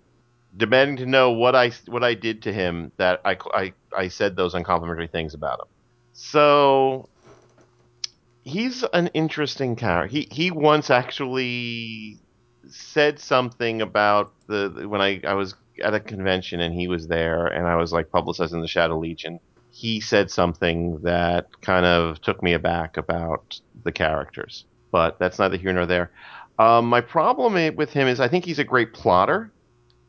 [0.56, 4.36] demanding to know what I what I did to him that I, I, I said
[4.36, 5.66] those uncomplimentary things about him.
[6.12, 7.08] So
[8.42, 10.08] he's an interesting character.
[10.08, 12.18] He he once actually
[12.68, 17.46] said something about the when I, I was at a convention and he was there
[17.46, 19.40] and I was like publicizing the Shadow Legion.
[19.76, 25.58] He said something that kind of took me aback about the characters, but that's neither
[25.58, 26.10] here nor there.
[26.58, 29.52] Um, my problem with him is I think he's a great plotter.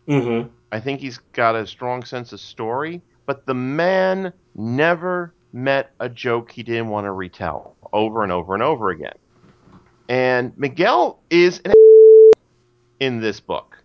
[0.08, 0.48] Mm-hmm.
[0.72, 6.08] I think he's got a strong sense of story, but the man never met a
[6.08, 9.18] joke he didn't want to retell over and over and over again.
[10.08, 11.74] And Miguel is an
[13.02, 13.78] in this book.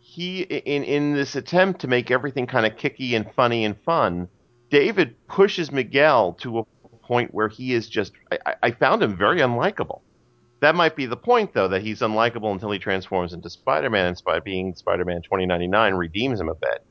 [0.00, 4.28] He in in this attempt to make everything kind of kicky and funny and fun,
[4.70, 6.64] David pushes Miguel to a
[7.02, 10.00] point where he is just I, I found him very unlikable.
[10.60, 14.22] That might be the point, though, that he's unlikable until he transforms into Spider-Man, and
[14.24, 16.84] by being Spider-Man 2099 redeems him a bit.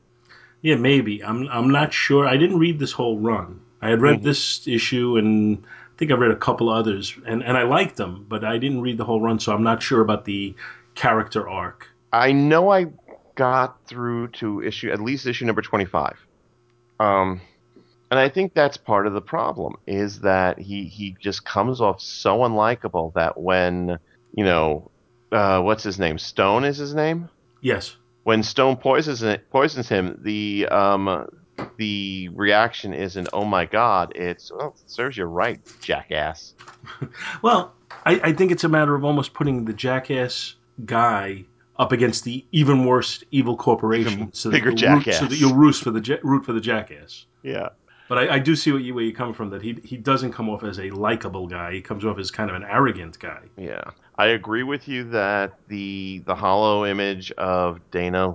[0.62, 1.22] Yeah, maybe.
[1.22, 2.26] I'm I'm not sure.
[2.26, 3.60] I didn't read this whole run.
[3.80, 4.24] I had read mm-hmm.
[4.24, 8.26] this issue, and I think I read a couple others, and and I liked them,
[8.28, 10.56] but I didn't read the whole run, so I'm not sure about the
[10.94, 11.86] character arc.
[12.12, 12.86] I know I
[13.34, 16.16] got through to issue at least issue number 25.
[16.98, 17.40] Um,
[18.10, 22.00] and I think that's part of the problem is that he he just comes off
[22.00, 23.98] so unlikable that when
[24.34, 24.90] you know
[25.30, 26.18] uh, what's his name?
[26.18, 27.28] Stone is his name?
[27.60, 27.96] Yes.
[28.24, 31.26] When Stone poisons poisons him the um
[31.76, 36.54] the reaction isn't oh my god it's well it serves you right jackass.
[37.42, 37.74] Well
[38.04, 40.54] I, I think it's a matter of almost putting the jackass
[40.84, 41.44] guy
[41.78, 45.76] up against the even worse evil corporation, so bigger jackass, root, so that you'll root
[45.76, 47.26] for the root for the jackass.
[47.42, 47.68] Yeah,
[48.08, 49.50] but I, I do see what you, where you come from.
[49.50, 51.72] That he he doesn't come off as a likable guy.
[51.72, 53.40] He comes off as kind of an arrogant guy.
[53.56, 53.84] Yeah,
[54.16, 58.34] I agree with you that the the hollow image of Dana,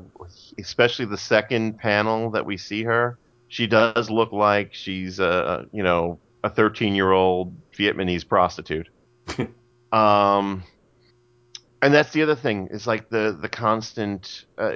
[0.57, 3.17] especially the second panel that we see her,
[3.47, 8.89] she does look like she's a you know a 13 year old Vietnamese prostitute.
[9.91, 10.63] um,
[11.83, 14.71] and that's the other thing is like the the constant uh,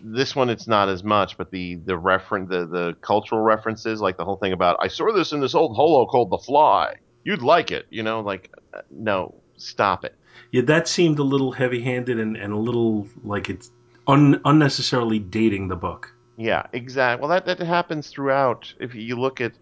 [0.00, 4.16] this one it's not as much but the the reference the the cultural references like
[4.16, 6.94] the whole thing about i saw this in this old holo called the fly.
[7.24, 10.14] You'd like it you know like uh, no stop it.
[10.52, 13.70] Yeah that seemed a little heavy handed and, and a little like it's
[14.06, 16.14] un, unnecessarily dating the book.
[16.36, 18.72] Yeah exactly well that that happens throughout.
[18.80, 19.52] If you look at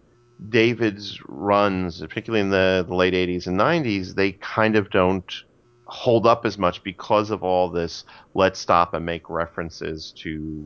[0.49, 5.43] david's runs particularly in the, the late 80s and 90s they kind of don't
[5.91, 10.65] hold up as much because of all this let's stop and make references to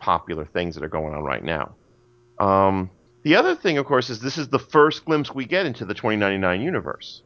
[0.00, 1.72] popular things that are going on right now.
[2.40, 2.90] Um,
[3.22, 5.94] the other thing, of course, is this is the first glimpse we get into the
[5.94, 7.22] 2099 universe.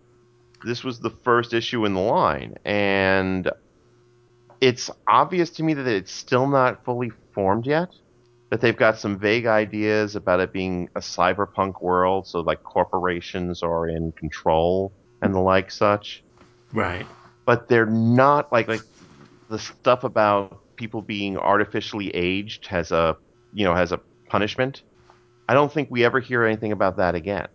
[0.63, 3.51] This was the first issue in the line, and
[4.61, 7.95] it's obvious to me that it's still not fully formed yet.
[8.51, 13.63] That they've got some vague ideas about it being a cyberpunk world, so like corporations
[13.63, 16.23] are in control and the like such.
[16.73, 17.07] Right.
[17.45, 18.83] But they're not like like
[19.49, 23.17] the stuff about people being artificially aged has a
[23.53, 24.83] you know has a punishment.
[25.49, 27.49] I don't think we ever hear anything about that again.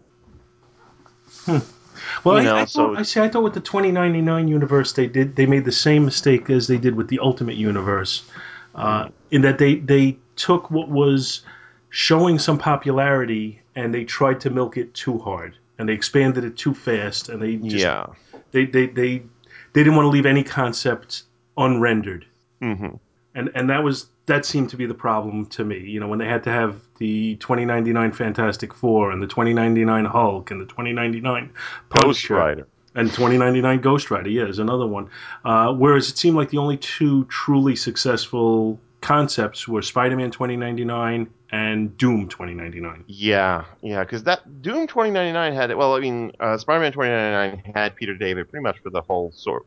[1.45, 1.57] Hmm.
[2.23, 3.19] Well, you I, know, I, so, thought, I see.
[3.19, 6.77] I thought with the 2099 universe, they did they made the same mistake as they
[6.77, 8.23] did with the Ultimate Universe,
[8.75, 11.41] uh, in that they they took what was
[11.89, 16.57] showing some popularity and they tried to milk it too hard and they expanded it
[16.57, 18.05] too fast and they just yeah
[18.51, 19.17] they they they,
[19.73, 21.23] they didn't want to leave any concepts
[21.57, 22.25] unrendered.
[22.61, 22.95] Mm-hmm.
[23.35, 25.79] And and that was that seemed to be the problem to me.
[25.79, 30.51] You know, when they had to have the 2099 Fantastic Four and the 2099 Hulk
[30.51, 31.51] and the 2099
[31.89, 35.09] Ghost Rider and 2099 Ghost Rider, yeah, is another one.
[35.45, 41.97] Uh, whereas it seemed like the only two truly successful concepts were Spider-Man 2099 and
[41.97, 43.03] Doom 2099.
[43.07, 48.15] Yeah, yeah, because that Doom 2099 had well, I mean, uh, Spider-Man 2099 had Peter
[48.15, 49.65] David pretty much for the whole sort,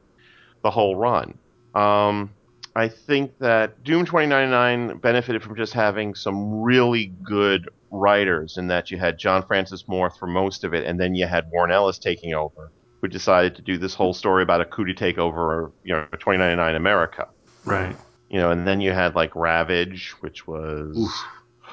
[0.62, 1.38] the whole run.
[1.74, 2.30] Um,
[2.74, 8.90] I think that Doom 2099 benefited from just having some really good writers, in that
[8.90, 11.98] you had John Francis Moore for most of it, and then you had Warren Ellis
[11.98, 15.70] taking over, who decided to do this whole story about a coup to take over,
[15.84, 17.28] you know, 2099 America.
[17.64, 17.96] Right
[18.28, 21.24] You know, and then you had like Ravage, which was Oof.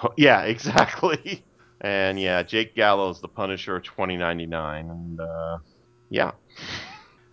[0.17, 1.43] yeah, exactly.
[1.79, 5.57] And yeah, Jake Gallows, the Punisher, twenty ninety nine, and uh,
[6.09, 6.31] yeah,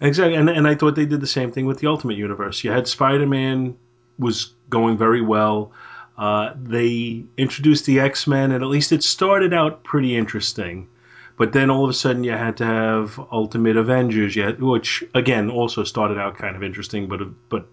[0.01, 2.62] Exactly, and and I thought they did the same thing with the Ultimate Universe.
[2.62, 3.77] You had Spider Man
[4.19, 5.73] was going very well.
[6.16, 10.89] Uh, they introduced the X Men, and at least it started out pretty interesting.
[11.36, 15.51] But then all of a sudden, you had to have Ultimate Avengers, yet, which again
[15.51, 17.66] also started out kind of interesting, but but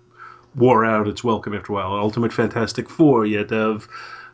[0.55, 1.93] wore out its welcome after a while.
[1.93, 3.87] Ultimate Fantastic Four, you had to have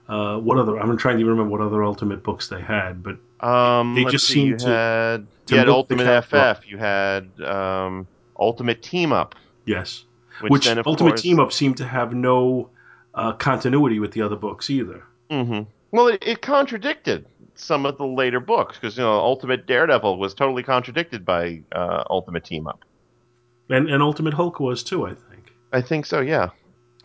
[0.10, 0.78] uh, what other?
[0.80, 4.34] I'm trying to remember what other Ultimate books they had, but Um, They just see,
[4.34, 6.24] seem you to- had to you had Ultimate.
[6.26, 8.08] FF, you had um,
[8.40, 10.04] Ultimate Team Up, yes,
[10.42, 12.70] which, which Ultimate course, Team Up seemed to have no
[13.14, 15.04] uh, continuity with the other books either.
[15.30, 15.62] hmm
[15.92, 17.26] Well, it, it contradicted
[17.56, 22.04] some of the later books because you know Ultimate Daredevil was totally contradicted by uh,
[22.10, 22.84] Ultimate Team Up.
[23.70, 25.52] and and Ultimate Hulk was too, I think.
[25.74, 26.20] I think so.
[26.22, 26.50] Yeah.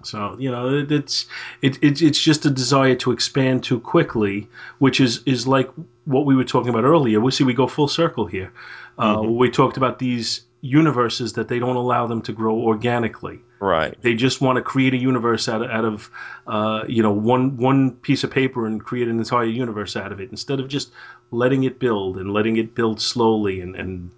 [0.07, 1.27] So you know, it, it's
[1.63, 5.69] it, it's it's just a desire to expand too quickly, which is is like
[6.05, 7.21] what we were talking about earlier.
[7.21, 8.53] We see we go full circle here.
[8.99, 9.37] Uh, Mhm.
[9.37, 13.41] We talked about these universes that they don't allow them to grow organically.
[13.61, 13.97] Right.
[14.03, 16.11] They just want to create a universe out of, out of
[16.47, 20.21] uh, you know one one piece of paper and create an entire universe out of
[20.21, 20.93] it instead of just
[21.31, 24.11] letting it build and letting it build slowly and, and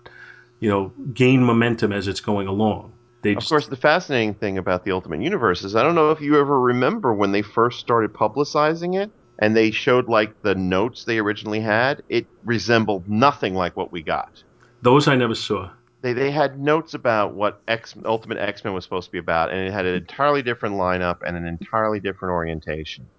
[0.61, 2.93] you know gain momentum as it's going along.
[3.23, 6.11] They Of just, course, the fascinating thing about the Ultimate Universe is I don't know
[6.11, 10.55] if you ever remember when they first started publicizing it and they showed like the
[10.55, 12.03] notes they originally had.
[12.11, 14.45] It resembled nothing like what we got.
[14.83, 15.71] those I never saw.
[16.03, 19.51] They they had notes about what X Ultimate X Men was supposed to be about,
[19.53, 23.11] and it had an entirely different lineup and an entirely different orientation.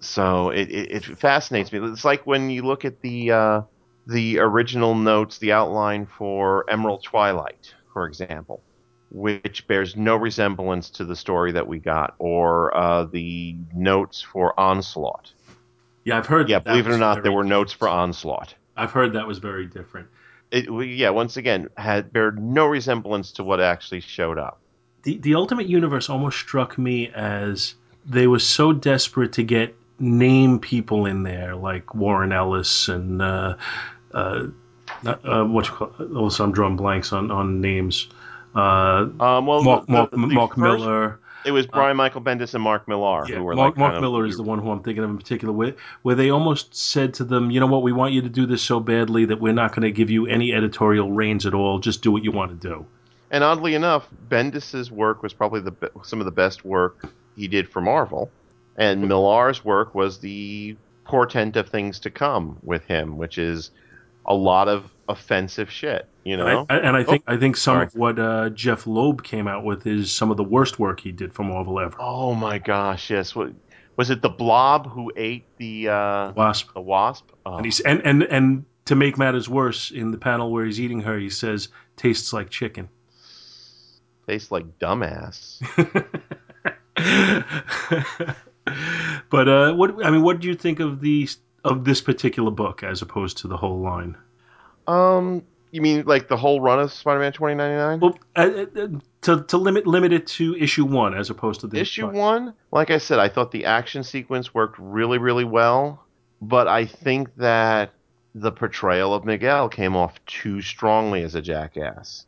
[0.00, 1.80] So it, it, it fascinates me.
[1.80, 3.62] It's like when you look at the uh,
[4.06, 8.64] the original notes, the outline for Emerald Twilight, for example,
[9.10, 14.58] which bears no resemblance to the story that we got, or uh, the notes for
[14.58, 15.32] Onslaught.
[16.04, 16.48] Yeah, I've heard.
[16.48, 17.88] Yeah, believe it or not, there were notes for.
[17.88, 18.54] Onslaught.
[18.76, 20.08] I've heard that was very different.
[20.50, 24.60] It, yeah, once again, had bear no resemblance to what actually showed up.
[25.02, 27.74] The the Ultimate Universe almost struck me as
[28.06, 33.56] they were so desperate to get name people in there like Warren Ellis and uh,
[34.12, 34.46] uh,
[35.04, 35.92] uh, what you call.
[36.16, 38.08] Also, I'm drawing blanks on on names.
[38.54, 41.18] Uh, Um, well, Mark, Mark, the- the Mark first- Millar.
[41.44, 44.24] It was Brian Michael Bendis and Mark Millar Yeah, who were Mark, like Mark Millar
[44.24, 47.14] of, is the one who I'm thinking of in particular, where, where they almost said
[47.14, 49.52] to them, you know what, we want you to do this so badly that we're
[49.52, 51.78] not going to give you any editorial reins at all.
[51.78, 52.84] Just do what you want to do.
[53.30, 55.72] And oddly enough, Bendis's work was probably the
[56.02, 58.30] some of the best work he did for Marvel,
[58.76, 63.70] and Millar's work was the portent of things to come with him, which is
[64.28, 66.06] a lot of offensive shit.
[66.24, 67.86] You know, And I, and I think I think some sorry.
[67.86, 71.10] of what uh, Jeph Loeb came out with is some of the worst work he
[71.10, 71.96] did for Marvel ever.
[71.98, 73.34] oh my gosh, yes.
[73.34, 73.52] What
[73.96, 74.20] was it?
[74.22, 76.72] The Blob who ate the uh, Wasp.
[76.74, 77.30] the wasp?
[77.46, 80.80] Oh, And he's and, and and to make matters worse, in the panel where he's
[80.80, 82.88] eating her, he says tastes like chicken.
[84.26, 85.60] tastes like dumbass.
[89.30, 91.28] but uh, what I mean, what do you think of the
[91.64, 94.16] of this particular book as opposed to the whole line?
[94.86, 98.00] Um, you mean like the whole run of Spider-Man 2099?
[98.00, 98.88] Well, uh, uh,
[99.22, 102.90] to to limit limit it to issue one as opposed to the Issue one, like
[102.90, 106.04] I said, I thought the action sequence worked really, really well,
[106.40, 107.92] but I think that
[108.34, 112.26] the portrayal of Miguel came off too strongly as a jackass.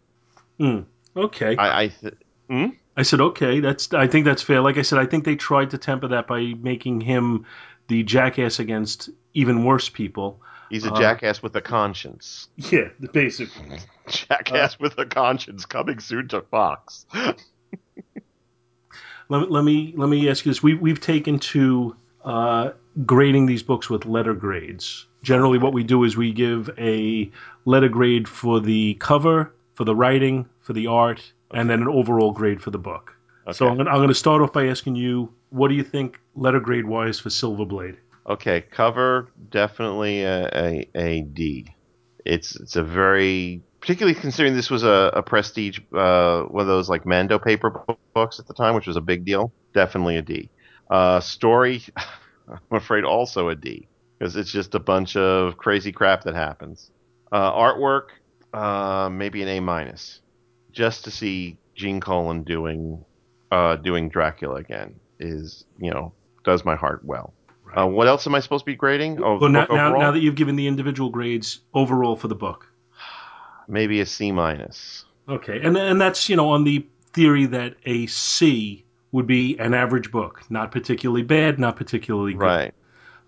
[1.16, 2.14] Okay, I, I th-
[2.96, 3.60] I said okay.
[3.60, 4.60] That's I think that's fair.
[4.60, 7.46] Like I said, I think they tried to temper that by making him
[7.90, 10.40] the jackass against even worse people.
[10.70, 12.48] he's a Uh, jackass with a conscience.
[12.56, 13.78] Yeah, basically.
[14.08, 17.04] Jackass with a conscience coming soon to Fox.
[19.28, 21.94] Let, me- let me let me ask you this: we we've taken to
[22.24, 22.70] uh,
[23.06, 25.06] grading these books with letter grades.
[25.22, 27.30] Generally, what we do is we give a
[27.64, 32.32] letter grade for the cover, for the writing, for the art, and then an overall
[32.32, 33.14] grade for the book.
[33.52, 36.20] So I'm gonna, I'm going to start off by asking you, what do you think
[36.34, 37.96] letter grade wise for Silver Blade?
[38.26, 41.74] Okay, cover definitely a, a, a D.
[42.24, 46.88] It's it's a very particularly considering this was a, a prestige uh, one of those
[46.88, 47.84] like Mando paper
[48.14, 49.52] books at the time, which was a big deal.
[49.72, 50.50] Definitely a D.
[50.90, 51.82] Uh, story,
[52.48, 53.88] I'm afraid also a D
[54.18, 56.90] because it's just a bunch of crazy crap that happens.
[57.32, 58.08] Uh, artwork,
[58.52, 60.20] uh, maybe an A minus,
[60.72, 63.04] just to see Gene Colan doing
[63.50, 66.12] uh, doing Dracula again is you know
[66.44, 67.32] does my heart well.
[67.76, 69.22] Uh, what else am I supposed to be grading?
[69.22, 72.66] Oh, Well, now, now, now that you've given the individual grades overall for the book,
[73.68, 75.04] maybe a C minus.
[75.28, 79.74] okay, and and that's you know on the theory that a C would be an
[79.74, 82.44] average book, not particularly bad, not particularly good.
[82.44, 82.74] Right.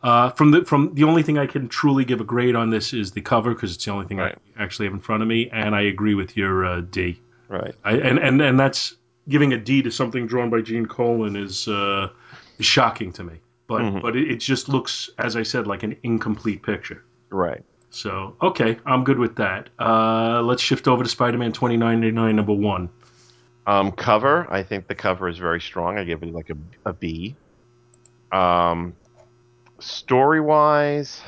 [0.02, 2.92] Uh, from the from the only thing I can truly give a grade on this
[2.92, 4.36] is the cover because it's the only thing Right.
[4.58, 7.20] I actually have in front of me, and I agree with your uh, D.
[7.48, 7.74] Right.
[7.84, 8.96] I, and and and that's
[9.28, 12.08] giving a D to something drawn by Gene Colan is uh,
[12.58, 13.34] is shocking to me.
[13.66, 14.02] But Mhm.
[14.02, 17.02] but it, it just looks, as I said, like an incomplete picture.
[17.30, 17.62] Right.
[17.90, 19.68] So okay, I'm good with that.
[19.78, 22.88] Uh, let's shift over to Spider-Man 2099 number one.
[23.66, 24.46] Um, cover.
[24.50, 25.96] I think the cover is very strong.
[25.98, 26.56] I give it like a,
[26.88, 27.36] a B.
[28.32, 28.94] Um,
[29.78, 31.20] story wise,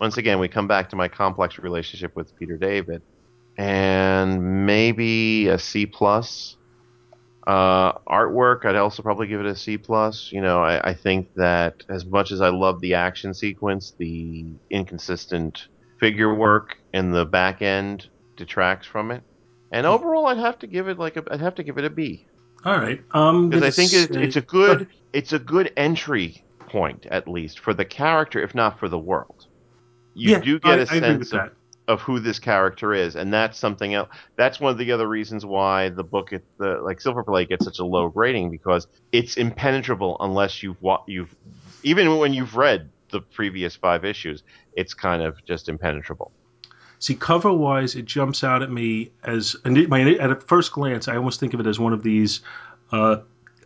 [0.00, 3.02] once again, we come back to my complex relationship with Peter David,
[3.56, 6.56] and maybe a C plus.
[7.48, 10.30] Uh, artwork, I'd also probably give it a C plus.
[10.32, 14.44] You know, I, I think that as much as I love the action sequence, the
[14.70, 15.66] inconsistent
[15.98, 18.06] figure work in the back end
[18.36, 19.22] detracts from it.
[19.72, 21.90] And overall, I'd have to give it like a, I'd have to give it a
[21.90, 22.26] B
[22.66, 26.44] All right, um, because I think it's, say- it's a good it's a good entry
[26.68, 29.46] point at least for the character, if not for the world.
[30.14, 31.52] You yeah, do get I- a I agree with sense of, that.
[31.88, 34.10] Of who this character is, and that's something else.
[34.36, 37.64] That's one of the other reasons why the book, at the like Silver Play, gets
[37.64, 41.34] such a low rating because it's impenetrable unless you've wa- you've
[41.82, 44.42] even when you've read the previous five issues,
[44.74, 46.30] it's kind of just impenetrable.
[47.00, 51.08] See, cover wise, it jumps out at me as and my at a first glance,
[51.08, 52.42] I almost think of it as one of these
[52.92, 53.18] uh,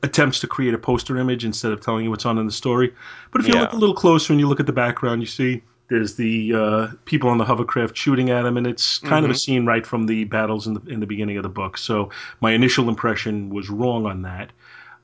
[0.04, 2.94] attempts to create a poster image instead of telling you what's on in the story.
[3.32, 3.60] But if you Yeah.
[3.62, 6.86] look a little closer and you look at the background, you see there's the uh,
[7.04, 9.38] people on the hovercraft shooting at him, and it's kind of a Mhm.
[9.38, 11.76] scene right from the battles in the in the beginning of the book.
[11.78, 12.10] So
[12.40, 14.50] my initial impression was wrong on that.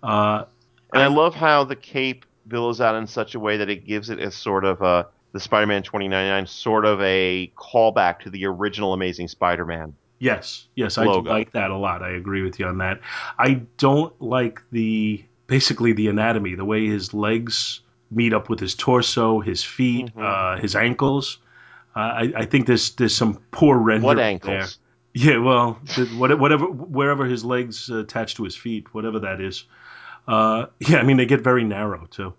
[0.03, 0.45] Uh,
[0.93, 3.85] And I, I- love how the cape billows out in such a way that it
[3.87, 8.47] gives it a sort of a the Spider-Man 2099 sort of a callback to the
[8.47, 9.93] original Amazing Spider-Man.
[10.19, 12.03] Yes, yes, I do like that a lot.
[12.03, 13.01] I agree with you on that.
[13.39, 17.81] I don't like the basically the anatomy, the way his legs
[18.11, 20.23] meet up with his torso, his feet, Mhm.
[20.23, 21.39] uh, his ankles.
[21.97, 24.67] Uh, I, I think there's there's some poor rendering What there.
[25.15, 25.81] Yeah, well,
[26.17, 29.65] whatever, wherever his legs uh, attach to his feet, whatever that is.
[30.29, 32.35] Uh, yeah, I mean they get very narrow too.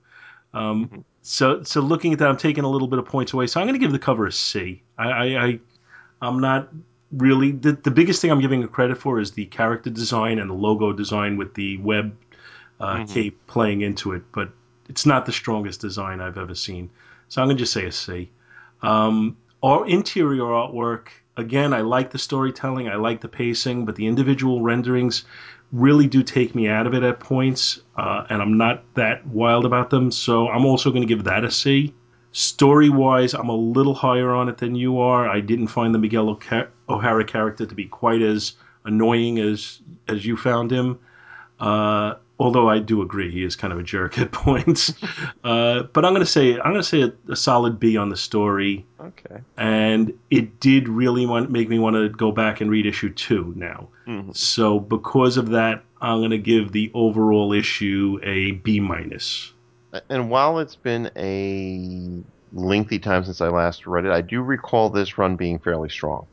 [0.54, 1.04] Um, Mhm.
[1.22, 3.48] So, so looking at that, I'm taking a little bit of points away.
[3.48, 4.82] So I'm going to give the cover a C.
[4.98, 5.60] I, I, I
[6.22, 6.70] I'm not
[7.12, 10.50] really the, the biggest thing I'm giving it credit for is the character design and
[10.50, 12.16] the logo design with the web
[12.80, 13.14] uh, Mhm.
[13.14, 14.50] cape playing into it, but
[14.90, 16.90] it's not the strongest design I've ever seen.
[17.30, 18.30] So I'm going to just say a C.
[18.82, 24.62] Um, interior artwork, again, I like the storytelling, I like the pacing, but the individual
[24.62, 25.26] renderings
[25.72, 29.66] really do take me out of it at points, uh, and I'm not that wild
[29.66, 30.12] about them.
[30.12, 31.94] So I'm also going to give that a C.
[32.32, 35.28] Story wise, I'm a little higher on it than you are.
[35.28, 36.40] I didn't find the Miguel
[36.88, 38.54] O'Hara character to be quite as
[38.86, 41.00] annoying as as you found him.
[41.60, 44.94] Uh, although I do agree he is kind of a jerk at points.
[45.44, 48.10] uh, but I'm going to say I'm going to say a, a solid B on
[48.10, 49.42] the story, Okay.
[49.58, 53.54] and it did really want, make me want to go back and read issue two
[53.56, 53.88] now.
[54.08, 54.36] Mhm.
[54.36, 59.54] So because of that, I'm going to give the overall issue a B minus.
[60.10, 64.90] And while it's been a lengthy time since I last read it, I do recall
[64.90, 66.26] this run being fairly strong.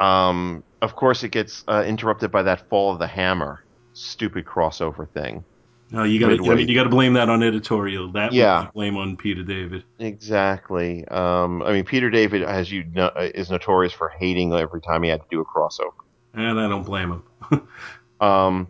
[0.00, 3.62] Um, of course, it gets uh, interrupted by that Fall of the Hammer
[3.96, 5.44] stupid crossover thing.
[5.90, 6.50] No, you got to.
[6.50, 8.10] I mean, you got to blame that on editorial.
[8.12, 8.68] That Yeah.
[8.74, 9.84] blame on Peter David.
[10.00, 11.06] Exactly.
[11.06, 15.08] Um, I mean, Peter David, as you know, is notorious for hating every time he
[15.10, 15.92] had to do a crossover.
[16.34, 17.68] And I don't blame him.
[18.18, 18.68] Um,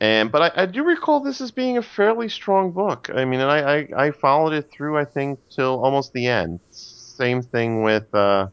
[0.00, 3.10] and but I, I do recall this as being a fairly strong book.
[3.14, 4.96] I mean, and I, I, I followed it through.
[4.96, 6.60] I think till almost the end.
[6.70, 8.46] Same thing with uh,